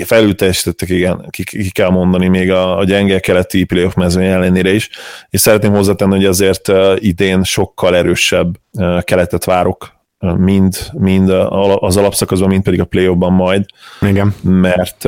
felülteljesítettek, 0.01 0.89
igen, 0.89 1.27
ki, 1.29 1.43
ki 1.43 1.71
kell 1.71 1.89
mondani 1.89 2.27
még 2.27 2.51
a, 2.51 2.77
a 2.77 2.84
gyenge 2.84 3.19
keleti 3.19 3.63
playoff 3.63 3.93
mezőny 3.93 4.25
ellenére 4.25 4.73
is, 4.73 4.89
és 5.29 5.41
szeretném 5.41 5.71
hozzátenni, 5.71 6.15
hogy 6.15 6.25
azért 6.25 6.71
idén 6.95 7.43
sokkal 7.43 7.95
erősebb 7.95 8.60
keletet 9.01 9.43
várok, 9.43 10.01
mind, 10.38 10.77
mind 10.93 11.29
az 11.75 11.97
alapszakaszban, 11.97 12.49
mind 12.49 12.63
pedig 12.63 12.79
a 12.79 12.86
play 12.86 13.15
majd. 13.15 13.65
Igen. 14.01 14.36
Mert 14.41 15.06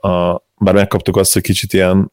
a, 0.00 0.42
bár 0.58 0.74
megkaptuk 0.74 1.16
azt, 1.16 1.32
hogy 1.32 1.42
kicsit 1.42 1.72
ilyen 1.72 2.12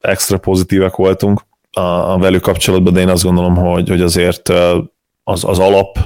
extra 0.00 0.38
pozitívek 0.38 0.96
voltunk 0.96 1.40
a, 1.70 1.80
a 1.80 2.18
velük 2.18 2.42
kapcsolatban, 2.42 2.92
de 2.92 3.00
én 3.00 3.08
azt 3.08 3.22
gondolom, 3.22 3.56
hogy, 3.56 3.88
hogy 3.88 4.00
azért 4.00 4.48
az, 5.24 5.44
az 5.44 5.58
alap 5.58 5.98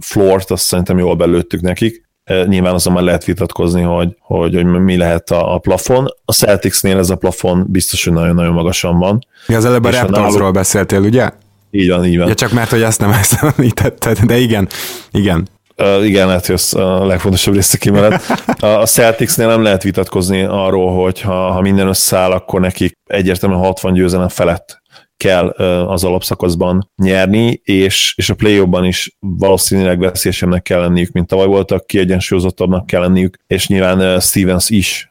floort 0.00 0.50
azt 0.50 0.64
szerintem 0.64 0.98
jól 0.98 1.16
belőttük 1.16 1.60
nekik, 1.60 2.08
Nyilván 2.46 2.74
azon 2.74 2.92
már 2.92 3.02
lehet 3.02 3.24
vitatkozni, 3.24 3.82
hogy, 3.82 4.16
hogy, 4.20 4.54
hogy 4.54 4.64
mi 4.64 4.96
lehet 4.96 5.30
a, 5.30 5.54
a 5.54 5.58
plafon. 5.58 6.06
A 6.24 6.32
Celticsnél 6.32 6.98
ez 6.98 7.10
a 7.10 7.16
plafon 7.16 7.66
biztos, 7.68 8.04
hogy 8.04 8.12
nagyon-nagyon 8.12 8.52
magasan 8.52 8.98
van. 8.98 9.26
Ja, 9.48 9.56
az 9.56 9.64
előbb 9.64 9.84
a 9.84 9.90
Raptorsról 9.90 10.38
náluk... 10.38 10.52
beszéltél, 10.52 11.00
ugye? 11.00 11.30
Így 11.70 11.88
van, 11.88 12.04
így 12.04 12.18
van. 12.18 12.28
Ja, 12.28 12.34
csak 12.34 12.52
mert, 12.52 12.70
hogy 12.70 12.82
ezt 12.82 13.00
nem 13.00 13.10
ezt 13.10 13.42
említetted, 13.56 14.18
de 14.18 14.36
igen, 14.36 14.68
igen. 15.10 15.48
Uh, 15.76 16.06
igen, 16.06 16.26
lehet, 16.26 16.46
hogy 16.46 16.54
az 16.54 16.74
a 16.74 17.06
legfontosabb 17.06 17.54
része 17.54 17.78
kimaradt. 17.78 18.24
A 18.58 18.86
Celticsnél 18.86 19.46
nem 19.46 19.62
lehet 19.62 19.82
vitatkozni 19.82 20.42
arról, 20.42 21.02
hogy 21.02 21.20
ha, 21.20 21.50
ha 21.50 21.60
minden 21.60 21.86
összeáll, 21.86 22.30
akkor 22.30 22.60
nekik 22.60 22.92
egyértelműen 23.06 23.60
60 23.60 23.92
győzelem 23.92 24.28
felett 24.28 24.82
kell 25.24 25.48
az 25.86 26.04
alapszakaszban 26.04 26.90
nyerni, 26.96 27.60
és, 27.64 28.14
és 28.16 28.30
a 28.30 28.34
play 28.34 28.66
is 28.82 29.16
valószínűleg 29.20 29.98
veszélyesebbnek 29.98 30.62
kell 30.62 30.80
lenniük, 30.80 31.12
mint 31.12 31.26
tavaly 31.26 31.46
voltak, 31.46 31.86
kiegyensúlyozottabbnak 31.86 32.86
kell 32.86 33.00
lenniük, 33.00 33.38
és 33.46 33.68
nyilván 33.68 34.20
Stevens 34.20 34.70
is 34.70 35.10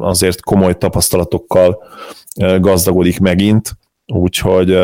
azért 0.00 0.40
komoly 0.40 0.78
tapasztalatokkal 0.78 1.82
gazdagodik 2.60 3.20
megint, 3.20 3.78
úgyhogy 4.06 4.78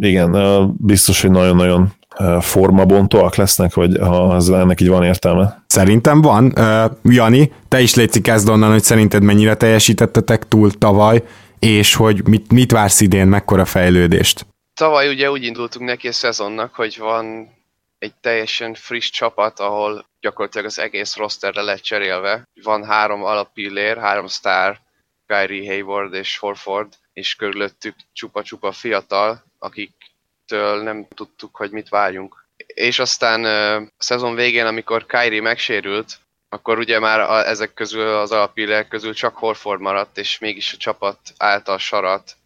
igen, 0.00 0.36
biztos, 0.78 1.20
hogy 1.20 1.30
nagyon-nagyon 1.30 1.92
formabontóak 2.40 3.34
lesznek, 3.34 3.74
vagy 3.74 3.98
ha 4.00 4.34
ez 4.34 4.48
ennek 4.48 4.80
így 4.80 4.88
van 4.88 5.02
értelme? 5.02 5.62
Szerintem 5.66 6.20
van. 6.20 6.52
Uh, 6.56 7.14
Jani, 7.14 7.52
te 7.68 7.80
is 7.80 7.94
létszik 7.94 8.22
kezd 8.22 8.48
onnan, 8.48 8.70
hogy 8.70 8.82
szerinted 8.82 9.22
mennyire 9.22 9.54
teljesítettetek 9.54 10.48
túl 10.48 10.70
tavaly, 10.70 11.22
és 11.60 11.94
hogy 11.94 12.26
mit, 12.26 12.52
mit 12.52 12.72
vársz 12.72 13.00
idén, 13.00 13.26
mekkora 13.26 13.64
fejlődést? 13.64 14.46
Tavaly 14.74 15.08
ugye 15.08 15.30
úgy 15.30 15.44
indultunk 15.44 15.86
neki 15.86 16.08
a 16.08 16.12
szezonnak, 16.12 16.74
hogy 16.74 16.98
van 16.98 17.54
egy 17.98 18.14
teljesen 18.20 18.74
friss 18.74 19.10
csapat, 19.10 19.60
ahol 19.60 20.06
gyakorlatilag 20.20 20.66
az 20.66 20.78
egész 20.78 21.16
rosterre 21.16 21.62
lett 21.62 21.80
cserélve. 21.80 22.48
Van 22.62 22.84
három 22.84 23.24
alappillér, 23.24 23.98
három 23.98 24.26
sztár, 24.26 24.80
Kyrie 25.26 25.70
Hayward 25.70 26.14
és 26.14 26.38
Horford, 26.38 26.92
és 27.12 27.34
körülöttük 27.34 27.94
csupa-csupa 28.12 28.72
fiatal, 28.72 29.44
akiktől 29.58 30.82
nem 30.82 31.06
tudtuk, 31.14 31.56
hogy 31.56 31.70
mit 31.70 31.88
várjunk. 31.88 32.46
És 32.66 32.98
aztán 32.98 33.44
a 33.44 33.88
szezon 33.98 34.34
végén, 34.34 34.66
amikor 34.66 35.06
Kyrie 35.06 35.40
megsérült, 35.40 36.18
akkor 36.52 36.78
ugye 36.78 36.98
már 36.98 37.20
a, 37.20 37.46
ezek 37.46 37.74
közül 37.74 38.14
az 38.14 38.32
alapillek 38.32 38.88
közül 38.88 39.14
csak 39.14 39.36
Horford 39.36 39.80
maradt, 39.80 40.18
és 40.18 40.38
mégis 40.38 40.72
a 40.72 40.76
csapat 40.76 41.18
által 41.36 41.78
sarat, 41.78 42.36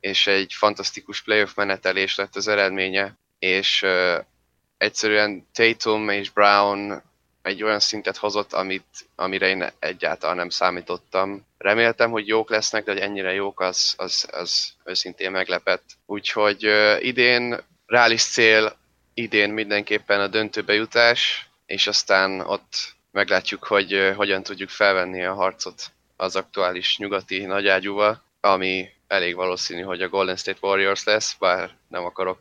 és 0.00 0.26
egy 0.26 0.52
fantasztikus 0.52 1.22
playoff 1.22 1.54
menetelés 1.54 2.16
lett 2.16 2.36
az 2.36 2.48
eredménye, 2.48 3.16
és 3.38 3.82
uh, 3.82 4.24
egyszerűen 4.78 5.46
Tatum 5.52 6.08
és 6.08 6.30
Brown 6.30 7.02
egy 7.42 7.62
olyan 7.62 7.80
szintet 7.80 8.16
hozott, 8.16 8.52
amit, 8.52 9.06
amire 9.14 9.48
én 9.48 9.72
egyáltalán 9.78 10.36
nem 10.36 10.48
számítottam. 10.48 11.46
Reméltem, 11.58 12.10
hogy 12.10 12.26
jók 12.28 12.50
lesznek, 12.50 12.84
de 12.84 12.92
hogy 12.92 13.00
ennyire 13.00 13.32
jók, 13.32 13.60
az, 13.60 13.94
az, 13.96 14.28
az 14.32 14.72
őszintén 14.84 15.30
meglepett. 15.30 15.84
Úgyhogy 16.06 16.66
uh, 16.66 17.04
idén 17.04 17.58
reális 17.86 18.22
cél, 18.22 18.76
idén 19.14 19.50
mindenképpen 19.50 20.20
a 20.20 20.26
döntőbe 20.26 20.74
jutás, 20.74 21.48
és 21.66 21.86
aztán 21.86 22.40
ott 22.40 22.94
meglátjuk, 23.12 23.64
hogy 23.64 24.12
hogyan 24.16 24.42
tudjuk 24.42 24.68
felvenni 24.68 25.24
a 25.24 25.34
harcot 25.34 25.90
az 26.16 26.36
aktuális 26.36 26.98
nyugati 26.98 27.44
nagyágyúval, 27.44 28.22
ami 28.40 28.88
elég 29.06 29.34
valószínű, 29.34 29.82
hogy 29.82 30.00
a 30.00 30.08
Golden 30.08 30.36
State 30.36 30.58
Warriors 30.60 31.04
lesz, 31.04 31.36
bár 31.38 31.70
nem 31.88 32.04
akarok 32.04 32.38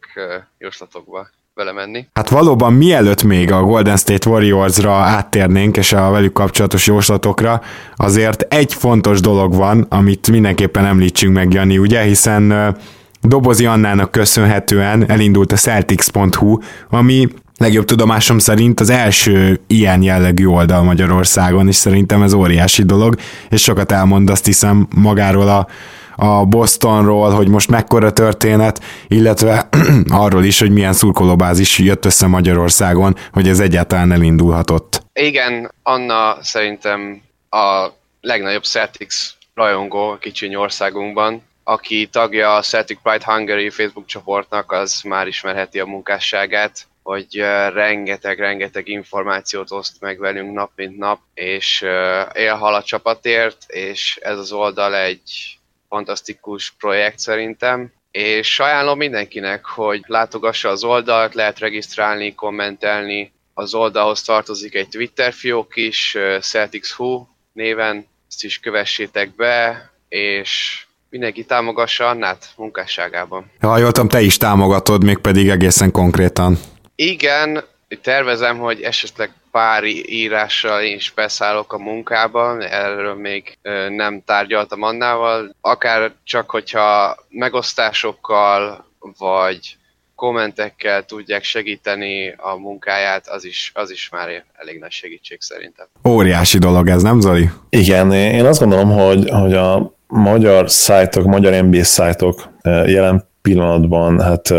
jóslatokba 0.58 1.30
vele 1.54 1.72
menni. 1.72 2.08
Hát 2.14 2.30
valóban 2.30 2.74
mielőtt 2.74 3.24
még 3.24 3.52
a 3.52 3.62
Golden 3.62 3.98
State 3.98 4.30
Warriors-ra 4.30 4.94
áttérnénk, 4.94 5.78
és 5.78 5.94
a 5.94 6.10
velük 6.10 6.34
kapcsolatos 6.34 6.88
jóslatokra, 6.88 7.62
azért 7.96 8.54
egy 8.54 8.74
fontos 8.74 9.20
dolog 9.20 9.56
van, 9.56 9.86
amit 9.90 10.30
mindenképpen 10.30 10.86
említsünk 10.86 11.34
meg, 11.34 11.54
Jani, 11.54 11.78
ugye, 11.78 12.02
hiszen 12.02 12.76
Dobozi 13.22 13.66
Annának 13.66 14.12
köszönhetően 14.12 15.10
elindult 15.10 15.52
a 15.52 15.56
Celtics.hu, 15.56 16.58
ami 16.90 17.28
legjobb 17.62 17.86
tudomásom 17.86 18.40
szerint 18.40 18.80
az 18.80 18.90
első 18.90 19.60
ilyen 19.68 20.02
jellegű 20.02 20.46
oldal 20.46 20.84
Magyarországon, 20.84 21.68
és 21.68 21.76
szerintem 21.76 22.22
ez 22.22 22.34
óriási 22.34 22.84
dolog, 22.84 23.16
és 23.50 23.62
sokat 23.62 23.92
elmond 23.92 24.30
azt 24.30 24.46
hiszem 24.46 24.88
magáról 24.96 25.48
a 25.48 25.68
a 26.16 26.46
Bostonról, 26.46 27.30
hogy 27.30 27.48
most 27.48 27.70
mekkora 27.70 28.14
történet, 28.14 28.84
illetve 29.08 29.70
arról 30.24 30.44
is, 30.44 30.60
hogy 30.60 30.72
milyen 30.72 30.94
szurkolóbázis 30.94 31.80
jött 31.80 32.06
össze 32.06 32.28
Magyarországon, 32.28 33.16
hogy 33.32 33.48
ez 33.48 33.60
egyáltalán 33.60 34.12
elindulhatott. 34.12 35.04
Igen, 35.14 35.72
Anna 35.84 36.38
szerintem 36.42 37.22
a 37.50 37.88
legnagyobb 38.22 38.64
Celtics 38.64 39.16
rajongó 39.54 40.18
kicsi 40.20 40.56
országunkban, 40.56 41.44
aki 41.64 42.10
tagja 42.12 42.56
a 42.56 42.62
Celtic 42.62 43.00
Pride 43.04 43.26
Hungary 43.26 43.70
Facebook 43.70 44.06
csoportnak, 44.06 44.72
az 44.72 45.02
már 45.04 45.28
ismerheti 45.28 45.80
a 45.80 45.86
munkásságát, 45.86 46.88
hogy 47.04 47.36
rengeteg-rengeteg 47.74 48.88
információt 48.88 49.72
oszt 49.72 50.02
meg 50.02 50.20
velünk 50.20 50.54
nap 50.54 50.72
mint 50.76 50.98
nap, 50.98 51.20
és 51.34 51.86
élhal 52.34 52.74
a 52.74 52.84
csapatért, 52.84 53.58
és 53.68 54.20
ez 54.22 54.38
az 54.38 54.52
oldal 54.52 54.96
egy 54.96 55.58
fantasztikus 55.90 56.74
projekt 56.80 57.20
szerintem, 57.20 57.92
és 58.12 58.60
ajánlom 58.60 58.98
mindenkinek, 58.98 59.66
hogy 59.66 60.02
látogassa 60.08 60.70
az 60.70 60.84
oldalt, 60.84 61.34
lehet 61.34 61.60
regisztrálni, 61.60 62.36
kommentelni, 62.36 63.32
az 63.54 63.74
oldalhoz 63.74 64.22
tartozik 64.22 64.76
egy 64.76 64.90
Twitter 64.90 65.34
fiók 65.34 65.76
is, 65.76 66.18
Celtics 66.42 66.92
Who 66.98 67.26
néven, 67.54 68.08
ezt 68.28 68.44
is 68.44 68.60
kövessétek 68.60 69.36
be, 69.36 69.90
és 70.10 70.82
mindenki 71.10 71.46
támogassa 71.46 72.08
Annát 72.08 72.54
munkásságában. 72.58 73.52
Ha 73.60 73.78
jól 73.78 73.92
te 73.92 74.22
is 74.22 74.38
támogatod, 74.38 75.04
még 75.04 75.18
pedig 75.18 75.50
egészen 75.50 75.92
konkrétan. 75.92 76.58
Igen, 77.04 77.64
tervezem, 78.02 78.58
hogy 78.58 78.82
esetleg 78.82 79.32
pár 79.52 79.84
írással 80.06 80.82
én 80.82 80.96
is 80.96 81.12
beszállok 81.16 81.74
a 81.74 81.78
munkában, 81.78 82.62
erről 82.62 83.16
még 83.16 83.58
nem 83.90 84.22
tárgyaltam 84.26 84.82
Annával, 84.82 85.56
akár 85.62 86.12
csak 86.24 86.50
hogyha 86.50 87.18
megosztásokkal, 87.30 88.86
vagy 89.18 89.78
kommentekkel 90.16 91.06
tudják 91.06 91.44
segíteni 91.44 92.34
a 92.38 92.56
munkáját, 92.56 93.28
az 93.28 93.46
is, 93.46 93.72
az 93.76 93.92
is 93.92 94.10
már 94.10 94.44
elég 94.54 94.80
nagy 94.80 94.92
segítség 94.92 95.42
szerintem. 95.42 95.88
Óriási 96.08 96.58
dolog 96.58 96.88
ez, 96.88 97.02
nem 97.02 97.20
Zoli? 97.20 97.50
Igen, 97.70 98.12
én 98.12 98.46
azt 98.46 98.60
gondolom, 98.60 98.92
hogy, 98.92 99.30
hogy 99.30 99.54
a 99.54 99.96
magyar 100.08 100.70
szájtok, 100.70 101.26
magyar 101.26 101.64
NBA 101.64 101.84
szájtok 101.84 102.50
jelen 102.64 103.30
pillanatban 103.42 104.22
hát 104.22 104.54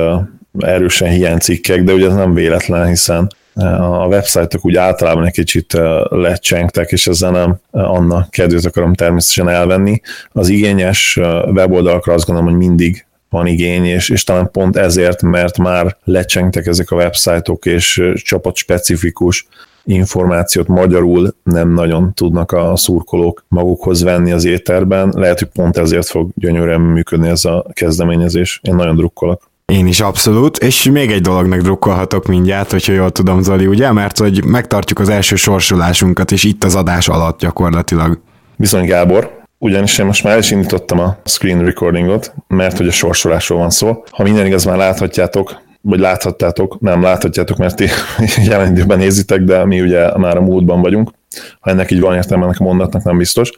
erősen 0.58 1.10
hiánycikkek, 1.10 1.82
de 1.82 1.92
ugye 1.92 2.06
ez 2.06 2.14
nem 2.14 2.34
véletlen, 2.34 2.86
hiszen 2.86 3.30
a 3.78 4.06
websájtok 4.06 4.64
úgy 4.64 4.76
általában 4.76 5.26
egy 5.26 5.32
kicsit 5.32 5.78
lecsengtek, 6.08 6.90
és 6.90 7.06
ezzel 7.06 7.30
nem 7.30 7.56
annak 7.70 8.30
kedvét 8.30 8.64
akarom 8.64 8.94
természetesen 8.94 9.48
elvenni. 9.48 10.00
Az 10.32 10.48
igényes 10.48 11.16
weboldalakra 11.46 12.12
azt 12.12 12.26
gondolom, 12.26 12.50
hogy 12.50 12.66
mindig 12.66 13.06
van 13.28 13.46
igény, 13.46 13.84
és, 13.84 14.08
és 14.08 14.24
talán 14.24 14.50
pont 14.50 14.76
ezért, 14.76 15.22
mert 15.22 15.58
már 15.58 15.96
lecsengtek 16.04 16.66
ezek 16.66 16.90
a 16.90 16.96
websájtok, 16.96 17.66
és 17.66 18.02
csapat 18.14 18.56
specifikus 18.56 19.46
információt 19.84 20.68
magyarul 20.68 21.34
nem 21.42 21.72
nagyon 21.72 22.14
tudnak 22.14 22.52
a 22.52 22.76
szurkolók 22.76 23.44
magukhoz 23.48 24.02
venni 24.02 24.32
az 24.32 24.44
éterben. 24.44 25.12
Lehet, 25.16 25.38
hogy 25.38 25.48
pont 25.48 25.76
ezért 25.76 26.06
fog 26.06 26.30
gyönyörűen 26.34 26.80
működni 26.80 27.28
ez 27.28 27.44
a 27.44 27.66
kezdeményezés. 27.72 28.60
Én 28.62 28.74
nagyon 28.74 28.96
drukkolok. 28.96 29.50
Én 29.72 29.86
is 29.86 30.00
abszolút, 30.00 30.56
és 30.56 30.82
még 30.82 31.10
egy 31.10 31.20
dolognak 31.20 31.60
drukkolhatok 31.60 32.26
mindjárt, 32.26 32.70
hogyha 32.70 32.92
jól 32.92 33.10
tudom, 33.10 33.42
Zoli, 33.42 33.66
ugye? 33.66 33.92
Mert 33.92 34.18
hogy 34.18 34.44
megtartjuk 34.44 34.98
az 34.98 35.08
első 35.08 35.36
sorsolásunkat, 35.36 36.32
és 36.32 36.44
itt 36.44 36.64
az 36.64 36.74
adás 36.74 37.08
alatt 37.08 37.38
gyakorlatilag. 37.38 38.20
Bizony, 38.56 38.86
Gábor, 38.86 39.40
ugyanis 39.58 39.98
én 39.98 40.06
most 40.06 40.24
már 40.24 40.38
is 40.38 40.50
indítottam 40.50 40.98
a 40.98 41.16
screen 41.24 41.64
recordingot, 41.64 42.34
mert 42.48 42.76
hogy 42.76 42.86
a 42.86 42.90
sorsolásról 42.90 43.58
van 43.58 43.70
szó. 43.70 44.04
Ha 44.10 44.22
minden 44.22 44.46
igaz, 44.46 44.64
már 44.64 44.76
láthatjátok, 44.76 45.60
vagy 45.80 45.98
láthattátok, 45.98 46.80
nem 46.80 47.02
láthatjátok, 47.02 47.56
mert 47.56 47.76
ti 47.76 47.88
jelen 48.48 48.70
időben 48.70 48.98
nézitek, 48.98 49.40
de 49.40 49.64
mi 49.64 49.80
ugye 49.80 50.18
már 50.18 50.36
a 50.36 50.40
múltban 50.40 50.80
vagyunk. 50.80 51.10
Ha 51.60 51.70
ennek 51.70 51.90
így 51.90 52.00
van 52.00 52.14
értelme, 52.14 52.44
ennek 52.44 52.60
a 52.60 52.64
mondatnak 52.64 53.02
nem 53.02 53.18
biztos. 53.18 53.50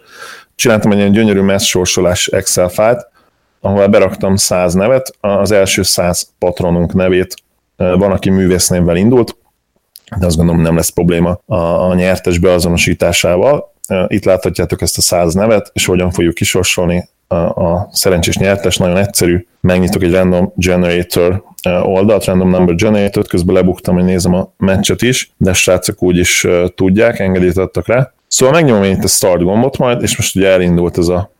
Csináltam 0.54 0.90
egy 0.90 0.98
ilyen 0.98 1.12
gyönyörű 1.12 1.40
messz 1.40 1.64
sorsolás 1.64 2.26
Excel 2.26 2.68
fájlt, 2.68 3.12
ahol 3.64 3.86
beraktam 3.86 4.36
száz 4.36 4.74
nevet, 4.74 5.16
az 5.20 5.50
első 5.50 5.82
száz 5.82 6.30
patronunk 6.38 6.92
nevét 6.92 7.34
van, 7.76 8.10
aki 8.10 8.30
művésznévvel 8.30 8.96
indult, 8.96 9.36
de 10.18 10.26
azt 10.26 10.36
gondolom 10.36 10.62
nem 10.62 10.76
lesz 10.76 10.88
probléma 10.88 11.38
a, 11.46 11.56
a 11.56 11.94
nyertes 11.94 12.38
beazonosításával. 12.38 13.72
Itt 14.06 14.24
láthatjátok 14.24 14.82
ezt 14.82 14.98
a 14.98 15.00
száz 15.00 15.34
nevet, 15.34 15.70
és 15.72 15.86
hogyan 15.86 16.10
fogjuk 16.10 16.34
kisorsolni 16.34 17.08
a, 17.26 17.34
a 17.36 17.88
szerencsés 17.92 18.36
nyertes, 18.36 18.76
nagyon 18.76 18.96
egyszerű. 18.96 19.46
Megnyitok 19.60 20.02
egy 20.02 20.12
random 20.12 20.52
generator 20.56 21.42
oldalt, 21.82 22.24
random 22.24 22.50
number 22.50 22.74
generator 22.74 23.26
közben 23.26 23.54
lebuktam, 23.54 23.94
hogy 23.94 24.04
nézem 24.04 24.34
a 24.34 24.52
meccset 24.56 25.02
is, 25.02 25.32
de 25.36 25.50
a 25.50 25.54
srácok 25.54 26.02
úgy 26.02 26.16
is 26.16 26.46
tudják, 26.74 27.18
engedélyt 27.18 27.56
adtak 27.56 27.86
rá. 27.86 28.12
Szóval 28.28 28.54
megnyomom 28.54 28.82
én 28.82 28.96
itt 28.96 29.04
a 29.04 29.08
start 29.08 29.42
gombot 29.42 29.78
majd, 29.78 30.02
és 30.02 30.16
most 30.16 30.36
ugye 30.36 30.48
elindult 30.48 30.98
ez 30.98 31.08
a 31.08 31.32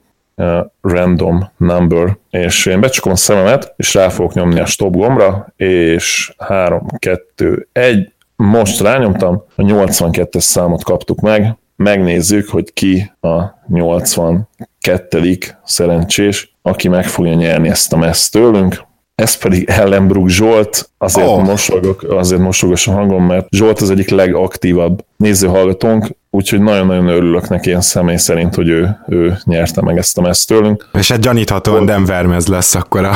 random 0.81 1.51
number, 1.57 2.17
és 2.31 2.67
én 2.67 2.81
becsukom 2.81 3.13
a 3.13 3.17
szememet, 3.17 3.75
és 3.77 3.95
rá 3.95 4.09
fogok 4.09 4.35
nyomni 4.35 4.61
a 4.61 4.67
stop 4.67 4.97
gombra, 4.97 5.53
és 5.57 6.35
3, 6.39 6.87
2, 6.99 7.69
1, 7.73 8.13
most 8.37 8.81
rányomtam, 8.81 9.45
a 9.57 9.63
82-es 9.63 10.41
számot 10.41 10.85
kaptuk 10.85 11.21
meg, 11.21 11.57
megnézzük, 11.77 12.49
hogy 12.49 12.73
ki 12.73 13.13
a 13.21 13.43
82. 13.69 15.39
szerencsés, 15.65 16.55
aki 16.63 16.89
meg 16.89 17.05
fogja 17.05 17.35
nyerni 17.35 17.69
ezt 17.69 17.93
a 17.93 17.97
meszt 17.97 18.33
tőlünk. 18.33 18.85
Ez 19.15 19.37
pedig 19.37 19.69
Ellenbrook 19.69 20.29
Zsolt, 20.29 20.91
azért 20.99 21.29
oh. 21.29 21.43
mosogok, 21.45 22.03
azért 22.03 22.41
mosogos 22.41 22.89
a 22.89 22.93
hangom, 22.93 23.27
mert 23.27 23.47
Zsolt 23.51 23.81
az 23.81 23.91
egyik 23.91 24.09
legaktívabb 24.09 25.05
nézőhallgatónk, 25.17 26.07
úgyhogy 26.35 26.61
nagyon-nagyon 26.61 27.09
örülök 27.09 27.49
neki 27.49 27.71
én 27.71 27.81
személy 27.81 28.17
szerint, 28.17 28.55
hogy 28.55 28.69
ő, 28.69 28.99
ő 29.09 29.39
nyerte 29.45 29.83
meg 29.83 29.99
ezt 29.99 30.19
a 30.19 30.21
meszt 30.21 30.49
tőlünk. 30.49 30.89
És 30.93 31.11
hát 31.11 31.21
gyaníthatóan 31.21 31.87
Denver 31.87 32.27
mez 32.27 32.47
lesz 32.47 32.75
akkor 32.75 33.05
a, 33.05 33.13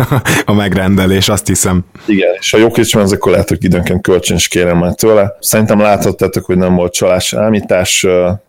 a 0.44 0.52
megrendelés, 0.52 1.28
azt 1.28 1.46
hiszem. 1.46 1.84
Igen, 2.06 2.28
és 2.38 2.50
ha 2.50 2.58
jó 2.58 2.68
van, 2.92 3.12
akkor 3.12 3.32
lehet, 3.32 3.48
hogy 3.48 3.64
időnként 3.64 4.02
kölcsön 4.02 4.36
is 4.36 4.48
kérem 4.48 4.78
már 4.78 4.94
tőle. 4.94 5.36
Szerintem 5.40 5.80
láthattátok, 5.80 6.44
hogy 6.44 6.56
nem 6.56 6.74
volt 6.74 6.92
csalás 6.92 7.32
állítás, 7.34 8.02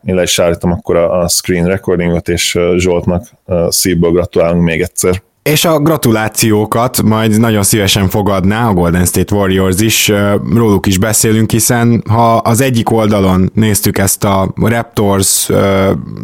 én 0.06 0.16
le 0.16 0.22
is 0.22 0.40
állítom 0.40 0.72
akkor 0.72 0.96
a, 0.96 1.22
a 1.22 1.28
screen 1.28 1.66
recordingot, 1.66 2.30
és 2.30 2.60
Zsoltnak 2.76 3.24
szívből 3.68 4.12
gratulálunk 4.12 4.64
még 4.64 4.82
egyszer. 4.82 5.22
És 5.44 5.66
a 5.66 5.80
gratulációkat 5.80 7.02
majd 7.02 7.40
nagyon 7.40 7.64
szívesen 7.64 8.10
fogadná 8.10 8.68
a 8.68 8.74
Golden 8.74 9.06
State 9.06 9.36
Warriors 9.36 9.82
is, 9.82 10.12
róluk 10.54 10.86
is 10.86 10.98
beszélünk, 10.98 11.52
hiszen 11.52 12.04
ha 12.10 12.36
az 12.36 12.62
egyik 12.62 12.92
oldalon 12.92 13.52
néztük 13.54 13.98
ezt 13.98 14.24
a 14.24 14.54
Raptors, 14.56 15.50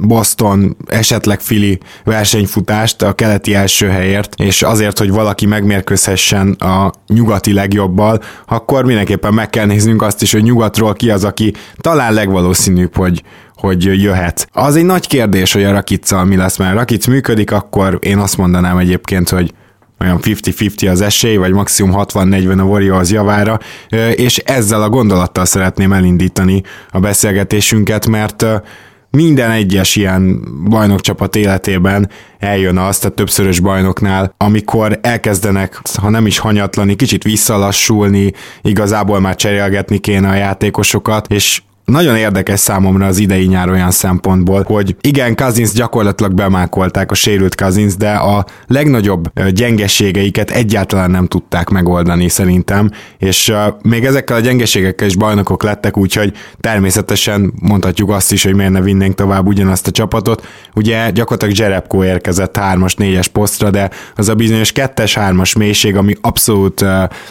Boston, 0.01 0.77
esetleg 0.85 1.37
Philly 1.37 1.77
versenyfutást 2.03 3.01
a 3.01 3.13
keleti 3.13 3.53
első 3.53 3.87
helyért, 3.87 4.33
és 4.37 4.61
azért, 4.61 4.97
hogy 4.99 5.11
valaki 5.11 5.45
megmérkőzhessen 5.45 6.51
a 6.51 6.91
nyugati 7.07 7.53
legjobbal, 7.53 8.21
akkor 8.47 8.85
mindenképpen 8.85 9.33
meg 9.33 9.49
kell 9.49 9.65
néznünk 9.65 10.01
azt 10.01 10.21
is, 10.21 10.31
hogy 10.31 10.43
nyugatról 10.43 10.93
ki 10.93 11.09
az, 11.09 11.23
aki 11.23 11.53
talán 11.77 12.13
legvalószínűbb, 12.13 12.95
hogy 12.95 13.23
hogy 13.59 14.01
jöhet. 14.01 14.47
Az 14.51 14.75
egy 14.75 14.85
nagy 14.85 15.07
kérdés, 15.07 15.53
hogy 15.53 15.63
a 15.63 15.71
Rakiccal 15.71 16.25
mi 16.25 16.35
lesz, 16.35 16.57
mert 16.57 16.73
Rakic 16.73 17.07
működik, 17.07 17.51
akkor 17.51 17.97
én 18.01 18.17
azt 18.17 18.37
mondanám 18.37 18.77
egyébként, 18.77 19.29
hogy 19.29 19.53
olyan 19.99 20.19
50-50 20.21 20.91
az 20.91 21.01
esély, 21.01 21.35
vagy 21.35 21.51
maximum 21.51 21.91
60-40 21.95 22.59
a 22.59 22.63
Warriors 22.63 23.09
javára, 23.09 23.59
és 24.15 24.37
ezzel 24.37 24.81
a 24.81 24.89
gondolattal 24.89 25.45
szeretném 25.45 25.93
elindítani 25.93 26.63
a 26.91 26.99
beszélgetésünket, 26.99 28.07
mert 28.07 28.45
minden 29.11 29.51
egyes 29.51 29.95
ilyen 29.95 30.41
bajnokcsapat 30.69 31.35
életében 31.35 32.09
eljön 32.39 32.77
az, 32.77 32.97
tehát 32.97 33.15
többszörös 33.15 33.59
bajnoknál, 33.59 34.33
amikor 34.37 34.99
elkezdenek, 35.01 35.81
ha 36.01 36.09
nem 36.09 36.25
is 36.25 36.37
hanyatlani, 36.37 36.95
kicsit 36.95 37.23
visszalassulni, 37.23 38.31
igazából 38.61 39.19
már 39.19 39.35
cserélgetni 39.35 39.97
kéne 39.97 40.29
a 40.29 40.35
játékosokat, 40.35 41.33
és 41.33 41.61
nagyon 41.89 42.15
érdekes 42.15 42.59
számomra 42.59 43.05
az 43.05 43.17
idei 43.17 43.45
nyár 43.45 43.69
olyan 43.69 43.91
szempontból, 43.91 44.63
hogy 44.67 44.95
igen, 45.01 45.35
Cousins 45.35 45.71
gyakorlatilag 45.71 46.33
bemákolták 46.33 47.11
a 47.11 47.15
sérült 47.15 47.55
Cousins, 47.55 47.95
de 47.95 48.11
a 48.11 48.45
legnagyobb 48.67 49.31
gyengeségeiket 49.49 50.51
egyáltalán 50.51 51.11
nem 51.11 51.27
tudták 51.27 51.69
megoldani 51.69 52.29
szerintem, 52.29 52.91
és 53.17 53.53
még 53.81 54.05
ezekkel 54.05 54.35
a 54.35 54.39
gyengeségekkel 54.39 55.07
is 55.07 55.15
bajnokok 55.15 55.63
lettek, 55.63 55.97
úgyhogy 55.97 56.33
természetesen 56.59 57.53
mondhatjuk 57.61 58.09
azt 58.09 58.31
is, 58.31 58.43
hogy 58.43 58.55
miért 58.55 58.71
ne 58.71 58.81
vinnénk 58.81 59.15
tovább 59.15 59.47
ugyanazt 59.47 59.87
a 59.87 59.91
csapatot. 59.91 60.47
Ugye 60.75 61.09
gyakorlatilag 61.09 61.57
Jerebko 61.57 62.03
érkezett 62.03 62.57
3-as, 62.59 62.93
4-es 62.97 63.27
posztra, 63.31 63.69
de 63.69 63.89
az 64.15 64.29
a 64.29 64.35
bizonyos 64.35 64.71
2-es, 64.75 65.11
3-as 65.15 65.57
mélység, 65.57 65.95
ami 65.95 66.15
abszolút 66.21 66.85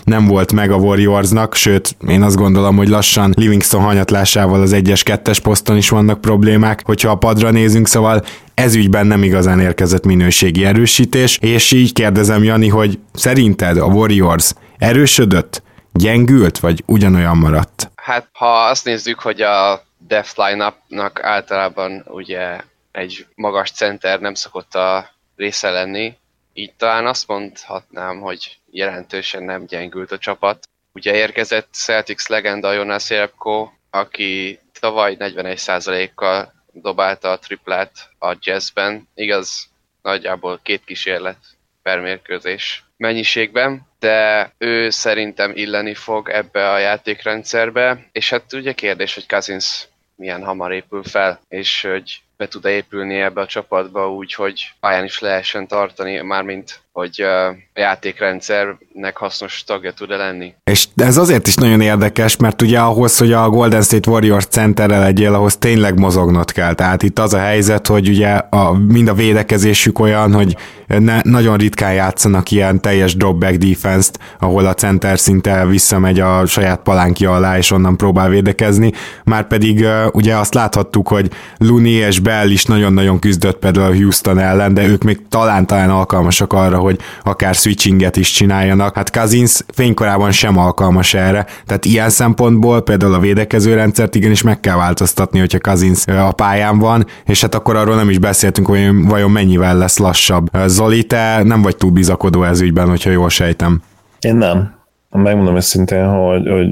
nem 0.04 0.26
volt 0.26 0.52
meg 0.52 0.70
a 0.70 0.76
Warriorsnak, 0.76 1.54
sőt, 1.54 1.96
én 2.08 2.22
azt 2.22 2.36
gondolom, 2.36 2.76
hogy 2.76 2.88
lassan 2.88 3.32
Livingston 3.36 3.82
hanyatlásával 3.82 4.47
az 4.52 4.72
1-es, 4.74 5.20
2-es 5.24 5.38
poszton 5.42 5.76
is 5.76 5.88
vannak 5.88 6.20
problémák, 6.20 6.80
hogyha 6.84 7.10
a 7.10 7.18
padra 7.18 7.50
nézünk, 7.50 7.88
szóval 7.88 8.24
ez 8.54 8.74
ügyben 8.74 9.06
nem 9.06 9.22
igazán 9.22 9.60
érkezett 9.60 10.04
minőségi 10.04 10.64
erősítés, 10.64 11.38
és 11.40 11.72
így 11.72 11.92
kérdezem 11.92 12.42
Jani, 12.42 12.68
hogy 12.68 12.98
szerinted 13.12 13.76
a 13.76 13.86
Warriors 13.86 14.52
erősödött, 14.78 15.62
gyengült, 15.92 16.58
vagy 16.58 16.82
ugyanolyan 16.86 17.36
maradt? 17.36 17.90
Hát, 17.94 18.28
ha 18.32 18.64
azt 18.64 18.84
nézzük, 18.84 19.20
hogy 19.20 19.40
a 19.40 19.82
Death 20.08 20.30
line-upnak 20.36 21.22
általában 21.22 22.04
ugye 22.06 22.60
egy 22.92 23.26
magas 23.34 23.70
center 23.70 24.20
nem 24.20 24.34
szokott 24.34 24.74
a 24.74 25.10
része 25.36 25.70
lenni, 25.70 26.16
így 26.52 26.72
talán 26.76 27.06
azt 27.06 27.28
mondhatnám, 27.28 28.20
hogy 28.20 28.58
jelentősen 28.70 29.42
nem 29.42 29.66
gyengült 29.66 30.12
a 30.12 30.18
csapat. 30.18 30.68
Ugye 30.92 31.14
érkezett 31.14 31.68
Celtics 31.72 32.26
legenda 32.26 32.72
Jonas 32.72 33.10
Jerebko, 33.10 33.68
aki 33.98 34.58
tavaly 34.80 35.16
41%-kal 35.18 36.52
dobálta 36.72 37.30
a 37.30 37.38
triplát 37.38 38.10
a 38.18 38.36
jazzben, 38.40 39.08
igaz, 39.14 39.68
nagyjából 40.02 40.60
két 40.62 40.84
kísérlet 40.84 41.38
per 41.82 42.00
mérkőzés 42.00 42.84
mennyiségben, 42.96 43.86
de 43.98 44.52
ő 44.58 44.90
szerintem 44.90 45.52
illeni 45.54 45.94
fog 45.94 46.28
ebbe 46.28 46.70
a 46.70 46.78
játékrendszerbe, 46.78 48.08
és 48.12 48.30
hát 48.30 48.52
ugye 48.52 48.72
kérdés, 48.72 49.14
hogy 49.14 49.26
Cousins 49.26 49.88
milyen 50.14 50.44
hamar 50.44 50.72
épül 50.72 51.02
fel, 51.02 51.40
és 51.48 51.82
hogy 51.82 52.20
be 52.36 52.48
tud 52.48 52.64
épülni 52.64 53.20
ebbe 53.20 53.40
a 53.40 53.46
csapatba 53.46 54.12
úgy, 54.12 54.34
hogy 54.34 54.72
pályán 54.80 55.04
is 55.04 55.18
lehessen 55.18 55.66
tartani, 55.66 56.20
mármint 56.20 56.80
hogy 56.98 57.22
a 57.22 57.56
játékrendszernek 57.74 59.16
hasznos 59.16 59.64
tagja 59.64 59.92
tud-e 59.92 60.16
lenni. 60.16 60.54
És 60.64 60.86
ez 60.96 61.16
azért 61.16 61.46
is 61.46 61.54
nagyon 61.54 61.80
érdekes, 61.80 62.36
mert 62.36 62.62
ugye 62.62 62.78
ahhoz, 62.78 63.18
hogy 63.18 63.32
a 63.32 63.48
Golden 63.48 63.82
State 63.82 64.10
Warriors 64.10 64.44
centerre 64.44 64.98
legyél, 64.98 65.34
ahhoz 65.34 65.56
tényleg 65.56 65.98
mozognod 65.98 66.52
kell. 66.52 66.74
Tehát 66.74 67.02
itt 67.02 67.18
az 67.18 67.34
a 67.34 67.38
helyzet, 67.38 67.86
hogy 67.86 68.08
ugye 68.08 68.28
a, 68.34 68.72
mind 68.72 69.08
a 69.08 69.14
védekezésük 69.14 69.98
olyan, 69.98 70.32
hogy 70.32 70.56
ne, 70.86 71.20
nagyon 71.22 71.56
ritkán 71.56 71.92
játszanak 71.92 72.50
ilyen 72.50 72.80
teljes 72.80 73.16
dropback 73.16 73.54
defense-t, 73.54 74.18
ahol 74.38 74.66
a 74.66 74.74
center 74.74 75.18
szinte 75.18 75.66
visszamegy 75.66 76.20
a 76.20 76.46
saját 76.46 76.80
palánkja 76.80 77.34
alá, 77.34 77.56
és 77.56 77.70
onnan 77.70 77.96
próbál 77.96 78.28
védekezni. 78.28 78.92
Már 79.24 79.46
pedig 79.46 79.80
uh, 79.80 80.06
ugye 80.12 80.36
azt 80.36 80.54
láthattuk, 80.54 81.08
hogy 81.08 81.30
Luni 81.58 81.90
és 81.90 82.20
Bell 82.20 82.50
is 82.50 82.64
nagyon-nagyon 82.64 83.18
küzdött 83.18 83.58
például 83.58 83.92
a 83.92 83.96
Houston 83.96 84.38
ellen, 84.38 84.74
de 84.74 84.86
ők 84.86 85.02
még 85.02 85.20
talán-talán 85.28 85.90
alkalmasak 85.90 86.52
arra, 86.52 86.78
hogy 86.88 86.98
akár 87.22 87.54
switchinget 87.54 88.16
is 88.16 88.30
csináljanak. 88.30 88.94
Hát 88.94 89.10
Cousins 89.10 89.60
fénykorában 89.74 90.30
sem 90.30 90.58
alkalmas 90.58 91.14
erre, 91.14 91.46
tehát 91.66 91.84
ilyen 91.84 92.10
szempontból 92.10 92.80
például 92.80 93.14
a 93.14 93.18
védekező 93.18 93.74
rendszert 93.74 94.14
igenis 94.14 94.42
meg 94.42 94.60
kell 94.60 94.76
változtatni, 94.76 95.38
hogyha 95.38 95.58
Cousins 95.60 96.06
a 96.06 96.32
pályán 96.32 96.78
van, 96.78 97.06
és 97.24 97.40
hát 97.40 97.54
akkor 97.54 97.76
arról 97.76 97.96
nem 97.96 98.10
is 98.10 98.18
beszéltünk, 98.18 98.66
hogy 98.66 98.90
vajon 99.04 99.30
mennyivel 99.30 99.76
lesz 99.76 99.98
lassabb. 99.98 100.48
Zoli, 100.66 101.04
te 101.04 101.42
nem 101.42 101.62
vagy 101.62 101.76
túl 101.76 101.90
bizakodó 101.90 102.44
ez 102.44 102.60
ügyben, 102.60 102.88
hogyha 102.88 103.10
jól 103.10 103.28
sejtem. 103.28 103.82
Én 104.20 104.36
nem 104.36 104.77
megmondom 105.10 105.56
őszintén, 105.56 106.06
hogy, 106.06 106.48
hogy 106.48 106.68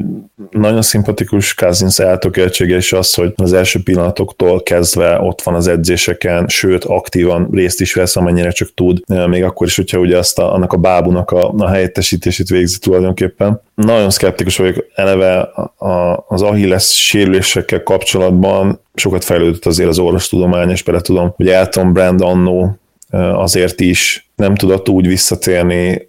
nagyon 0.51 0.83
szimpatikus 0.83 1.55
Cousins 1.55 1.99
eltökéltsége 1.99 2.77
és 2.77 2.93
az, 2.93 3.15
hogy 3.15 3.33
az 3.37 3.53
első 3.53 3.83
pillanatoktól 3.83 4.63
kezdve 4.63 5.21
ott 5.21 5.43
van 5.43 5.55
az 5.55 5.67
edzéseken, 5.67 6.49
sőt 6.49 6.85
aktívan 6.85 7.49
részt 7.53 7.81
is 7.81 7.95
vesz, 7.95 8.17
amennyire 8.17 8.51
csak 8.51 8.75
tud, 8.75 9.01
még 9.27 9.45
akkor 9.45 9.67
is, 9.67 9.77
hogyha 9.77 9.99
ugye 9.99 10.19
azt 10.19 10.39
a, 10.39 10.55
annak 10.55 10.73
a 10.73 10.77
bábunak 10.77 11.31
a, 11.31 11.55
a 11.59 11.69
helyettesítését 11.69 12.49
végzi 12.49 12.79
tulajdonképpen. 12.79 13.61
Nagyon 13.75 14.11
szkeptikus 14.11 14.57
vagyok 14.57 14.87
eleve 14.95 15.39
a, 15.77 16.25
az 16.29 16.43
Achilles 16.43 17.05
sérülésekkel 17.05 17.83
kapcsolatban, 17.83 18.81
sokat 18.95 19.25
fejlődött 19.25 19.67
azért 19.67 19.89
az 19.89 19.99
orvostudomány, 19.99 20.71
és 20.71 20.83
bele 20.83 21.01
tudom, 21.01 21.33
hogy 21.37 21.49
Elton 21.49 21.93
Brand 21.93 22.21
annó 22.21 22.79
azért 23.11 23.81
is 23.81 24.31
nem 24.37 24.55
tudott 24.55 24.89
úgy 24.89 25.07
visszatérni, 25.07 26.09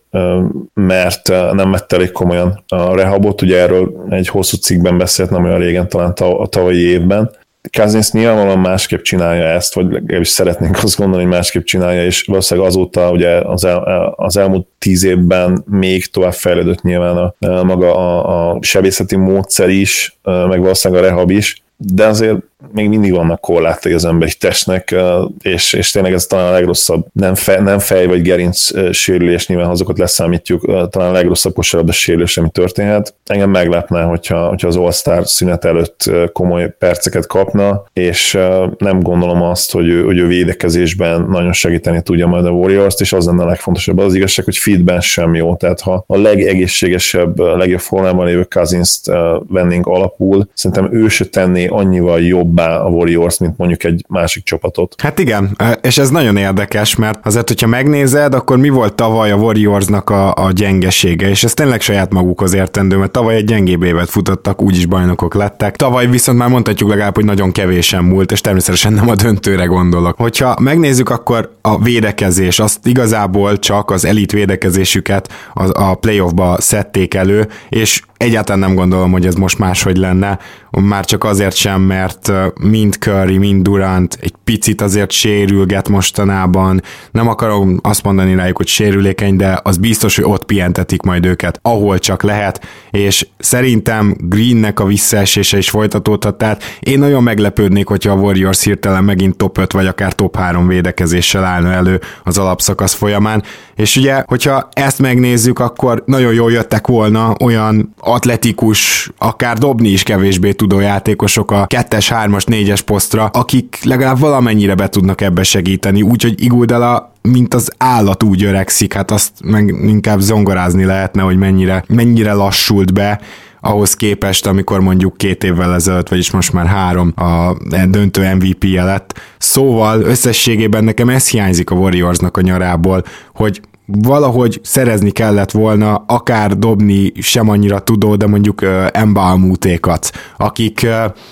mert 0.73 1.27
nem 1.51 1.71
vette 1.71 1.95
elég 1.95 2.11
komolyan 2.11 2.63
a 2.67 2.95
rehabot, 2.95 3.41
ugye 3.41 3.57
erről 3.59 4.05
egy 4.09 4.27
hosszú 4.27 4.57
cikkben 4.57 4.97
beszélt, 4.97 5.29
nem 5.29 5.43
olyan 5.43 5.59
régen, 5.59 5.89
talán 5.89 6.11
a 6.11 6.47
tavalyi 6.47 6.89
évben. 6.89 7.31
Kazinsz 7.77 8.11
nyilvánvalóan 8.11 8.59
másképp 8.59 9.01
csinálja 9.01 9.43
ezt, 9.43 9.73
vagy 9.73 9.91
legalábbis 9.91 10.27
szeretnénk 10.27 10.83
azt 10.83 10.97
gondolni, 10.97 11.23
hogy 11.23 11.33
másképp 11.33 11.63
csinálja, 11.63 12.05
és 12.05 12.23
valószínűleg 12.23 12.69
azóta 12.69 13.11
ugye 13.11 13.29
az, 13.29 13.65
el, 13.65 14.13
az 14.15 14.37
elmúlt 14.37 14.67
tíz 14.77 15.03
évben 15.03 15.63
még 15.69 16.05
tovább 16.05 16.33
fejlődött 16.33 16.81
nyilván 16.81 17.17
a, 17.17 17.63
maga 17.63 17.95
a, 17.95 18.49
a 18.51 18.57
sebészeti 18.61 19.15
módszer 19.15 19.69
is, 19.69 20.19
meg 20.23 20.59
valószínűleg 20.59 21.03
a 21.03 21.07
rehab 21.07 21.29
is, 21.29 21.61
de 21.77 22.05
azért 22.05 22.37
még 22.71 22.89
mindig 22.89 23.11
vannak 23.11 23.41
korlátai 23.41 23.93
az 23.93 24.05
emberi 24.05 24.33
testnek, 24.39 24.95
és, 25.41 25.73
és 25.73 25.91
tényleg 25.91 26.13
ez 26.13 26.25
talán 26.25 26.47
a 26.47 26.51
legrosszabb, 26.51 27.05
nem, 27.11 27.35
fej, 27.35 27.61
nem 27.61 27.79
fej 27.79 28.05
vagy 28.05 28.21
gerinc 28.21 28.69
sérülés, 28.91 29.47
nyilván 29.47 29.69
azokat 29.69 29.97
leszámítjuk, 29.97 30.89
talán 30.89 31.09
a 31.09 31.11
legrosszabb 31.11 31.53
kosárlabda 31.53 31.93
sérülés, 31.93 32.37
ami 32.37 32.49
történhet. 32.49 33.15
Engem 33.25 33.49
meglepne, 33.49 34.01
hogyha, 34.01 34.47
hogyha 34.47 34.67
az 34.67 34.75
All-Star 34.75 35.27
szünet 35.27 35.65
előtt 35.65 36.11
komoly 36.31 36.75
perceket 36.79 37.27
kapna, 37.27 37.83
és 37.93 38.37
nem 38.77 38.99
gondolom 38.99 39.41
azt, 39.41 39.71
hogy 39.71 39.87
ő, 39.87 40.03
hogy 40.03 40.17
ő 40.17 40.27
védekezésben 40.27 41.25
nagyon 41.29 41.53
segíteni 41.53 42.01
tudja 42.01 42.27
majd 42.27 42.45
a 42.45 42.51
Warriors-t, 42.51 43.01
és 43.01 43.13
az 43.13 43.25
lenne 43.25 43.43
a 43.43 43.47
legfontosabb. 43.47 43.97
Az 43.97 44.13
igazság, 44.13 44.45
hogy 44.45 44.57
feedben 44.57 45.01
sem 45.01 45.35
jó, 45.35 45.55
tehát 45.55 45.81
ha 45.81 46.03
a 46.07 46.17
legegészségesebb, 46.17 47.39
legjobb 47.39 47.79
formában 47.79 48.25
lévő 48.25 48.43
cousins 48.43 49.01
vennénk 49.47 49.87
alapul, 49.87 50.49
szerintem 50.53 50.93
ő 50.93 51.07
se 51.07 51.25
tenné 51.25 51.66
annyival 51.69 52.21
jobb 52.21 52.45
jobbá 52.47 52.77
a 52.77 52.87
Warriors, 52.87 53.39
mint 53.39 53.57
mondjuk 53.57 53.83
egy 53.83 54.05
másik 54.07 54.43
csapatot. 54.43 54.95
Hát 55.01 55.19
igen, 55.19 55.57
és 55.81 55.97
ez 55.97 56.09
nagyon 56.09 56.37
érdekes, 56.37 56.95
mert 56.95 57.25
azért, 57.25 57.47
hogyha 57.47 57.67
megnézed, 57.67 58.33
akkor 58.33 58.57
mi 58.57 58.69
volt 58.69 58.93
tavaly 58.93 59.31
a 59.31 59.35
Warriorsnak 59.35 60.09
a, 60.09 60.33
a 60.33 60.51
gyengesége, 60.51 61.29
és 61.29 61.43
ez 61.43 61.53
tényleg 61.53 61.81
saját 61.81 62.13
magukhoz 62.13 62.53
értendő, 62.53 62.97
mert 62.97 63.11
tavaly 63.11 63.35
egy 63.35 63.45
gyengébb 63.45 63.83
évet 63.83 64.09
futottak, 64.09 64.61
úgyis 64.61 64.85
bajnokok 64.85 65.33
lettek. 65.33 65.75
Tavaly 65.75 66.07
viszont 66.07 66.37
már 66.37 66.49
mondhatjuk 66.49 66.89
legalább, 66.89 67.15
hogy 67.15 67.25
nagyon 67.25 67.51
kevésen 67.51 68.03
múlt, 68.03 68.31
és 68.31 68.41
természetesen 68.41 68.93
nem 68.93 69.09
a 69.09 69.15
döntőre 69.15 69.65
gondolok. 69.65 70.17
Hogyha 70.17 70.55
megnézzük, 70.61 71.09
akkor 71.09 71.51
a 71.61 71.81
védekezés, 71.81 72.59
azt 72.59 72.87
igazából 72.87 73.59
csak 73.59 73.91
az 73.91 74.05
elit 74.05 74.31
védekezésüket 74.31 75.31
a, 75.53 75.83
a 75.83 75.95
playoffba 75.95 76.55
szedték 76.59 77.13
elő, 77.13 77.47
és 77.69 78.01
egyáltalán 78.17 78.59
nem 78.59 78.75
gondolom, 78.75 79.11
hogy 79.11 79.25
ez 79.25 79.35
most 79.35 79.59
máshogy 79.59 79.97
lenne, 79.97 80.39
már 80.71 81.05
csak 81.05 81.23
azért 81.23 81.55
sem, 81.57 81.81
mert 81.81 82.31
mind 82.59 82.93
Curry, 82.93 83.37
mind 83.37 83.63
Durant 83.63 84.17
egy 84.21 84.33
picit 84.43 84.81
azért 84.81 85.11
sérülget 85.11 85.89
mostanában, 85.89 86.81
nem 87.11 87.27
akarom 87.27 87.79
azt 87.81 88.03
mondani 88.03 88.35
rájuk, 88.35 88.57
hogy 88.57 88.67
sérülékeny, 88.67 89.35
de 89.35 89.59
az 89.63 89.77
biztos, 89.77 90.15
hogy 90.15 90.25
ott 90.25 90.45
pihentetik 90.45 91.01
majd 91.01 91.25
őket, 91.25 91.59
ahol 91.61 91.99
csak 91.99 92.23
lehet, 92.23 92.65
és 92.91 93.27
szerintem 93.37 94.15
Greennek 94.19 94.79
a 94.79 94.85
visszaesése 94.85 95.57
is 95.57 95.69
folytatódhat, 95.69 96.37
tehát 96.37 96.63
én 96.79 96.99
nagyon 96.99 97.23
meglepődnék, 97.23 97.87
hogyha 97.87 98.11
a 98.11 98.15
Warriors 98.15 98.63
hirtelen 98.63 99.03
megint 99.03 99.37
top 99.37 99.57
5 99.57 99.71
vagy 99.71 99.87
akár 99.87 100.13
top 100.13 100.35
3 100.35 100.67
védekezéssel 100.67 101.43
állna 101.43 101.71
elő 101.71 102.01
az 102.23 102.37
alapszakasz 102.37 102.93
folyamán, 102.93 103.43
és 103.75 103.95
ugye, 103.95 104.23
hogyha 104.25 104.69
ezt 104.73 104.99
megnézzük, 104.99 105.59
akkor 105.59 106.03
nagyon 106.05 106.33
jól 106.33 106.51
jöttek 106.51 106.87
volna 106.87 107.35
olyan 107.43 107.93
atletikus, 107.99 109.11
akár 109.17 109.57
dobni 109.57 109.89
is 109.89 110.03
kevésbé 110.03 110.51
tudó 110.51 110.79
játékosok 110.79 111.46
a 111.51 111.67
2-es, 111.67 112.07
3-as, 112.09 112.43
4-es 112.45 112.81
posztra, 112.85 113.25
akik 113.25 113.79
legalább 113.83 114.19
valamennyire 114.19 114.75
be 114.75 114.89
tudnak 114.89 115.21
ebbe 115.21 115.43
segíteni, 115.43 116.01
úgyhogy 116.01 116.43
Iguldala 116.43 117.15
mint 117.21 117.53
az 117.53 117.71
állat 117.77 118.23
úgy 118.23 118.43
öregszik, 118.43 118.93
hát 118.93 119.11
azt 119.11 119.31
meg 119.43 119.67
inkább 119.67 120.19
zongorázni 120.19 120.83
lehetne, 120.83 121.21
hogy 121.21 121.37
mennyire, 121.37 121.83
mennyire 121.87 122.33
lassult 122.33 122.93
be, 122.93 123.21
ahhoz 123.59 123.93
képest, 123.93 124.45
amikor 124.45 124.79
mondjuk 124.79 125.17
két 125.17 125.43
évvel 125.43 125.73
ezelőtt, 125.73 126.09
vagyis 126.09 126.31
most 126.31 126.53
már 126.53 126.65
három 126.65 127.13
a 127.15 127.57
döntő 127.87 128.33
MVP-je 128.35 128.83
lett. 128.83 129.19
Szóval 129.37 130.01
összességében 130.01 130.83
nekem 130.83 131.09
ez 131.09 131.29
hiányzik 131.29 131.69
a 131.69 131.75
Warriorsnak 131.75 132.37
a 132.37 132.41
nyarából, 132.41 133.03
hogy 133.33 133.61
valahogy 133.87 134.59
szerezni 134.63 135.11
kellett 135.11 135.51
volna 135.51 135.95
akár 136.07 136.57
dobni 136.57 137.11
sem 137.21 137.49
annyira 137.49 137.79
tudó, 137.79 138.15
de 138.15 138.27
mondjuk 138.27 138.61
Embalmútékat, 138.91 140.11
akik 140.37 140.87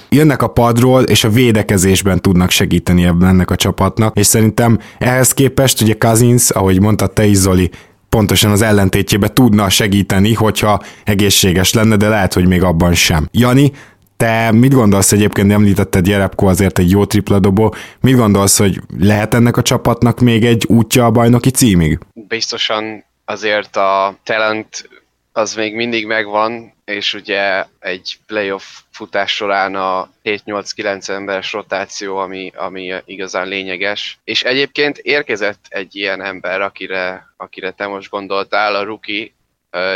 jönnek 0.09 0.41
a 0.41 0.47
padról, 0.47 1.01
és 1.01 1.23
a 1.23 1.29
védekezésben 1.29 2.21
tudnak 2.21 2.49
segíteni 2.49 3.05
ebben 3.05 3.29
ennek 3.29 3.51
a 3.51 3.55
csapatnak, 3.55 4.17
és 4.17 4.25
szerintem 4.25 4.79
ehhez 4.97 5.33
képest 5.33 5.81
ugye 5.81 5.93
Cousins, 5.93 6.49
ahogy 6.49 6.81
mondta 6.81 7.07
te 7.07 7.25
is 7.25 7.37
Zoli, 7.37 7.69
pontosan 8.09 8.51
az 8.51 8.61
ellentétjébe 8.61 9.27
tudna 9.27 9.69
segíteni, 9.69 10.33
hogyha 10.33 10.81
egészséges 11.03 11.73
lenne, 11.73 11.95
de 11.95 12.07
lehet, 12.07 12.33
hogy 12.33 12.47
még 12.47 12.63
abban 12.63 12.93
sem. 12.93 13.27
Jani, 13.31 13.71
te 14.17 14.51
mit 14.51 14.73
gondolsz 14.73 15.11
egyébként, 15.11 15.51
említetted 15.51 16.07
Jerebko 16.07 16.45
azért 16.45 16.79
egy 16.79 16.89
jó 16.89 17.05
tripla 17.05 17.39
dobó, 17.39 17.75
mit 18.01 18.15
gondolsz, 18.15 18.57
hogy 18.57 18.79
lehet 18.99 19.33
ennek 19.33 19.57
a 19.57 19.61
csapatnak 19.61 20.19
még 20.19 20.45
egy 20.45 20.65
útja 20.67 21.05
a 21.05 21.11
bajnoki 21.11 21.49
címig? 21.49 21.99
Biztosan 22.13 23.03
azért 23.25 23.75
a 23.75 24.17
talent 24.23 24.89
az 25.31 25.55
még 25.55 25.75
mindig 25.75 26.05
megvan, 26.05 26.73
és 26.85 27.13
ugye 27.13 27.65
egy 27.79 28.17
playoff 28.27 28.63
futás 28.91 29.31
során 29.31 29.75
a 29.75 30.09
7-8-9 30.23 31.09
emberes 31.09 31.53
rotáció, 31.53 32.17
ami, 32.17 32.51
ami 32.55 32.93
igazán 33.05 33.47
lényeges. 33.47 34.19
És 34.23 34.43
egyébként 34.43 34.97
érkezett 34.97 35.65
egy 35.69 35.95
ilyen 35.95 36.21
ember, 36.21 36.61
akire, 36.61 37.33
akire 37.37 37.71
te 37.71 37.87
most 37.87 38.09
gondoltál, 38.09 38.75
a 38.75 38.83
rookie, 38.83 39.33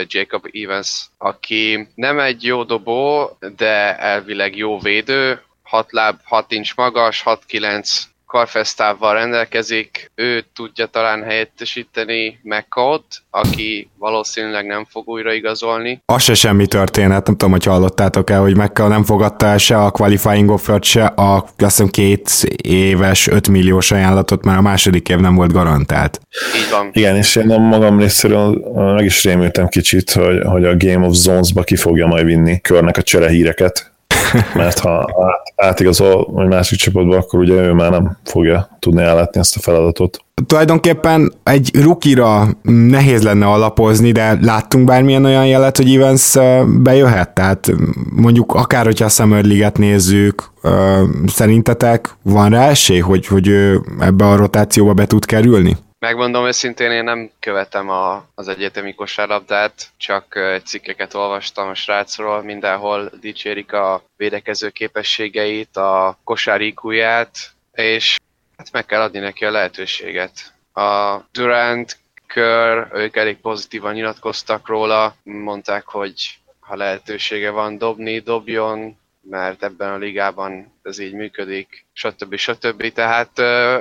Jacob 0.07 0.49
Evans, 0.51 1.05
aki 1.17 1.87
nem 1.95 2.19
egy 2.19 2.43
jó 2.43 2.63
dobó, 2.63 3.37
de 3.55 3.97
elvileg 3.97 4.55
jó 4.55 4.79
védő, 4.79 5.41
6 5.63 5.91
láb, 5.91 6.19
6 6.23 6.51
inch 6.51 6.73
magas, 6.75 7.23
6-9 7.25 8.01
karfesztávval 8.29 9.13
rendelkezik, 9.13 10.11
ő 10.15 10.45
tudja 10.55 10.85
talán 10.85 11.23
helyettesíteni 11.23 12.39
McCall-t, 12.43 13.05
aki 13.29 13.89
valószínűleg 13.97 14.65
nem 14.65 14.85
fog 14.89 15.07
újraigazolni. 15.07 16.01
Az 16.05 16.21
se 16.21 16.33
semmi 16.33 16.67
történet, 16.67 17.25
nem 17.25 17.35
tudom, 17.35 17.51
hogy 17.51 17.63
hallottátok 17.63 18.29
el, 18.29 18.41
hogy 18.41 18.57
McCall 18.57 18.87
nem 18.87 19.03
fogadta 19.03 19.45
el 19.45 19.57
se 19.57 19.77
a 19.77 19.91
qualifying 19.91 20.49
offer 20.49 20.83
se 20.83 21.05
a 21.05 21.35
azt 21.37 21.53
hiszem 21.57 21.87
két 21.87 22.29
éves, 22.63 23.27
5 23.27 23.47
milliós 23.47 23.91
ajánlatot, 23.91 24.45
már 24.45 24.57
a 24.57 24.61
második 24.61 25.09
év 25.09 25.17
nem 25.17 25.35
volt 25.35 25.51
garantált. 25.51 26.19
Így 26.55 26.69
van. 26.71 26.89
Igen, 26.93 27.15
és 27.15 27.35
én 27.35 27.45
magam 27.45 27.99
részéről 27.99 28.71
meg 28.95 29.05
is 29.05 29.23
rémültem 29.23 29.67
kicsit, 29.67 30.11
hogy, 30.11 30.41
hogy 30.43 30.65
a 30.65 30.77
Game 30.77 31.07
of 31.07 31.13
Zones-ba 31.13 31.63
ki 31.63 31.75
fogja 31.75 32.07
majd 32.07 32.25
vinni 32.25 32.61
körnek 32.61 32.97
a 32.97 33.01
cserehíreket, 33.01 33.91
mert 34.53 34.79
ha 34.79 35.09
átigazol 35.55 36.33
egy 36.37 36.47
másik 36.47 36.79
csapatba, 36.79 37.17
akkor 37.17 37.39
ugye 37.39 37.53
ő 37.53 37.73
már 37.73 37.91
nem 37.91 38.17
fogja 38.23 38.69
tudni 38.79 39.01
ellátni 39.01 39.39
ezt 39.39 39.55
a 39.55 39.59
feladatot. 39.59 40.23
Tulajdonképpen 40.45 41.33
egy 41.43 41.71
rukira 41.81 42.47
nehéz 42.61 43.23
lenne 43.23 43.45
alapozni, 43.45 44.11
de 44.11 44.37
láttunk 44.41 44.85
bármilyen 44.85 45.25
olyan 45.25 45.47
jelet, 45.47 45.77
hogy 45.77 45.95
Evans 45.95 46.37
bejöhet? 46.81 47.29
Tehát 47.29 47.71
mondjuk 48.15 48.53
akár, 48.53 48.85
hogyha 48.85 49.05
a 49.05 49.09
Summer 49.09 49.43
League-et 49.43 49.77
nézzük, 49.77 50.51
szerintetek 51.27 52.15
van 52.23 52.49
rá 52.49 52.67
esély, 52.69 52.99
hogy, 52.99 53.27
hogy 53.27 53.47
ő 53.47 53.81
ebbe 53.99 54.25
a 54.25 54.35
rotációba 54.35 54.93
be 54.93 55.05
tud 55.05 55.25
kerülni? 55.25 55.77
Megmondom 55.99 56.45
őszintén, 56.45 56.91
én 56.91 57.03
nem 57.03 57.31
követem 57.39 57.89
a, 57.89 58.25
az 58.35 58.47
egyetemi 58.47 58.93
kosárlabdát, 58.93 59.88
csak 59.97 60.39
cikkeket 60.65 61.13
olvastam 61.13 61.69
a 61.69 61.73
srácról, 61.73 62.43
mindenhol 62.43 63.12
dicsérik 63.19 63.73
a 63.73 64.03
védekező 64.17 64.69
képességeit, 64.69 65.77
a 65.77 66.17
kosár 66.23 66.62
IQ-ját, 66.62 67.38
és 67.73 68.17
hát 68.57 68.71
meg 68.71 68.85
kell 68.85 69.01
adni 69.01 69.19
neki 69.19 69.45
a 69.45 69.51
lehetőséget. 69.51 70.53
A 70.73 71.17
Durant, 71.31 71.97
Kör, 72.27 72.88
ők 72.93 73.15
elég 73.15 73.38
pozitívan 73.38 73.93
nyilatkoztak 73.93 74.67
róla, 74.67 75.15
mondták, 75.23 75.85
hogy 75.85 76.39
ha 76.59 76.75
lehetősége 76.75 77.49
van 77.49 77.77
dobni, 77.77 78.19
dobjon, 78.19 78.97
mert 79.21 79.63
ebben 79.63 79.91
a 79.91 79.97
ligában 79.97 80.78
ez 80.83 80.99
így 80.99 81.13
működik, 81.13 81.85
stb. 81.93 82.35
stb. 82.35 82.93
Tehát 82.93 83.31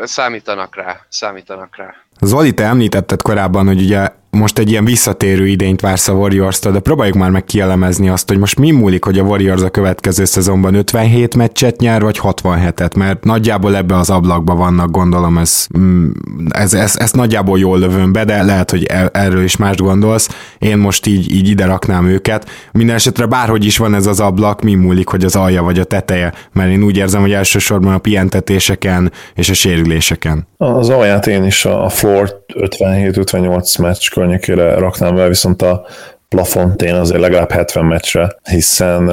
számítanak 0.03 0.77
rá, 0.77 1.07
számítanak 1.09 1.77
rá. 1.77 1.95
Zoli, 2.21 2.55
te 2.55 2.65
említetted 2.65 3.23
korábban, 3.23 3.67
hogy 3.67 3.81
ugye 3.81 4.09
most 4.31 4.59
egy 4.59 4.71
ilyen 4.71 4.85
visszatérő 4.85 5.47
idényt 5.47 5.81
vársz 5.81 6.09
a 6.09 6.13
warriors 6.13 6.59
de 6.59 6.79
próbáljuk 6.79 7.17
már 7.17 7.31
meg 7.31 7.45
kielemezni 7.45 8.09
azt, 8.09 8.29
hogy 8.29 8.39
most 8.39 8.59
mi 8.59 8.71
múlik, 8.71 9.05
hogy 9.05 9.19
a 9.19 9.23
Warriors 9.23 9.63
a 9.63 9.71
következő 9.71 10.25
szezonban 10.25 10.75
57 10.75 11.37
meccset 11.37 11.81
nyer, 11.81 12.03
vagy 12.03 12.21
67-et, 12.23 12.97
mert 12.97 13.25
nagyjából 13.25 13.77
ebbe 13.77 13.97
az 13.97 14.11
ablakba 14.11 14.55
vannak, 14.55 14.91
gondolom, 14.91 15.39
ez, 15.39 15.67
mm, 15.79 16.11
ez, 16.49 16.75
ez, 16.75 16.97
ez 16.97 17.13
nagyjából 17.13 17.59
jól 17.59 17.79
lövöm 17.79 18.13
be, 18.13 18.25
de 18.25 18.43
lehet, 18.43 18.71
hogy 18.71 18.85
erről 19.13 19.43
is 19.43 19.57
mást 19.57 19.81
gondolsz. 19.81 20.29
Én 20.59 20.79
most 20.79 21.07
így, 21.07 21.35
így 21.35 21.49
ide 21.49 21.65
raknám 21.65 22.07
őket. 22.07 22.51
Minden 22.73 22.95
esetre 22.95 23.27
bárhogy 23.27 23.65
is 23.65 23.77
van 23.77 23.95
ez 23.95 24.07
az 24.07 24.21
ablak, 24.21 24.63
mi 24.63 24.75
múlik, 24.75 25.09
hogy 25.09 25.25
az 25.25 25.37
alja 25.37 25.63
vagy 25.63 25.79
a 25.79 25.85
teteje, 25.85 26.33
mert 26.53 26.71
én 26.71 26.83
úgy 26.89 26.97
érzem, 26.97 27.21
hogy 27.21 27.33
elsősorban 27.33 27.93
a 27.93 27.99
pihentetéseken 27.99 29.13
és 29.35 29.51
a 29.51 29.55
sérüléseken. 29.55 30.47
Az 30.57 30.89
alját 30.89 31.27
én 31.27 31.45
is 31.45 31.65
a 31.65 31.89
floor 31.89 32.45
57-58 32.55 33.81
meccs 33.81 34.11
környékére 34.11 34.75
raknám 34.75 35.15
be, 35.15 35.29
viszont 35.29 35.63
a 35.63 35.87
plafont 36.29 36.83
én 36.83 36.95
azért 36.95 37.21
legalább 37.21 37.51
70 37.51 37.85
meccsre, 37.85 38.37
hiszen 38.51 39.11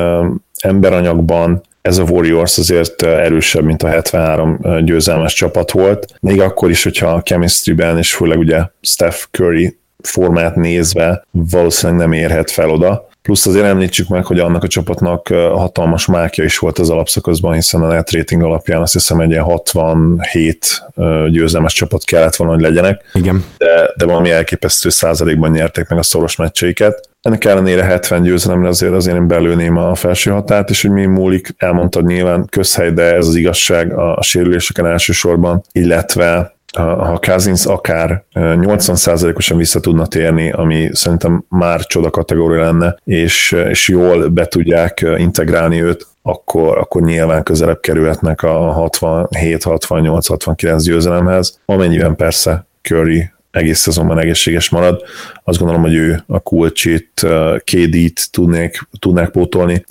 emberanyagban 0.60 1.62
ez 1.82 1.98
a 1.98 2.04
Warriors 2.04 2.58
azért 2.58 3.02
erősebb, 3.02 3.64
mint 3.64 3.84
a 3.84 3.88
73 3.88 4.60
győzelmes 4.84 5.34
csapat 5.34 5.72
volt. 5.72 6.14
Még 6.20 6.42
akkor 6.42 6.70
is, 6.70 6.84
hogyha 6.84 7.08
a 7.08 7.22
chemistry-ben, 7.22 7.98
és 7.98 8.14
főleg 8.14 8.38
ugye 8.38 8.62
Steph 8.82 9.18
Curry 9.32 9.78
formát 10.04 10.56
nézve 10.56 11.26
valószínűleg 11.32 12.02
nem 12.02 12.12
érhet 12.12 12.52
fel 12.52 12.70
oda. 12.70 13.08
Plusz 13.26 13.46
azért 13.46 13.66
említsük 13.66 14.08
meg, 14.08 14.26
hogy 14.26 14.40
annak 14.40 14.64
a 14.64 14.68
csapatnak 14.68 15.28
hatalmas 15.28 16.06
mákja 16.06 16.44
is 16.44 16.58
volt 16.58 16.80
az 16.80 16.90
alapszakaszban, 16.90 17.54
hiszen 17.54 17.82
a 17.82 17.88
net 17.88 18.12
rating 18.12 18.44
alapján 18.44 18.82
azt 18.82 18.94
hiszem 18.94 19.20
egy 19.20 19.30
ilyen 19.30 19.44
67 19.44 20.86
győzelmes 21.30 21.74
csapat 21.74 22.04
kellett 22.04 22.36
volna, 22.36 22.54
hogy 22.54 22.62
legyenek. 22.62 23.04
Igen. 23.14 23.46
De, 23.58 23.94
de 23.96 24.06
valami 24.06 24.32
elképesztő 24.32 24.90
százalékban 24.90 25.52
nyerték 25.52 25.88
meg 25.88 26.00
a 26.00 26.04
szoros 26.04 26.36
meccseiket. 26.36 27.10
Ennek 27.22 27.46
ellenére 27.46 27.84
70 27.84 28.22
győzelemre 28.22 28.68
azért 28.68 28.94
azért 28.94 29.18
én 29.18 29.28
belőném 29.28 29.78
a 29.78 29.96
felső 29.96 30.32
határt, 30.32 30.70
és 30.70 30.82
hogy 30.82 30.92
mi 30.92 31.06
múlik, 31.06 31.56
elmondtad 31.58 32.06
nyilván 32.06 32.46
közhely, 32.50 32.92
de 32.92 33.16
ez 33.16 33.28
az 33.28 33.36
igazság 33.36 33.94
a 33.94 34.22
sérüléseken 34.22 34.86
elsősorban, 34.86 35.64
illetve 35.72 36.55
ha 36.76 37.20
Kazins 37.22 37.66
akár 37.66 38.24
80%-osan 38.34 39.58
vissza 39.58 39.80
tudna 39.80 40.06
térni, 40.06 40.52
ami 40.52 40.90
szerintem 40.92 41.46
már 41.50 41.86
csoda 41.86 42.10
kategória 42.10 42.64
lenne, 42.64 42.98
és, 43.04 43.52
és 43.70 43.88
jól 43.88 44.28
be 44.28 44.46
tudják 44.46 45.06
integrálni 45.18 45.82
őt, 45.82 46.08
akkor, 46.22 46.78
akkor 46.78 47.02
nyilván 47.02 47.44
közelebb 47.44 47.80
kerülhetnek 47.80 48.44
a 48.44 48.90
67-68-69 48.92 50.82
győzelemhez, 50.84 51.60
amennyiben 51.66 52.16
persze 52.16 52.68
Curry 52.82 53.34
egész 53.56 53.80
szezonban 53.80 54.20
egészséges 54.20 54.70
marad. 54.70 55.02
Azt 55.44 55.58
gondolom, 55.58 55.84
hogy 55.84 55.94
ő 55.94 56.24
a 56.28 56.40
kulcsit, 56.40 57.26
KD-t 57.58 58.32
tudnék, 58.32 58.88
tudnák 59.00 59.30
pótolni, 59.30 59.86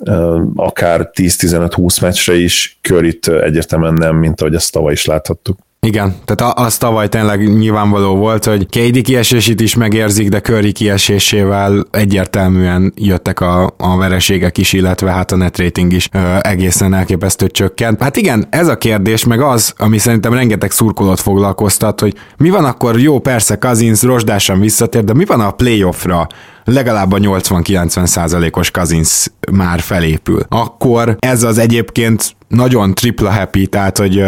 akár 0.55 1.09
10-15-20 1.13 2.01
meccsre 2.01 2.35
is, 2.35 2.79
curry 2.81 3.19
egyértelműen 3.41 3.93
nem, 3.93 4.15
mint 4.15 4.41
ahogy 4.41 4.55
ezt 4.55 4.71
tavaly 4.71 4.93
is 4.93 5.05
láthattuk. 5.05 5.57
Igen, 5.85 6.15
tehát 6.25 6.57
az 6.57 6.77
tavaly 6.77 7.07
tényleg 7.07 7.57
nyilvánvaló 7.57 8.15
volt, 8.15 8.45
hogy 8.45 8.65
KD 8.65 9.01
kiesését 9.01 9.61
is 9.61 9.75
megérzik, 9.75 10.29
de 10.29 10.41
Curry 10.41 10.71
kiesésével 10.71 11.85
egyértelműen 11.91 12.93
jöttek 12.95 13.39
a, 13.39 13.73
a 13.77 13.97
vereségek 13.97 14.57
is, 14.57 14.73
illetve 14.73 15.11
hát 15.11 15.31
a 15.31 15.35
net 15.35 15.57
rating 15.57 15.93
is 15.93 16.09
ö, 16.13 16.37
egészen 16.41 16.93
elképesztő 16.93 17.47
csökkent. 17.47 18.01
Hát 18.01 18.17
igen, 18.17 18.45
ez 18.49 18.67
a 18.67 18.77
kérdés, 18.77 19.25
meg 19.25 19.41
az, 19.41 19.73
ami 19.77 19.97
szerintem 19.97 20.33
rengeteg 20.33 20.71
szurkolót 20.71 21.19
foglalkoztat, 21.19 21.99
hogy 21.99 22.13
mi 22.37 22.49
van 22.49 22.65
akkor, 22.65 22.99
jó, 22.99 23.19
persze 23.19 23.55
Cousins 23.55 24.01
rozsdásan 24.01 24.59
visszatér, 24.59 25.03
de 25.03 25.13
mi 25.13 25.25
van 25.25 25.39
a 25.39 25.51
playoffra? 25.51 26.27
Legalább 26.65 27.11
a 27.11 27.17
80-90 27.17 28.05
százalékos 28.05 28.71
Cousins 28.71 29.27
már 29.51 29.79
felépül. 29.79 30.45
Akkor 30.49 31.15
ez 31.19 31.43
az 31.43 31.57
egyébként 31.57 32.35
nagyon 32.47 32.93
tripla 32.93 33.31
happy, 33.31 33.67
tehát 33.67 33.97
hogy, 33.97 34.23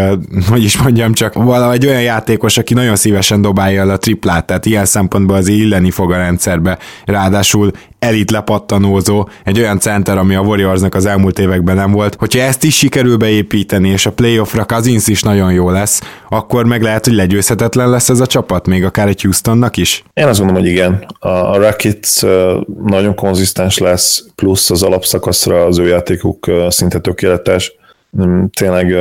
hogy 0.50 0.64
is 0.64 0.78
mondjam, 0.78 1.14
csak 1.14 1.34
valahogy 1.34 1.86
olyan 1.86 2.02
játékos, 2.02 2.58
aki 2.58 2.74
nagyon 2.74 2.96
szívesen 2.96 3.42
dobálja 3.42 3.82
el 3.82 3.90
a 3.90 3.98
triplát, 3.98 4.46
tehát 4.46 4.66
ilyen 4.66 4.86
szempontból 4.86 5.36
az 5.36 5.48
illeni 5.48 5.92
fog 5.92 6.12
a 6.12 6.18
rendszerbe. 6.18 6.78
Ráadásul 7.06 7.72
elit 8.00 8.32
lepattanózó, 8.32 9.30
egy 9.44 9.60
olyan 9.60 9.80
center, 9.80 10.18
ami 10.18 10.36
a 10.36 10.42
Warriorsnak 10.42 10.96
az 10.96 11.06
elmúlt 11.06 11.40
években 11.40 11.76
nem 11.76 11.92
volt. 11.92 12.16
Hogyha 12.16 12.42
ezt 12.42 12.64
is 12.64 12.76
sikerül 12.78 13.18
beépíteni, 13.18 13.90
és 13.90 14.06
a 14.06 14.12
playoffra 14.12 14.66
Cousins 14.66 15.08
is 15.08 15.22
nagyon 15.22 15.52
jó 15.52 15.70
lesz, 15.70 16.02
akkor 16.30 16.66
meg 16.66 16.82
lehet, 16.82 17.06
hogy 17.06 17.14
legyőzhetetlen 17.14 17.90
lesz 17.90 18.10
ez 18.10 18.20
a 18.20 18.28
csapat, 18.28 18.68
még 18.68 18.84
akár 18.84 19.08
egy 19.08 19.22
Houstonnak 19.22 19.78
is? 19.78 20.04
Én 20.14 20.28
azt 20.28 20.40
gondolom, 20.40 20.62
hogy 20.62 20.72
igen. 20.72 21.06
A 21.20 21.58
Rockets 21.58 22.22
nagyon 22.84 23.16
konzisztens 23.16 23.78
lesz, 23.78 24.26
plusz 24.36 24.70
az 24.70 24.84
alapszakaszra 24.84 25.66
az 25.66 25.78
ő 25.78 25.88
játékuk 25.88 26.52
szinte 26.70 27.00
tökéletes 27.00 27.76
tényleg 28.54 28.96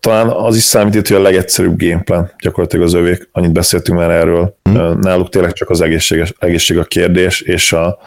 talán 0.00 0.28
az 0.28 0.56
is 0.56 0.62
számít 0.62 1.08
hogy 1.08 1.16
a 1.16 1.22
legegyszerűbb 1.22 1.78
gameplan 1.78 2.32
gyakorlatilag 2.42 2.86
az 2.86 2.94
övék, 2.94 3.28
annyit 3.32 3.52
beszéltünk 3.52 3.98
már 3.98 4.10
erről. 4.10 4.56
Mm. 4.70 4.74
Náluk 5.00 5.28
tényleg 5.28 5.52
csak 5.52 5.70
az 5.70 5.80
egészség, 5.80 6.34
egészség 6.38 6.78
a 6.78 6.84
kérdés, 6.84 7.40
és 7.40 7.72
a, 7.72 7.98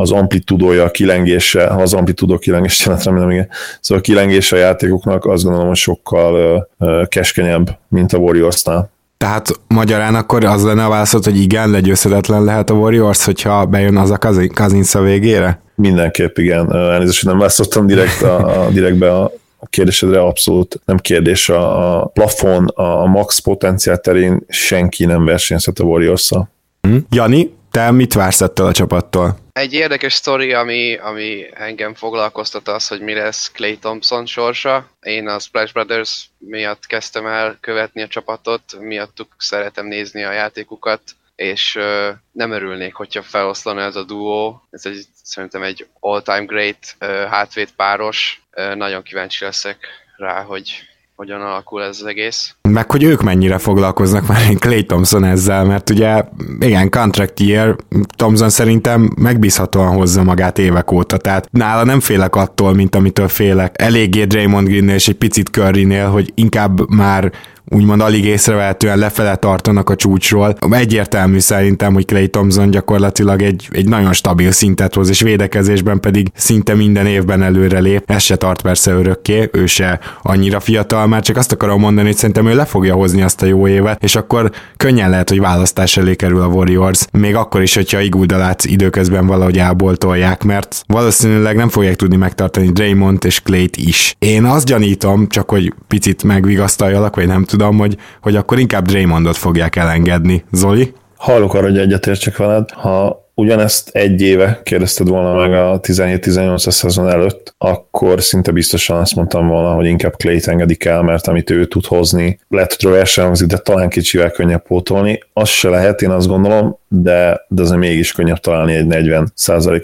az 0.00 0.12
amplitudója, 0.12 0.84
a 0.84 0.90
kilengése, 0.90 1.66
ha 1.66 1.82
az 1.82 1.94
amplitudó 1.94 2.38
kilengés 2.38 2.84
jelent, 2.84 3.04
remélem, 3.04 3.30
igen. 3.30 3.48
Szóval 3.80 4.02
a 4.02 4.06
kilengése 4.06 4.56
a 4.56 4.58
játékoknak 4.58 5.24
azt 5.24 5.42
gondolom, 5.42 5.68
hogy 5.68 5.76
sokkal 5.76 6.68
keskenyebb, 7.08 7.78
mint 7.88 8.12
a 8.12 8.18
Warriors-nál. 8.18 8.90
Tehát 9.16 9.48
magyarán 9.68 10.14
akkor 10.14 10.44
az 10.44 10.64
lenne 10.64 10.84
a 10.84 10.88
válaszod, 10.88 11.24
hogy 11.24 11.40
igen, 11.40 11.70
legyőzhetetlen 11.70 12.44
lehet 12.44 12.70
a 12.70 12.74
Warriors, 12.74 13.24
hogyha 13.24 13.66
bejön 13.66 13.96
az 13.96 14.10
a 14.10 14.18
Kazinsz 14.54 14.94
a 14.94 15.00
végére? 15.00 15.60
Mindenképp 15.74 16.38
igen. 16.38 16.74
Elnézést, 16.74 17.20
hogy 17.20 17.28
nem 17.28 17.38
választottam 17.38 17.86
direkt 17.86 18.22
a, 18.22 18.64
a, 18.64 18.70
direktbe 18.70 19.16
a, 19.16 19.32
a 19.58 19.66
kérdésedre 19.66 20.20
abszolút 20.20 20.80
nem 20.84 20.96
kérdés. 20.96 21.48
A, 21.48 22.00
a 22.00 22.06
plafon, 22.06 22.66
a 22.66 23.06
max 23.06 23.38
potenciál 23.38 23.98
terén 23.98 24.44
senki 24.48 25.04
nem 25.04 25.24
versenyezhet 25.24 25.78
a 25.78 25.84
warriors 25.84 26.20
-szal. 26.20 26.50
Hm? 26.80 26.96
Jani, 27.10 27.56
te 27.70 27.90
mit 27.90 28.14
vársz 28.14 28.40
ettől 28.40 28.66
a 28.66 28.72
csapattól? 28.72 29.36
Egy 29.58 29.72
érdekes 29.72 30.12
sztori, 30.12 30.52
ami, 30.52 30.96
ami 30.96 31.46
engem 31.52 31.94
foglalkoztat 31.94 32.68
az, 32.68 32.88
hogy 32.88 33.00
mi 33.00 33.14
lesz 33.14 33.50
Clay 33.52 33.78
Thompson 33.78 34.26
sorsa. 34.26 34.90
Én 35.00 35.28
a 35.28 35.38
Splash 35.38 35.72
Brothers 35.72 36.30
miatt 36.38 36.86
kezdtem 36.86 37.26
el 37.26 37.58
követni 37.60 38.02
a 38.02 38.08
csapatot, 38.08 38.78
miattuk 38.80 39.34
szeretem 39.38 39.86
nézni 39.86 40.22
a 40.24 40.32
játékukat, 40.32 41.02
és 41.34 41.74
uh, 41.74 42.08
nem 42.32 42.50
örülnék, 42.50 42.94
hogyha 42.94 43.22
feloszlana 43.22 43.80
ez 43.80 43.96
a 43.96 44.04
duó. 44.04 44.66
Ez 44.70 44.86
egy, 44.86 45.04
szerintem 45.22 45.62
egy 45.62 45.86
all-time 46.00 46.44
great 46.44 46.96
uh, 47.00 47.24
hátvét 47.24 47.74
páros. 47.76 48.42
Uh, 48.56 48.74
nagyon 48.74 49.02
kíváncsi 49.02 49.44
leszek 49.44 49.86
rá, 50.16 50.42
hogy 50.42 50.88
hogyan 51.18 51.40
alakul 51.40 51.82
ez 51.82 51.98
az 52.00 52.06
egész. 52.06 52.54
Meg 52.62 52.90
hogy 52.90 53.02
ők 53.02 53.22
mennyire 53.22 53.58
foglalkoznak 53.58 54.26
már 54.26 54.54
Clay 54.58 54.84
Thompson 54.84 55.24
ezzel, 55.24 55.64
mert 55.64 55.90
ugye 55.90 56.22
igen, 56.60 56.90
contract 56.90 57.40
year, 57.40 57.76
Thompson 58.16 58.48
szerintem 58.48 59.10
megbízhatóan 59.16 59.94
hozza 59.94 60.22
magát 60.22 60.58
évek 60.58 60.92
óta, 60.92 61.16
tehát 61.16 61.48
nála 61.50 61.84
nem 61.84 62.00
félek 62.00 62.36
attól, 62.36 62.74
mint 62.74 62.94
amitől 62.94 63.28
félek. 63.28 63.82
Eléggé 63.82 64.24
Draymond 64.24 64.68
Green 64.68 64.88
és 64.88 65.08
egy 65.08 65.16
picit 65.16 65.48
Currynél, 65.48 66.08
hogy 66.08 66.32
inkább 66.34 66.90
már 66.90 67.32
úgymond 67.70 68.00
alig 68.00 68.24
észrevehetően 68.24 68.98
lefele 68.98 69.36
tartanak 69.36 69.90
a 69.90 69.96
csúcsról. 69.96 70.56
Egyértelmű 70.70 71.38
szerintem, 71.38 71.92
hogy 71.94 72.04
Clay 72.04 72.28
Thompson 72.28 72.70
gyakorlatilag 72.70 73.42
egy, 73.42 73.68
egy 73.70 73.88
nagyon 73.88 74.12
stabil 74.12 74.50
szintet 74.50 74.94
hoz, 74.94 75.08
és 75.08 75.20
védekezésben 75.20 76.00
pedig 76.00 76.28
szinte 76.34 76.74
minden 76.74 77.06
évben 77.06 77.42
előre 77.42 77.78
lép. 77.78 78.10
Ez 78.10 78.22
se 78.22 78.36
tart 78.36 78.62
persze 78.62 78.92
örökké, 78.92 79.48
ő 79.52 79.66
se 79.66 80.00
annyira 80.22 80.60
fiatal, 80.60 81.06
már 81.06 81.22
csak 81.22 81.36
azt 81.36 81.52
akarom 81.52 81.80
mondani, 81.80 82.06
hogy 82.06 82.16
szerintem 82.16 82.46
ő 82.46 82.54
le 82.54 82.64
fogja 82.64 82.94
hozni 82.94 83.22
azt 83.22 83.42
a 83.42 83.46
jó 83.46 83.68
évet, 83.68 84.02
és 84.02 84.16
akkor 84.16 84.50
könnyen 84.76 85.10
lehet, 85.10 85.28
hogy 85.28 85.40
választás 85.40 85.96
elé 85.96 86.14
kerül 86.14 86.40
a 86.40 86.46
Warriors, 86.46 87.06
még 87.12 87.34
akkor 87.34 87.62
is, 87.62 87.74
hogyha 87.74 88.00
Iguldalát 88.00 88.64
időközben 88.64 89.26
valahogy 89.26 89.58
elboltolják, 89.58 90.44
mert 90.44 90.82
valószínűleg 90.86 91.56
nem 91.56 91.68
fogják 91.68 91.96
tudni 91.96 92.16
megtartani 92.16 92.68
Draymond 92.68 93.24
és 93.24 93.40
Clayt 93.40 93.76
is. 93.76 94.14
Én 94.18 94.44
azt 94.44 94.66
gyanítom, 94.66 95.28
csak 95.28 95.50
hogy 95.50 95.74
picit 95.88 96.22
megvigasztaljalak, 96.22 97.16
vagy 97.16 97.26
nem 97.26 97.44
tudom, 97.44 97.57
tudom, 97.58 97.78
hogy, 97.78 97.96
hogy 98.20 98.36
akkor 98.36 98.58
inkább 98.58 98.86
Draymondot 98.86 99.36
fogják 99.36 99.76
elengedni. 99.76 100.44
Zoli? 100.52 100.92
Hallok 101.16 101.54
arra, 101.54 101.66
hogy 101.66 101.78
egyetértsek 101.78 102.36
veled. 102.36 102.70
Ha 102.70 103.26
ugyanezt 103.34 103.88
egy 103.92 104.22
éve 104.22 104.60
kérdezted 104.62 105.08
volna 105.08 105.34
meg 105.34 105.52
a 105.52 105.80
17-18 105.80 106.70
szezon 106.70 107.08
előtt, 107.08 107.54
akkor 107.58 108.22
szinte 108.22 108.50
biztosan 108.50 108.96
azt 108.96 109.14
mondtam 109.14 109.48
volna, 109.48 109.74
hogy 109.74 109.86
inkább 109.86 110.16
Clay-t 110.16 110.46
engedik 110.46 110.84
el, 110.84 111.02
mert 111.02 111.26
amit 111.26 111.50
ő 111.50 111.66
tud 111.66 111.86
hozni, 111.86 112.38
lehet, 112.48 112.76
hogy 112.80 112.90
rover 112.90 113.32
de 113.46 113.58
talán 113.58 113.88
kicsivel 113.88 114.30
könnyebb 114.30 114.62
pótolni. 114.62 115.22
Az 115.32 115.48
se 115.48 115.68
lehet, 115.68 116.02
én 116.02 116.10
azt 116.10 116.26
gondolom, 116.26 116.78
de, 116.88 117.44
de 117.48 117.62
azért 117.62 117.78
mégis 117.78 118.12
könnyebb 118.12 118.38
találni 118.38 118.74
egy 118.74 118.86
40 118.86 119.32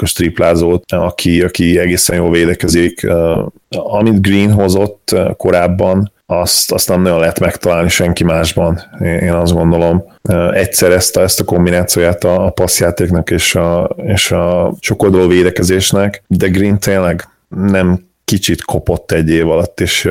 os 0.02 0.12
triplázót, 0.12 0.92
aki, 0.92 1.42
aki 1.42 1.78
egészen 1.78 2.16
jól 2.16 2.30
védekezik. 2.30 3.06
Amit 3.68 4.22
Green 4.22 4.52
hozott 4.52 5.16
korábban, 5.36 6.12
azt, 6.40 6.72
azt 6.72 6.88
nem 6.88 7.02
nagyon 7.02 7.18
lehet 7.18 7.40
megtalálni 7.40 7.88
senki 7.88 8.24
másban, 8.24 8.80
én 9.00 9.32
azt 9.32 9.52
gondolom. 9.52 10.04
Egyszer 10.52 10.90
ezt 10.90 11.16
a, 11.16 11.20
ezt 11.20 11.40
a 11.40 11.44
kombinációját 11.44 12.24
a, 12.24 12.46
a 12.46 12.50
passzjátéknak 12.50 13.30
és 13.30 13.54
a, 13.54 13.96
és 13.96 14.30
a 14.30 14.74
sokoldalú 14.80 15.28
védekezésnek, 15.28 16.22
de 16.26 16.48
Green 16.48 16.78
tényleg 16.78 17.28
nem 17.48 18.12
kicsit 18.24 18.64
kopott 18.64 19.12
egy 19.12 19.28
év 19.28 19.50
alatt, 19.50 19.80
és 19.80 20.08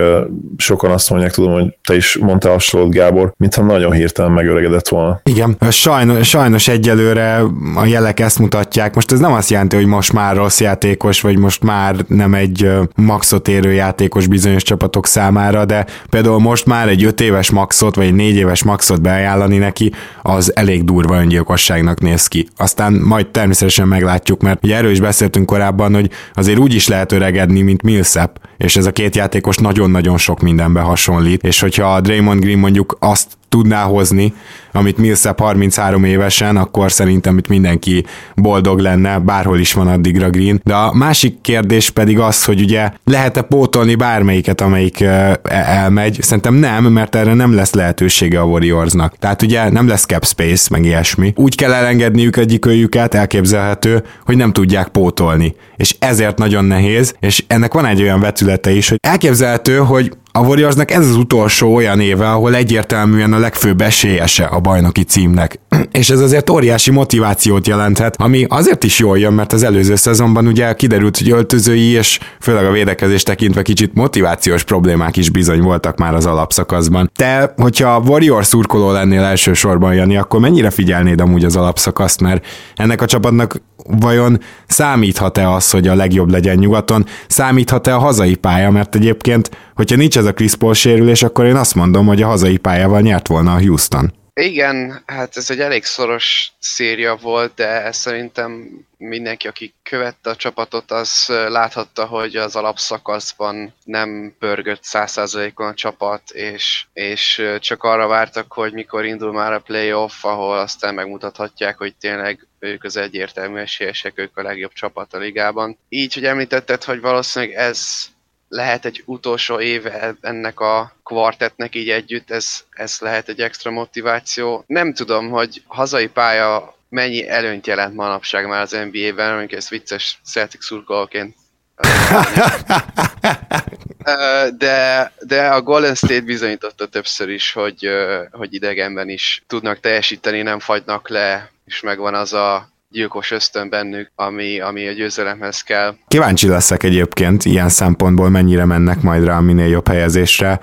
sokan 0.58 0.92
azt 0.92 1.10
mondják, 1.10 1.32
tudom, 1.32 1.54
hogy 1.54 1.78
te 1.84 1.96
is 1.96 2.18
mondtál 2.22 2.52
hasonlót, 2.52 2.94
Gábor, 2.94 3.34
mintha 3.38 3.64
nagyon 3.64 3.92
hirtelen 3.92 4.32
megöregedett 4.32 4.88
volna. 4.88 5.22
Igen, 5.24 5.58
sajnos, 5.70 6.28
sajnos 6.28 6.68
egyelőre 6.68 7.42
a 7.76 7.86
jelek 7.86 8.20
ezt 8.20 8.40
mutatják. 8.40 8.96
Most 8.96 9.12
ez 9.12 9.20
nem 9.20 9.32
azt 9.32 9.50
jelenti, 9.50 9.76
hogy 9.76 9.86
most 9.86 10.14
már 10.14 10.36
rossz 10.36 10.60
játékos, 10.60 11.22
vagy 11.22 11.38
most 11.38 11.64
már 11.64 11.96
nem 12.08 12.34
egy 12.34 12.70
maxot 12.96 13.48
érő 13.48 13.72
játékos 13.72 14.28
bizonyos 14.28 14.64
csapatok 14.64 15.06
számára, 15.06 15.66
de 15.66 15.86
például 16.10 16.40
most 16.40 16.66
már 16.66 16.88
egy 16.88 17.04
5 17.04 17.22
éves 17.22 17.52
maxot, 17.52 17.96
vagy 17.96 18.06
egy 18.06 18.14
4 18.14 18.36
éves 18.36 18.64
maxot 18.64 19.02
beajánlani 19.02 19.58
neki, 19.58 19.92
az 20.22 20.56
elég 20.56 20.84
durva 20.84 21.16
öngyilkosságnak 21.16 22.00
néz 22.00 22.28
ki. 22.28 22.48
Aztán 22.58 22.94
majd 22.94 23.28
természetesen 23.28 23.88
meglátjuk, 23.88 24.42
mert 24.42 24.64
ugye 24.64 24.76
erről 24.76 24.92
is 24.92 25.00
beszéltünk 25.00 25.46
korábban, 25.46 25.94
hogy 25.94 26.10
azért 26.34 26.60
úgy 26.60 26.74
is 26.74 26.88
lehet 26.88 27.12
öregedni, 27.12 27.62
mint 27.62 27.82
mi 27.82 28.02
Millsap, 28.04 28.40
és 28.58 28.76
ez 28.76 28.86
a 28.86 28.92
két 28.92 29.16
játékos 29.16 29.58
nagyon-nagyon 29.58 30.18
sok 30.18 30.40
mindenbe 30.40 30.82
hasonlít, 30.82 31.44
és 31.44 31.60
hogyha 31.60 31.94
a 31.94 32.02
Draymond 32.02 32.40
Green 32.40 32.60
mondjuk 32.60 32.96
azt 33.00 33.38
tudná 33.54 33.84
hozni, 33.84 34.34
amit 34.72 34.98
Millsap 34.98 35.40
33 35.40 36.04
évesen, 36.04 36.58
akkor 36.58 36.92
szerintem 36.92 37.38
itt 37.38 37.48
mindenki 37.48 38.06
boldog 38.36 38.80
lenne, 38.80 39.20
bárhol 39.20 39.60
is 39.60 39.74
van 39.74 39.88
addigra 39.88 40.30
Green. 40.30 40.62
De 40.64 40.74
a 40.74 40.94
másik 40.94 41.42
kérdés 41.42 41.90
pedig 41.90 42.20
az, 42.20 42.46
hogy 42.46 42.62
ugye 42.62 42.92
lehet-e 43.04 43.42
pótolni 43.42 43.96
bármelyiket, 43.96 44.62
amelyik 44.62 45.02
e, 45.02 45.40
elmegy? 45.44 46.18
Szerintem 46.22 46.54
nem, 46.54 46.84
mert 46.84 47.16
erre 47.16 47.34
nem 47.34 47.56
lesz 47.56 47.74
lehetősége 47.74 48.40
a 48.40 48.46
Warriorsnak. 48.46 49.18
Tehát 49.18 49.42
ugye 49.42 49.70
nem 49.70 49.88
lesz 49.88 50.06
cap 50.06 50.26
space, 50.26 50.68
meg 50.72 50.86
ilyesmi. 50.86 51.34
Úgy 51.36 51.56
kell 51.56 51.74
elengedniük 51.74 52.38
egyik 52.38 52.66
őjüket, 52.66 53.14
elképzelhető, 53.14 54.04
hogy 54.26 54.38
nem 54.38 54.52
tudják 54.52 54.88
pótolni. 54.88 55.56
És 55.78 55.96
ezért 56.00 56.38
nagyon 56.38 56.66
nehéz, 56.66 57.16
és 57.20 57.44
ennek 57.48 57.74
van 57.74 57.86
egy 57.86 58.02
olyan 58.02 58.20
vetülete 58.20 58.72
is, 58.72 58.90
hogy 58.90 58.98
elképzelhető, 59.02 59.78
hogy 59.78 60.12
a 60.36 60.40
Warriorsnak 60.40 60.92
ez 60.92 61.10
az 61.10 61.16
utolsó 61.16 61.74
olyan 61.74 62.00
éve, 62.00 62.32
ahol 62.32 62.56
egyértelműen 62.56 63.34
a 63.34 63.38
legfőbb 63.38 63.82
esélyese 63.82 64.44
a 64.44 64.60
bajnoki 64.60 65.04
címnek. 65.04 65.60
És 65.92 66.10
ez 66.10 66.20
azért 66.20 66.50
óriási 66.50 66.92
motivációt 66.92 67.68
jelenthet, 67.68 68.16
ami 68.18 68.46
azért 68.50 68.84
is 68.84 69.00
jól 69.00 69.20
jön, 69.20 69.34
mert 69.34 69.54
az 69.54 69.64
előző 69.64 69.96
szezonban 69.96 70.48
ugye 70.48 70.74
kiderült, 70.74 71.18
hogy 71.18 71.32
öltözői 71.32 71.90
és 71.90 72.20
főleg 72.40 72.66
a 72.66 72.72
védekezés 72.72 73.24
tekintve 73.24 73.62
kicsit 73.62 73.94
motivációs 73.94 74.64
problémák 74.64 75.18
is 75.18 75.30
bizony 75.30 75.62
voltak 75.62 75.98
már 75.98 76.14
az 76.14 76.26
alapszakaszban. 76.26 77.12
Te, 77.16 77.54
hogyha 77.58 78.04
Warriors 78.06 78.48
szurkoló 78.48 78.92
lennél 78.92 79.24
elsősorban, 79.24 79.94
Jani, 79.94 80.18
akkor 80.18 80.40
mennyire 80.40 80.70
figyelnéd 80.70 81.22
amúgy 81.22 81.46
az 81.46 81.56
alapszakaszt, 81.56 82.22
mert 82.22 82.46
ennek 82.76 83.02
a 83.02 83.06
csapatnak 83.06 83.62
vajon 83.88 84.40
számíthat-e 84.68 85.50
az, 85.50 85.72
hogy 85.72 85.88
a 85.88 85.96
legjobb 85.96 86.30
legyen 86.30 86.58
nyugaton, 86.58 87.06
számíthat-e 87.28 87.96
a 87.96 88.00
hazai 88.00 88.36
pálya, 88.36 88.72
mert 88.72 88.96
egyébként, 88.96 89.50
hogyha 89.74 89.96
nincs 89.96 90.18
ez 90.18 90.26
a 90.26 90.34
Chris 90.34 90.56
Paul 90.56 90.74
sérülés, 90.74 91.24
akkor 91.24 91.46
én 91.46 91.56
azt 91.56 91.76
mondom, 91.76 92.06
hogy 92.06 92.22
a 92.22 92.28
hazai 92.28 92.58
pályával 92.58 93.02
nyert 93.02 93.28
volna 93.28 93.54
a 93.54 93.60
Houston. 93.60 94.14
Igen, 94.36 95.04
hát 95.06 95.38
ez 95.38 95.50
egy 95.50 95.60
elég 95.60 95.84
szoros 95.84 96.52
széria 96.60 97.16
volt, 97.16 97.54
de 97.56 97.92
szerintem 97.92 98.70
mindenki, 98.98 99.48
aki 99.48 99.74
követte 99.84 100.30
a 100.30 100.36
csapatot, 100.36 100.92
az 100.92 101.26
láthatta, 101.28 102.06
hogy 102.06 102.36
az 102.36 102.56
alapszakaszban 102.56 103.74
nem 103.84 104.36
pörgött 104.40 104.84
százszázalékon 104.84 105.68
a 105.68 105.74
csapat, 105.74 106.30
és, 106.30 106.86
és 106.94 107.44
csak 107.60 107.84
arra 107.84 108.08
vártak, 108.08 108.54
hogy 108.54 108.74
mikor 108.74 109.06
indul 109.06 109.32
már 109.32 109.54
a 109.54 109.60
playoff, 109.60 110.26
ahol 110.26 110.58
aztán 110.58 110.94
megmutathatják, 110.94 111.78
hogy 111.78 111.96
tényleg 111.96 112.48
ők 112.60 112.84
az 112.84 112.98
egyértelmű 112.98 113.60
esélyesek, 113.60 114.14
ők 114.16 114.38
a 114.38 114.42
legjobb 114.42 114.74
csapat 114.74 115.14
a 115.14 115.18
ligában. 115.18 115.78
Így, 115.90 116.14
hogy 116.14 116.26
említetted, 116.26 116.84
hogy 116.84 117.02
valószínűleg 117.02 117.56
ez 117.56 118.06
lehet 118.54 118.86
egy 118.86 119.04
utolsó 119.06 119.60
éve 119.60 120.16
ennek 120.22 120.60
a 120.60 120.96
kvartetnek 121.04 121.76
így 121.76 121.90
együtt, 121.90 122.32
ez, 122.32 122.64
ez 122.70 122.98
lehet 123.00 123.30
egy 123.30 123.40
extra 123.40 123.72
motiváció. 123.72 124.64
Nem 124.68 124.94
tudom, 124.94 125.30
hogy 125.30 125.62
hazai 125.68 126.08
pálya 126.08 126.76
mennyi 126.90 127.30
előnyt 127.30 127.68
jelent 127.68 127.96
manapság 127.96 128.48
már 128.48 128.62
az 128.62 128.78
NBA-ben, 128.92 129.34
amikor 129.34 129.58
ez 129.58 129.70
vicces 129.70 130.20
Celtic 130.26 130.66
szurkolóként 130.66 131.36
de, 134.58 135.12
de 135.20 135.48
a 135.48 135.62
Golden 135.62 135.96
State 135.96 136.22
bizonyította 136.22 136.88
többször 136.88 137.30
is, 137.30 137.52
hogy, 137.52 137.90
hogy 138.32 138.54
idegenben 138.54 139.10
is 139.10 139.44
tudnak 139.48 139.80
teljesíteni, 139.80 140.42
nem 140.42 140.60
fagynak 140.60 141.10
le, 141.10 141.52
és 141.66 141.82
megvan 141.82 142.14
az 142.14 142.34
a 142.34 142.73
gyilkos 142.94 143.32
ösztön 143.32 143.70
bennük, 143.70 144.12
ami, 144.16 144.60
ami 144.60 144.88
a 144.88 144.92
győzelemhez 144.92 145.62
kell. 145.62 145.96
Kíváncsi 146.08 146.48
leszek 146.48 146.84
egyébként 146.84 147.46
ilyen 147.46 147.70
szempontból, 147.70 148.30
mennyire 148.30 148.66
mennek 148.66 149.02
majd 149.02 149.26
rá 149.26 149.38
a 149.38 149.42
minél 149.42 149.68
jobb 149.68 149.88
helyezésre, 149.88 150.60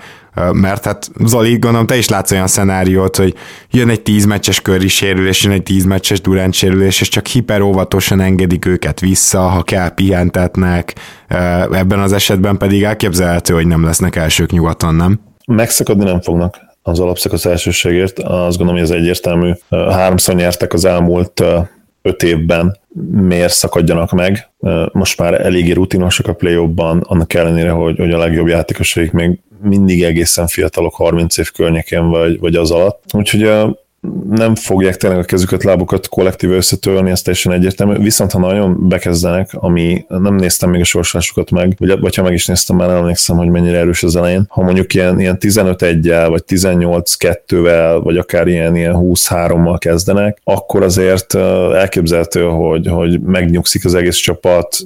mert 0.51 0.85
hát 0.85 1.09
Zoli, 1.25 1.57
gondolom 1.57 1.85
te 1.85 1.95
is 1.95 2.09
látsz 2.09 2.31
olyan 2.31 2.47
szenáriót, 2.47 3.15
hogy 3.15 3.35
jön 3.71 3.89
egy 3.89 4.01
10 4.01 4.25
meccses 4.25 4.61
köri 4.61 4.87
sérülés, 4.87 5.43
jön 5.43 5.53
egy 5.53 5.63
10 5.63 5.85
meccses 5.85 6.21
Durant 6.21 6.53
sérülés, 6.53 7.01
és 7.01 7.07
csak 7.07 7.27
hiperóvatosan 7.27 8.19
engedik 8.19 8.65
őket 8.65 8.99
vissza, 8.99 9.39
ha 9.39 9.63
kell 9.63 9.93
pihentetnek, 9.93 10.93
ebben 11.71 11.99
az 11.99 12.13
esetben 12.13 12.57
pedig 12.57 12.83
elképzelhető, 12.83 13.53
hogy 13.53 13.67
nem 13.67 13.83
lesznek 13.83 14.15
elsők 14.15 14.51
nyugaton, 14.51 14.95
nem? 14.95 15.19
Megszakadni 15.45 16.03
nem 16.03 16.21
fognak 16.21 16.57
az 16.81 16.99
alapszakasz 16.99 17.45
elsőségért. 17.45 18.19
Azt 18.19 18.57
gondolom, 18.57 18.81
hogy 18.81 18.91
ez 18.91 18.97
egyértelmű. 18.99 19.51
Háromszor 19.69 20.35
nyertek 20.35 20.73
az 20.73 20.85
elmúlt 20.85 21.43
öt 22.01 22.23
évben, 22.23 22.77
miért 23.11 23.53
szakadjanak 23.53 24.11
meg. 24.11 24.49
Most 24.91 25.19
már 25.19 25.33
eléggé 25.45 25.71
rutinosak 25.71 26.27
a 26.27 26.33
play 26.33 26.55
annak 26.99 27.33
ellenére, 27.33 27.69
hogy, 27.69 27.97
hogy 27.97 28.11
a 28.11 28.17
legjobb 28.17 28.47
játékosaik 28.47 29.11
még 29.11 29.39
mindig 29.61 30.03
egészen 30.03 30.47
fiatalok, 30.47 30.95
30 30.95 31.37
év 31.37 31.51
környékén 31.51 32.09
vagy, 32.09 32.39
vagy 32.39 32.55
az 32.55 32.71
alatt. 32.71 33.03
Úgyhogy 33.13 33.49
nem 34.29 34.55
fogják 34.55 34.95
tényleg 34.95 35.19
a 35.19 35.23
kezüket, 35.23 35.63
lábukat 35.63 36.07
kollektív 36.07 36.51
összetörni, 36.51 37.09
ez 37.09 37.21
teljesen 37.21 37.51
egyértelmű. 37.51 37.97
Viszont 37.97 38.31
ha 38.31 38.39
nagyon 38.39 38.87
bekezdenek, 38.87 39.49
ami 39.53 40.05
nem 40.07 40.35
néztem 40.35 40.69
még 40.69 40.81
a 40.81 40.83
sorsásukat 40.83 41.51
meg, 41.51 41.75
vagy, 41.77 41.99
vagy 41.99 42.15
ha 42.15 42.23
meg 42.23 42.33
is 42.33 42.45
néztem, 42.45 42.75
már 42.75 42.89
emlékszem, 42.89 43.37
hogy 43.37 43.49
mennyire 43.49 43.77
erős 43.77 44.03
az 44.03 44.15
elején. 44.15 44.45
Ha 44.49 44.61
mondjuk 44.61 44.93
ilyen, 44.93 45.19
ilyen 45.19 45.39
15 45.39 45.81
1 45.81 46.13
vagy 46.27 46.43
18 46.43 47.15
2-vel, 47.19 47.99
vagy 48.03 48.17
akár 48.17 48.47
ilyen, 48.47 48.75
ilyen 48.75 48.95
20-3-mal 48.97 49.75
kezdenek, 49.79 50.41
akkor 50.43 50.83
azért 50.83 51.35
elképzelhető, 51.73 52.43
hogy, 52.43 52.87
hogy 52.87 53.19
megnyugszik 53.19 53.85
az 53.85 53.93
egész 53.93 54.15
csapat, 54.15 54.77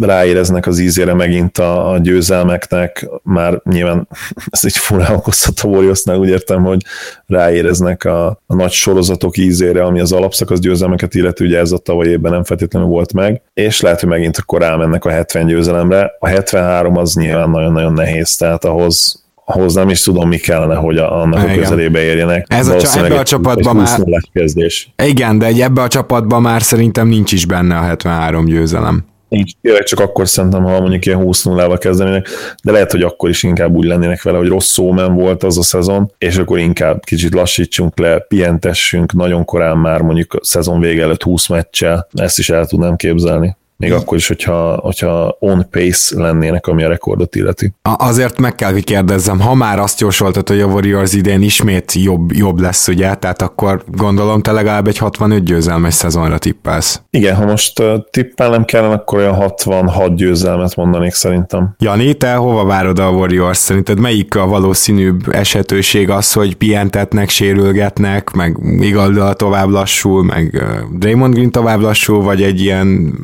ráéreznek 0.00 0.66
az 0.66 0.78
ízére 0.78 1.14
megint 1.14 1.58
a, 1.58 1.90
a 1.90 1.98
győzelmeknek, 1.98 3.08
már 3.22 3.60
nyilván 3.64 4.08
ez 4.50 4.60
egy 4.64 4.76
furán 4.76 5.14
okozhat 5.14 5.60
a 5.60 5.68
Warriorsnál, 5.68 6.18
úgy 6.18 6.28
értem, 6.28 6.62
hogy 6.62 6.82
ráéreznek 7.26 8.04
a, 8.04 8.26
a 8.46 8.54
nagy 8.54 8.70
sorozatok 8.70 9.36
ízére, 9.36 9.84
ami 9.84 10.00
az 10.00 10.12
alapszakasz 10.12 10.58
győzelmeket 10.58 11.14
illeti, 11.14 11.44
ugye 11.44 11.58
ez 11.58 11.72
a 11.72 11.78
tavaly 11.78 12.08
évben 12.08 12.32
nem 12.32 12.44
feltétlenül 12.44 12.88
volt 12.88 13.12
meg, 13.12 13.42
és 13.54 13.80
lehet, 13.80 14.00
hogy 14.00 14.08
megint 14.08 14.36
akkor 14.36 14.60
rámennek 14.60 15.04
a 15.04 15.10
70 15.10 15.46
győzelemre. 15.46 16.16
A 16.18 16.28
73 16.28 16.96
az 16.96 17.14
nyilván 17.14 17.50
nagyon-nagyon 17.50 17.92
nehéz, 17.92 18.36
tehát 18.36 18.64
ahhoz 18.64 19.24
ahhoz 19.48 19.74
nem 19.74 19.88
is 19.88 20.02
tudom, 20.02 20.28
mi 20.28 20.36
kellene, 20.36 20.74
hogy 20.74 20.98
a, 20.98 21.20
annak 21.20 21.42
igen. 21.42 21.54
a 21.54 21.58
közelébe 21.58 22.02
érjenek. 22.02 22.46
Ez 22.48 22.68
a, 22.68 22.76
ebbe 22.98 23.18
a 23.18 23.22
csapatban 23.22 23.76
már... 23.76 24.00
Kezdés. 24.32 24.92
Igen, 25.02 25.38
de 25.38 25.46
egy 25.46 25.60
ebbe 25.60 25.82
a 25.82 25.88
csapatban 25.88 26.42
már 26.42 26.62
szerintem 26.62 27.08
nincs 27.08 27.32
is 27.32 27.46
benne 27.46 27.76
a 27.76 27.82
73 27.82 28.44
győzelem. 28.44 29.04
Nincs, 29.28 29.52
tényleg 29.62 29.82
csak 29.82 30.00
akkor 30.00 30.28
szerintem, 30.28 30.62
ha 30.62 30.80
mondjuk 30.80 31.06
ilyen 31.06 31.18
20 31.18 31.42
0 31.42 31.78
kezdenének, 31.78 32.28
de 32.62 32.72
lehet, 32.72 32.90
hogy 32.90 33.02
akkor 33.02 33.28
is 33.28 33.42
inkább 33.42 33.74
úgy 33.74 33.84
lennének 33.84 34.22
vele, 34.22 34.38
hogy 34.38 34.48
rossz 34.48 34.72
szómen 34.72 35.14
volt 35.14 35.42
az 35.42 35.58
a 35.58 35.62
szezon, 35.62 36.12
és 36.18 36.36
akkor 36.36 36.58
inkább 36.58 37.04
kicsit 37.04 37.34
lassítsunk 37.34 37.98
le, 37.98 38.18
pihentessünk 38.18 39.12
nagyon 39.12 39.44
korán 39.44 39.78
már 39.78 40.00
mondjuk 40.00 40.34
a 40.34 40.38
szezon 40.42 40.80
vége 40.80 41.02
előtt 41.02 41.22
20 41.22 41.48
meccsel, 41.48 42.08
ezt 42.12 42.38
is 42.38 42.50
el 42.50 42.66
tudnám 42.66 42.96
képzelni. 42.96 43.56
Még 43.78 43.92
akkor 43.92 44.16
is, 44.16 44.28
hogyha, 44.28 44.78
hogyha 44.82 45.36
on 45.38 45.66
pace 45.70 46.20
lennének, 46.20 46.66
ami 46.66 46.82
a 46.82 46.88
rekordot 46.88 47.34
illeti. 47.34 47.72
Azért 47.82 48.38
meg 48.38 48.54
kell, 48.54 48.72
hogy 48.72 48.84
kérdezzem, 48.84 49.40
ha 49.40 49.54
már 49.54 49.78
azt 49.78 50.00
jósoltad, 50.00 50.48
hogy 50.48 50.60
a 50.60 50.66
Warriors 50.66 51.12
idén 51.12 51.42
ismét 51.42 51.92
jobb, 51.92 52.32
jobb 52.32 52.60
lesz, 52.60 52.88
ugye? 52.88 53.14
Tehát 53.14 53.42
akkor 53.42 53.84
gondolom 53.86 54.42
te 54.42 54.52
legalább 54.52 54.86
egy 54.86 54.98
65 54.98 55.42
győzelmes 55.42 55.94
szezonra 55.94 56.38
tippelsz. 56.38 57.00
Igen, 57.10 57.34
ha 57.34 57.46
most 57.46 57.82
tippelnem 58.10 58.64
kellene, 58.64 58.94
akkor 58.94 59.18
olyan 59.18 59.34
66 59.34 60.14
győzelmet 60.14 60.76
mondanék 60.76 61.12
szerintem. 61.12 61.74
Jani, 61.78 62.14
te 62.14 62.34
hova 62.34 62.64
várod 62.64 62.98
a 62.98 63.10
Warriors? 63.10 63.58
Szerinted 63.58 64.00
melyik 64.00 64.36
a 64.36 64.46
valószínűbb 64.46 65.34
esetőség 65.34 66.10
az, 66.10 66.32
hogy 66.32 66.54
pihentetnek, 66.54 67.28
sérülgetnek, 67.28 68.30
meg 68.30 68.56
Igaldal 68.80 69.34
tovább 69.34 69.68
lassul, 69.68 70.24
meg 70.24 70.64
Draymond 70.98 71.34
Green 71.34 71.50
tovább 71.50 71.80
lassul, 71.80 72.22
vagy 72.22 72.42
egy 72.42 72.60
ilyen 72.60 73.14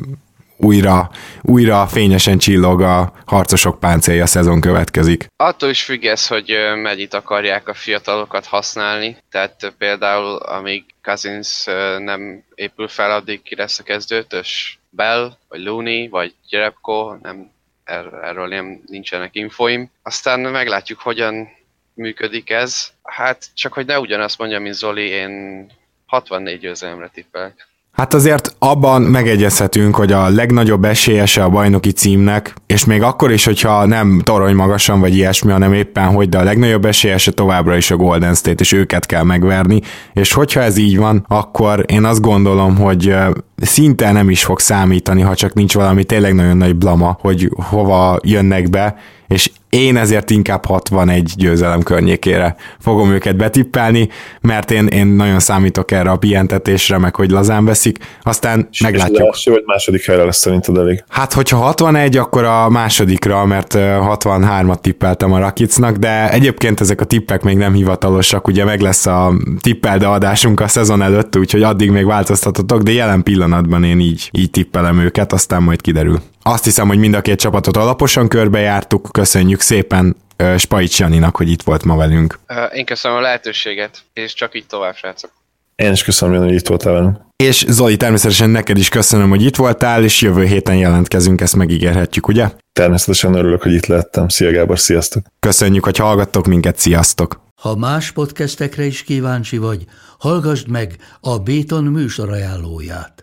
újra, 0.63 1.09
újra 1.41 1.87
fényesen 1.87 2.37
csillog 2.37 2.81
a 2.81 3.13
harcosok 3.25 3.79
páncélja 3.79 4.25
szezon 4.25 4.61
következik. 4.61 5.25
Attól 5.35 5.69
is 5.69 5.83
függ 5.83 6.03
ez, 6.03 6.27
hogy 6.27 6.53
mennyit 6.81 7.13
akarják 7.13 7.67
a 7.67 7.73
fiatalokat 7.73 8.45
használni, 8.45 9.17
tehát 9.31 9.73
például 9.77 10.35
amíg 10.35 10.83
Cousins 11.03 11.65
nem 11.97 12.43
épül 12.55 12.87
fel, 12.87 13.11
addig 13.11 13.41
ki 13.41 13.55
lesz 13.55 13.79
a 13.79 13.83
kezdőtös 13.83 14.79
Bell, 14.89 15.37
vagy 15.47 15.63
Looney, 15.63 16.07
vagy 16.07 16.33
Jerebko, 16.49 17.15
nem, 17.21 17.51
er-, 17.83 18.23
erről 18.23 18.47
nem 18.47 18.81
nincsenek 18.85 19.35
infoim. 19.35 19.91
Aztán 20.03 20.39
meglátjuk, 20.39 20.99
hogyan 20.99 21.47
működik 21.93 22.49
ez. 22.49 22.91
Hát 23.03 23.45
csak, 23.53 23.73
hogy 23.73 23.85
ne 23.85 23.99
ugyanazt 23.99 24.37
mondjam, 24.37 24.61
mint 24.61 24.75
Zoli, 24.75 25.07
én 25.07 25.65
64 26.05 26.59
győzelemre 26.59 27.09
tippelek. 27.13 27.67
Hát 28.03 28.13
azért 28.13 28.55
abban 28.59 29.01
megegyezhetünk, 29.01 29.95
hogy 29.95 30.11
a 30.11 30.29
legnagyobb 30.29 30.85
esélyese 30.85 31.43
a 31.43 31.49
bajnoki 31.49 31.91
címnek, 31.91 32.53
és 32.67 32.85
még 32.85 33.01
akkor 33.01 33.31
is, 33.31 33.45
hogyha 33.45 33.85
nem 33.85 34.21
torony 34.23 34.55
magasan 34.55 34.99
vagy 34.99 35.15
ilyesmi, 35.15 35.51
hanem 35.51 35.73
éppen 35.73 36.05
hogy, 36.05 36.29
de 36.29 36.37
a 36.37 36.43
legnagyobb 36.43 36.85
esélyese 36.85 37.31
továbbra 37.31 37.75
is 37.75 37.91
a 37.91 37.95
Golden 37.95 38.35
State, 38.35 38.61
és 38.61 38.71
őket 38.71 39.05
kell 39.05 39.23
megverni, 39.23 39.81
és 40.13 40.33
hogyha 40.33 40.61
ez 40.61 40.77
így 40.77 40.97
van, 40.97 41.25
akkor 41.27 41.83
én 41.87 42.03
azt 42.03 42.21
gondolom, 42.21 42.77
hogy 42.77 43.15
szinte 43.55 44.11
nem 44.11 44.29
is 44.29 44.43
fog 44.43 44.59
számítani, 44.59 45.21
ha 45.21 45.35
csak 45.35 45.53
nincs 45.53 45.73
valami 45.73 46.03
tényleg 46.03 46.35
nagyon 46.35 46.57
nagy 46.57 46.75
blama, 46.75 47.17
hogy 47.21 47.49
hova 47.69 48.19
jönnek 48.23 48.69
be, 48.69 48.95
és 49.27 49.51
én 49.73 49.97
ezért 49.97 50.29
inkább 50.29 50.65
61 50.65 51.31
győzelem 51.35 51.83
környékére 51.83 52.55
fogom 52.79 53.11
őket 53.11 53.35
betippelni, 53.35 54.09
mert 54.41 54.71
én, 54.71 54.87
én 54.87 55.07
nagyon 55.07 55.39
számítok 55.39 55.91
erre 55.91 56.09
a 56.09 56.15
pihentetésre, 56.15 56.97
meg 56.97 57.15
hogy 57.15 57.29
lazán 57.31 57.65
veszik, 57.65 57.97
aztán 58.21 58.67
és 58.71 58.81
meglátjuk. 58.81 59.35
És 59.35 59.45
vagy 59.45 59.63
második 59.65 60.05
helyre 60.05 60.23
lesz 60.23 60.37
szerinted 60.37 60.77
elég? 60.77 61.03
Hát, 61.09 61.33
hogyha 61.33 61.57
61, 61.57 62.17
akkor 62.17 62.43
a 62.43 62.69
másodikra, 62.69 63.45
mert 63.45 63.73
63-at 63.77 64.79
tippeltem 64.81 65.33
a 65.33 65.39
Rakicnak, 65.39 65.95
de 65.95 66.31
egyébként 66.31 66.81
ezek 66.81 67.01
a 67.01 67.05
tippek 67.05 67.43
még 67.43 67.57
nem 67.57 67.73
hivatalosak, 67.73 68.47
ugye 68.47 68.63
meg 68.63 68.81
lesz 68.81 69.05
a 69.05 69.33
tippelde 69.61 70.07
adásunk 70.07 70.59
a 70.59 70.67
szezon 70.67 71.01
előtt, 71.01 71.37
úgyhogy 71.37 71.63
addig 71.63 71.91
még 71.91 72.05
változtatotok, 72.05 72.81
de 72.81 72.91
jelen 72.91 73.23
pillanatban 73.23 73.83
én 73.83 73.99
így, 73.99 74.29
így 74.31 74.51
tippelem 74.51 74.99
őket, 74.99 75.33
aztán 75.33 75.63
majd 75.63 75.81
kiderül. 75.81 76.19
Azt 76.45 76.63
hiszem, 76.63 76.87
hogy 76.87 76.97
mind 76.97 77.13
a 77.13 77.21
két 77.21 77.39
csapatot 77.39 77.77
alaposan 77.77 78.27
körbejártuk, 78.27 79.09
köszönjük 79.11 79.61
szépen 79.61 80.15
Spaics 80.57 80.99
Janinak, 80.99 81.35
hogy 81.35 81.49
itt 81.49 81.61
volt 81.61 81.83
ma 81.83 81.95
velünk. 81.95 82.39
Én 82.73 82.85
köszönöm 82.85 83.17
a 83.17 83.21
lehetőséget, 83.21 84.03
és 84.13 84.33
csak 84.33 84.55
így 84.55 84.65
tovább, 84.65 84.95
srácok. 84.95 85.31
Én 85.75 85.91
is 85.91 86.03
köszönöm, 86.03 86.43
hogy 86.43 86.53
itt 86.53 86.67
voltál 86.67 86.93
velünk. 86.93 87.17
És 87.35 87.65
Zoli, 87.67 87.97
természetesen 87.97 88.49
neked 88.49 88.77
is 88.77 88.89
köszönöm, 88.89 89.29
hogy 89.29 89.41
itt 89.41 89.55
voltál, 89.55 90.03
és 90.03 90.21
jövő 90.21 90.45
héten 90.45 90.75
jelentkezünk, 90.75 91.41
ezt 91.41 91.55
megígérhetjük, 91.55 92.27
ugye? 92.27 92.49
Természetesen 92.73 93.33
örülök, 93.33 93.61
hogy 93.61 93.73
itt 93.73 93.85
lettem. 93.85 94.27
Szia 94.27 94.51
Gábor, 94.51 94.79
sziasztok! 94.79 95.23
Köszönjük, 95.39 95.83
hogy 95.83 95.97
hallgattok 95.97 96.47
minket, 96.47 96.77
sziasztok! 96.77 97.41
Ha 97.61 97.75
más 97.75 98.11
podcastekre 98.11 98.85
is 98.85 99.03
kíváncsi 99.03 99.57
vagy, 99.57 99.85
hallgassd 100.19 100.67
meg 100.67 100.95
a 101.19 101.37
Béton 101.37 101.83
műsor 101.83 102.31
ajánlóját. 102.31 103.22